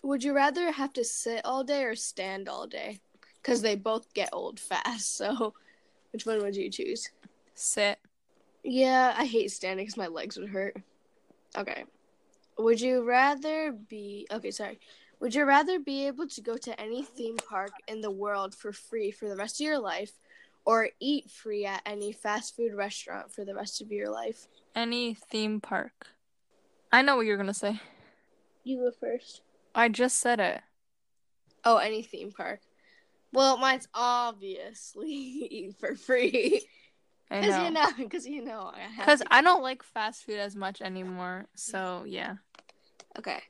Would 0.04 0.24
you 0.24 0.34
rather 0.34 0.72
have 0.72 0.94
to 0.94 1.04
sit 1.04 1.42
all 1.44 1.64
day 1.64 1.84
or 1.84 1.96
stand 1.96 2.48
all 2.48 2.68
day? 2.68 3.00
Because 3.42 3.62
they 3.62 3.76
both 3.76 4.14
get 4.14 4.30
old 4.32 4.60
fast. 4.60 5.16
So 5.18 5.54
Which 6.12 6.26
one 6.26 6.42
would 6.42 6.56
you 6.56 6.70
choose? 6.70 7.10
Sit. 7.56 8.00
Yeah, 8.64 9.14
I 9.18 9.26
hate 9.26 9.52
standing 9.52 9.86
because 9.86 9.98
my 9.98 10.08
legs 10.08 10.38
would 10.38 10.50
hurt. 10.50 10.78
Okay. 11.58 11.84
Would 12.58 12.82
you 12.82 13.04
rather 13.04 13.72
be 13.72 14.28
okay? 14.32 14.52
Sorry. 14.52 14.80
Would 15.20 15.36
you 15.36 15.44
rather 15.46 15.80
be 15.80 16.08
able 16.08 16.28
to 16.28 16.42
go 16.42 16.56
to 16.58 16.80
any 16.80 17.04
theme 17.04 17.38
park 17.38 17.72
in 17.88 18.02
the 18.02 18.12
world 18.12 18.56
for 18.56 18.72
free 18.72 19.12
for 19.12 19.28
the 19.28 19.36
rest 19.36 19.60
of 19.60 19.66
your 19.66 19.80
life, 19.80 20.14
or 20.66 20.90
eat 21.00 21.30
free 21.30 21.66
at 21.66 21.82
any 21.86 22.12
fast 22.14 22.56
food 22.56 22.74
restaurant 22.74 23.34
for 23.34 23.44
the 23.44 23.54
rest 23.54 23.82
of 23.82 23.92
your 23.92 24.10
life? 24.10 24.48
Any 24.76 25.14
theme 25.14 25.60
park. 25.60 26.08
I 26.92 27.02
know 27.02 27.18
what 27.18 27.26
you're 27.26 27.38
gonna 27.38 27.54
say. 27.54 27.80
You 28.64 28.78
go 28.78 28.92
first. 28.92 29.42
I 29.76 29.90
just 29.90 30.20
said 30.20 30.40
it. 30.40 30.62
Oh, 31.66 31.78
any 31.78 32.02
theme 32.02 32.32
park. 32.32 32.62
Well, 33.34 33.58
mine's 33.58 33.88
obviously 33.94 35.10
eat 35.12 35.76
for 35.80 35.96
free. 35.96 36.62
I 37.30 37.42
Because 37.42 37.58
know. 37.58 37.64
you 37.66 37.72
know, 37.72 37.88
because 37.98 38.26
you 38.26 38.44
know, 38.44 38.72
I 38.74 38.80
have 38.80 39.06
Because 39.06 39.20
to. 39.20 39.28
I 39.34 39.42
don't 39.42 39.62
like 39.62 39.84
fast 39.84 40.24
food 40.24 40.40
as 40.40 40.56
much 40.56 40.82
anymore. 40.82 41.46
So 41.56 42.06
yeah. 42.08 42.36
Okay. 43.18 43.42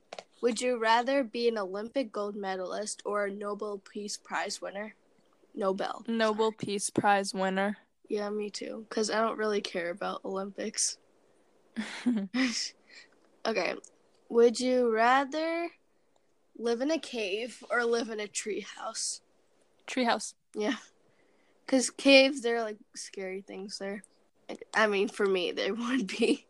Would 0.41 0.61
you 0.61 0.77
rather 0.77 1.23
be 1.23 1.49
an 1.49 1.57
Olympic 1.57 2.11
gold 2.11 2.35
medalist 2.35 3.01
or 3.05 3.25
a 3.25 3.31
Nobel 3.31 3.79
Peace 3.79 4.17
Prize 4.17 4.61
winner? 4.61 4.95
Nobel. 5.53 6.03
Nobel 6.07 6.51
Peace 6.53 6.89
Prize 6.89 7.33
winner. 7.33 7.77
Yeah, 8.07 8.29
me 8.29 8.49
too. 8.49 8.85
Because 8.89 9.11
I 9.11 9.21
don't 9.21 9.37
really 9.37 9.61
care 9.61 9.89
about 9.89 10.23
Olympics. 10.23 10.97
okay. 13.45 13.75
Would 14.29 14.59
you 14.59 14.93
rather 14.93 15.69
live 16.57 16.81
in 16.81 16.91
a 16.91 16.99
cave 16.99 17.63
or 17.69 17.83
live 17.83 18.09
in 18.09 18.19
a 18.19 18.27
tree 18.27 18.65
house? 18.77 19.21
Treehouse. 19.87 20.33
Yeah. 20.55 20.75
Because 21.65 21.89
caves, 21.89 22.41
they're 22.41 22.63
like 22.63 22.77
scary 22.95 23.41
things 23.41 23.77
there. 23.77 24.03
I 24.73 24.87
mean, 24.87 25.07
for 25.07 25.25
me, 25.25 25.51
they 25.51 25.71
would 25.71 26.07
be. 26.07 26.45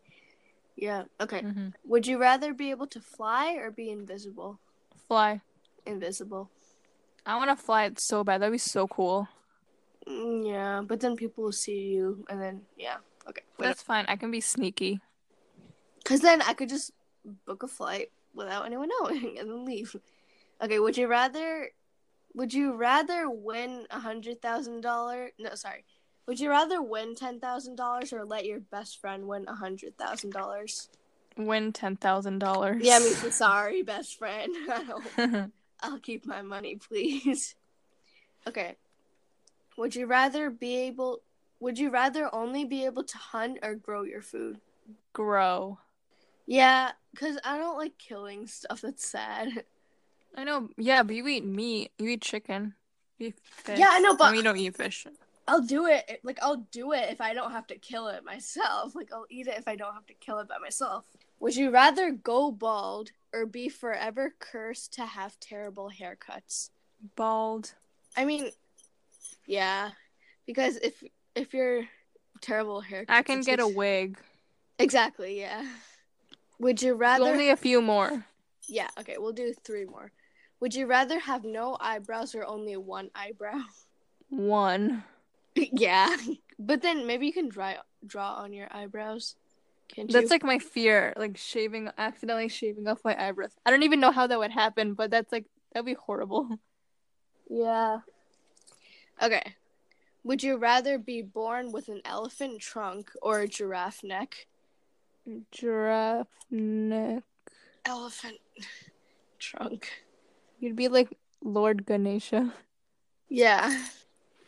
Yeah. 0.80 1.04
Okay. 1.20 1.42
hmm 1.42 1.68
Would 1.84 2.06
you 2.06 2.18
rather 2.18 2.54
be 2.54 2.70
able 2.70 2.86
to 2.88 3.00
fly 3.00 3.52
or 3.60 3.70
be 3.70 3.90
invisible? 3.90 4.58
Fly. 5.06 5.42
Invisible. 5.84 6.48
I 7.26 7.36
want 7.36 7.50
to 7.50 7.56
fly 7.56 7.84
it 7.84 8.00
so 8.00 8.24
bad. 8.24 8.40
That'd 8.40 8.52
be 8.52 8.58
so 8.58 8.88
cool. 8.88 9.28
Mm, 10.08 10.48
yeah, 10.48 10.80
but 10.80 11.00
then 11.00 11.16
people 11.16 11.44
will 11.44 11.52
see 11.52 11.92
you, 11.92 12.24
and 12.30 12.40
then 12.40 12.62
yeah. 12.76 12.96
Okay. 13.28 13.42
That's 13.58 13.82
fine. 13.82 14.06
I 14.08 14.16
can 14.16 14.30
be 14.30 14.40
sneaky. 14.40 15.00
Because 15.98 16.20
then 16.20 16.40
I 16.40 16.54
could 16.54 16.70
just 16.70 16.92
book 17.44 17.62
a 17.62 17.68
flight 17.68 18.10
without 18.34 18.64
anyone 18.64 18.88
knowing 18.88 19.36
and 19.38 19.50
then 19.50 19.66
leave. 19.66 19.94
Okay. 20.62 20.78
Would 20.80 20.96
you 20.96 21.06
rather? 21.06 21.68
Would 22.34 22.54
you 22.54 22.72
rather 22.72 23.28
win 23.28 23.86
a 23.90 24.00
hundred 24.00 24.40
thousand 24.40 24.80
dollar? 24.80 25.30
No, 25.38 25.54
sorry. 25.54 25.84
Would 26.30 26.38
you 26.38 26.48
rather 26.50 26.80
win 26.80 27.16
ten 27.16 27.40
thousand 27.40 27.74
dollars 27.74 28.12
or 28.12 28.24
let 28.24 28.44
your 28.46 28.60
best 28.60 29.00
friend 29.00 29.26
win 29.26 29.46
a 29.48 29.54
hundred 29.56 29.98
thousand 29.98 30.30
dollars? 30.30 30.88
Win 31.36 31.72
ten 31.72 31.96
thousand 31.96 32.38
dollars. 32.38 32.82
Yeah, 32.84 33.00
me 33.00 33.12
too. 33.20 33.32
Sorry, 33.32 33.82
best 33.82 34.16
friend. 34.16 34.54
I 34.70 35.46
I'll 35.82 35.98
keep 35.98 36.24
my 36.24 36.40
money, 36.42 36.76
please. 36.76 37.56
Okay. 38.46 38.76
Would 39.76 39.96
you 39.96 40.06
rather 40.06 40.50
be 40.50 40.76
able 40.76 41.18
would 41.58 41.80
you 41.80 41.90
rather 41.90 42.32
only 42.32 42.64
be 42.64 42.84
able 42.84 43.02
to 43.02 43.18
hunt 43.18 43.58
or 43.64 43.74
grow 43.74 44.04
your 44.04 44.22
food? 44.22 44.60
Grow. 45.12 45.80
Yeah, 46.46 46.92
cuz 47.16 47.38
I 47.44 47.58
don't 47.58 47.76
like 47.76 47.98
killing 47.98 48.46
stuff 48.46 48.82
that's 48.82 49.04
sad. 49.04 49.64
I 50.36 50.44
know. 50.44 50.68
Yeah, 50.76 51.02
but 51.02 51.16
you 51.16 51.26
eat 51.26 51.44
meat. 51.44 51.90
You 51.98 52.10
eat 52.10 52.22
chicken. 52.22 52.74
You 53.18 53.26
eat 53.30 53.40
fish. 53.40 53.80
Yeah, 53.80 53.88
I 53.90 53.98
know, 53.98 54.14
but- 54.14 54.26
I 54.28 54.32
mean, 54.32 54.44
don't 54.44 54.56
eat 54.56 54.76
fish. 54.76 55.08
I'll 55.48 55.62
do 55.62 55.86
it. 55.86 56.20
Like 56.22 56.38
I'll 56.42 56.66
do 56.70 56.92
it 56.92 57.10
if 57.10 57.20
I 57.20 57.34
don't 57.34 57.52
have 57.52 57.66
to 57.68 57.78
kill 57.78 58.08
it 58.08 58.24
myself. 58.24 58.94
Like 59.00 59.12
I'll 59.12 59.26
eat 59.30 59.46
it 59.46 59.58
if 59.58 59.66
I 59.66 59.76
don't 59.76 59.94
have 59.94 60.06
to 60.06 60.14
kill 60.14 60.38
it 60.38 60.48
by 60.48 60.58
myself. 60.58 61.04
Would 61.40 61.56
you 61.56 61.70
rather 61.70 62.10
go 62.10 62.50
bald 62.50 63.12
or 63.32 63.46
be 63.46 63.68
forever 63.68 64.34
cursed 64.38 64.92
to 64.94 65.06
have 65.06 65.40
terrible 65.40 65.90
haircuts? 65.90 66.70
Bald. 67.16 67.74
I 68.16 68.24
mean, 68.24 68.50
yeah, 69.46 69.90
because 70.46 70.76
if 70.76 71.02
if 71.34 71.54
you're 71.54 71.84
terrible 72.40 72.82
haircuts, 72.82 73.06
I 73.08 73.22
can 73.22 73.38
it's 73.38 73.46
get 73.46 73.60
a 73.60 73.66
wig. 73.66 74.18
Exactly, 74.78 75.40
yeah. 75.40 75.64
Would 76.58 76.82
you 76.82 76.94
rather 76.94 77.24
Only 77.24 77.48
a 77.50 77.56
few 77.56 77.80
more. 77.80 78.24
Yeah, 78.68 78.88
okay, 78.98 79.16
we'll 79.18 79.32
do 79.32 79.54
three 79.64 79.86
more. 79.86 80.12
Would 80.60 80.74
you 80.74 80.86
rather 80.86 81.18
have 81.18 81.44
no 81.44 81.76
eyebrows 81.80 82.34
or 82.34 82.44
only 82.44 82.76
one 82.76 83.10
eyebrow? 83.14 83.62
One. 84.28 85.02
yeah. 85.72 86.16
But 86.58 86.82
then 86.82 87.06
maybe 87.06 87.26
you 87.26 87.32
can 87.32 87.48
draw 87.48 87.74
draw 88.06 88.34
on 88.34 88.52
your 88.52 88.68
eyebrows. 88.70 89.36
Can't 89.88 90.08
you? 90.08 90.12
That's 90.12 90.30
like 90.30 90.44
my 90.44 90.58
fear, 90.58 91.12
like 91.16 91.36
shaving, 91.36 91.90
accidentally 91.98 92.48
shaving 92.48 92.86
off 92.86 93.00
my 93.04 93.16
eyebrows. 93.20 93.50
I 93.66 93.70
don't 93.70 93.82
even 93.82 94.00
know 94.00 94.12
how 94.12 94.26
that 94.26 94.38
would 94.38 94.52
happen, 94.52 94.94
but 94.94 95.10
that's 95.10 95.32
like 95.32 95.46
that'd 95.72 95.86
be 95.86 95.94
horrible. 95.94 96.48
Yeah. 97.52 97.98
Okay. 99.20 99.56
Would 100.22 100.40
you 100.44 100.56
rather 100.56 100.98
be 100.98 101.20
born 101.20 101.72
with 101.72 101.88
an 101.88 102.00
elephant 102.04 102.60
trunk 102.60 103.10
or 103.20 103.40
a 103.40 103.48
giraffe 103.48 104.04
neck? 104.04 104.46
Giraffe 105.50 106.28
neck. 106.48 107.24
Elephant 107.84 108.38
trunk. 109.40 109.90
You'd 110.60 110.76
be 110.76 110.86
like 110.86 111.08
Lord 111.42 111.86
Ganesha, 111.86 112.54
Yeah. 113.28 113.76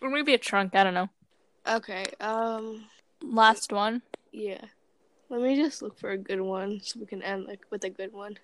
Or 0.03 0.11
maybe 0.11 0.35
a 0.35 0.39
trunk. 0.39 0.75
I 0.75 0.85
don't 0.85 0.95
know. 0.95 1.09
Okay. 1.67 2.05
Um 2.21 2.87
Last 3.23 3.73
one. 3.73 4.03
Yeah. 4.33 4.65
Let 5.29 5.41
me 5.41 5.57
just 5.57 5.81
look 5.81 5.99
for 5.99 6.11
a 6.11 6.19
good 6.19 6.41
one 6.41 6.81
so 6.83 7.01
we 7.01 7.07
can 7.07 7.23
end 7.23 7.47
like 7.47 7.61
with 7.71 7.85
a 7.85 7.91
good 7.91 8.13
one. 8.13 8.39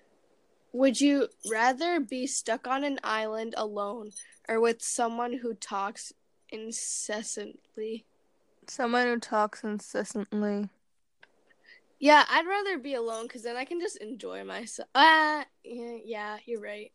Would 0.71 1.01
you 1.01 1.27
rather 1.49 1.99
be 1.99 2.27
stuck 2.27 2.67
on 2.67 2.83
an 2.83 2.99
island 3.03 3.53
alone 3.57 4.11
or 4.47 4.59
with 4.59 4.81
someone 4.81 5.33
who 5.33 5.53
talks 5.53 6.13
incessantly? 6.49 8.05
Someone 8.67 9.07
who 9.07 9.19
talks 9.19 9.63
incessantly. 9.63 10.69
Yeah, 11.99 12.23
I'd 12.29 12.47
rather 12.47 12.77
be 12.77 12.93
alone 12.93 13.23
because 13.23 13.43
then 13.43 13.57
I 13.57 13.65
can 13.65 13.79
just 13.79 13.97
enjoy 13.97 14.43
myself. 14.43 14.87
Ah, 14.95 15.45
yeah, 15.63 15.97
yeah, 16.05 16.37
you're 16.45 16.61
right. 16.61 16.91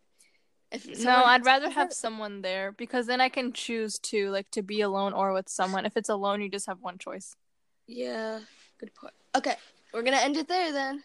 No, 1.01 1.25
I'd 1.25 1.45
rather 1.45 1.71
have 1.71 1.93
someone 1.93 2.43
there 2.43 2.73
because 2.73 3.07
then 3.07 3.21
I 3.21 3.29
can 3.29 3.53
choose 3.53 3.99
to 4.01 4.31
like 4.31 4.51
to 4.53 4.63
be 4.63 4.81
alone 4.81 5.13
or 5.13 5.33
with 5.33 5.49
someone. 5.49 5.87
If 5.87 5.97
it's 5.97 6.09
alone, 6.09 6.41
you 6.41 6.49
just 6.49 6.67
have 6.67 6.81
one 6.81 6.99
choice. 6.99 7.37
Yeah, 7.87 8.41
good 8.79 8.95
point. 8.95 9.15
Okay, 9.37 9.57
we're 9.93 10.03
gonna 10.03 10.17
end 10.19 10.37
it 10.37 10.49
there 10.49 10.73
then. 10.73 11.03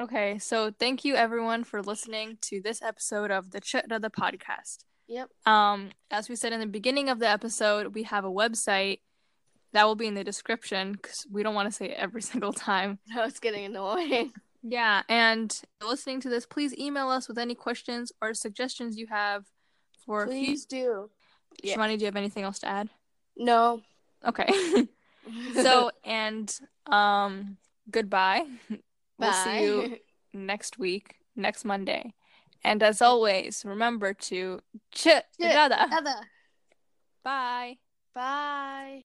Okay, 0.00 0.38
so 0.38 0.70
thank 0.70 1.04
you 1.04 1.16
everyone 1.16 1.64
for 1.64 1.82
listening 1.82 2.38
to 2.42 2.60
this 2.60 2.82
episode 2.82 3.30
of 3.30 3.50
the 3.50 3.60
Chhradha 3.60 4.10
podcast. 4.10 4.84
Yep. 5.08 5.30
Um, 5.46 5.90
as 6.10 6.28
we 6.28 6.36
said 6.36 6.52
in 6.52 6.60
the 6.60 6.66
beginning 6.66 7.08
of 7.08 7.18
the 7.18 7.28
episode, 7.28 7.94
we 7.94 8.04
have 8.04 8.24
a 8.24 8.30
website 8.30 9.00
that 9.72 9.84
will 9.84 9.96
be 9.96 10.06
in 10.06 10.14
the 10.14 10.24
description 10.24 10.92
because 10.92 11.26
we 11.30 11.42
don't 11.42 11.54
want 11.54 11.68
to 11.68 11.74
say 11.74 11.86
it 11.86 11.96
every 11.98 12.22
single 12.30 12.52
time. 12.52 12.98
No, 13.08 13.24
it's 13.24 13.40
getting 13.40 13.64
annoying. 13.64 14.32
Yeah, 14.62 15.02
and 15.08 15.60
listening 15.86 16.20
to 16.22 16.28
this, 16.28 16.46
please 16.46 16.76
email 16.76 17.08
us 17.08 17.28
with 17.28 17.38
any 17.38 17.54
questions 17.54 18.12
or 18.20 18.34
suggestions 18.34 18.96
you 18.96 19.06
have 19.06 19.44
for 20.04 20.26
Please 20.26 20.64
do. 20.64 21.10
yeah. 21.62 21.76
Do 21.86 21.92
you 21.92 22.06
have 22.06 22.16
anything 22.16 22.44
else 22.44 22.58
to 22.60 22.68
add? 22.68 22.88
No. 23.36 23.82
Okay. 24.26 24.48
so 25.62 25.90
and 26.04 26.52
um, 26.86 27.56
goodbye. 27.90 28.44
Bye. 28.68 28.78
We'll 29.18 29.32
see 29.32 29.62
you 29.62 29.96
next 30.32 30.78
week, 30.78 31.16
next 31.36 31.64
Monday. 31.64 32.14
And 32.64 32.82
as 32.82 33.00
always, 33.00 33.62
remember 33.64 34.12
to 34.14 34.60
chit 34.90 35.26
together. 35.38 35.86
Bye. 37.22 37.76
Bye. 38.14 39.04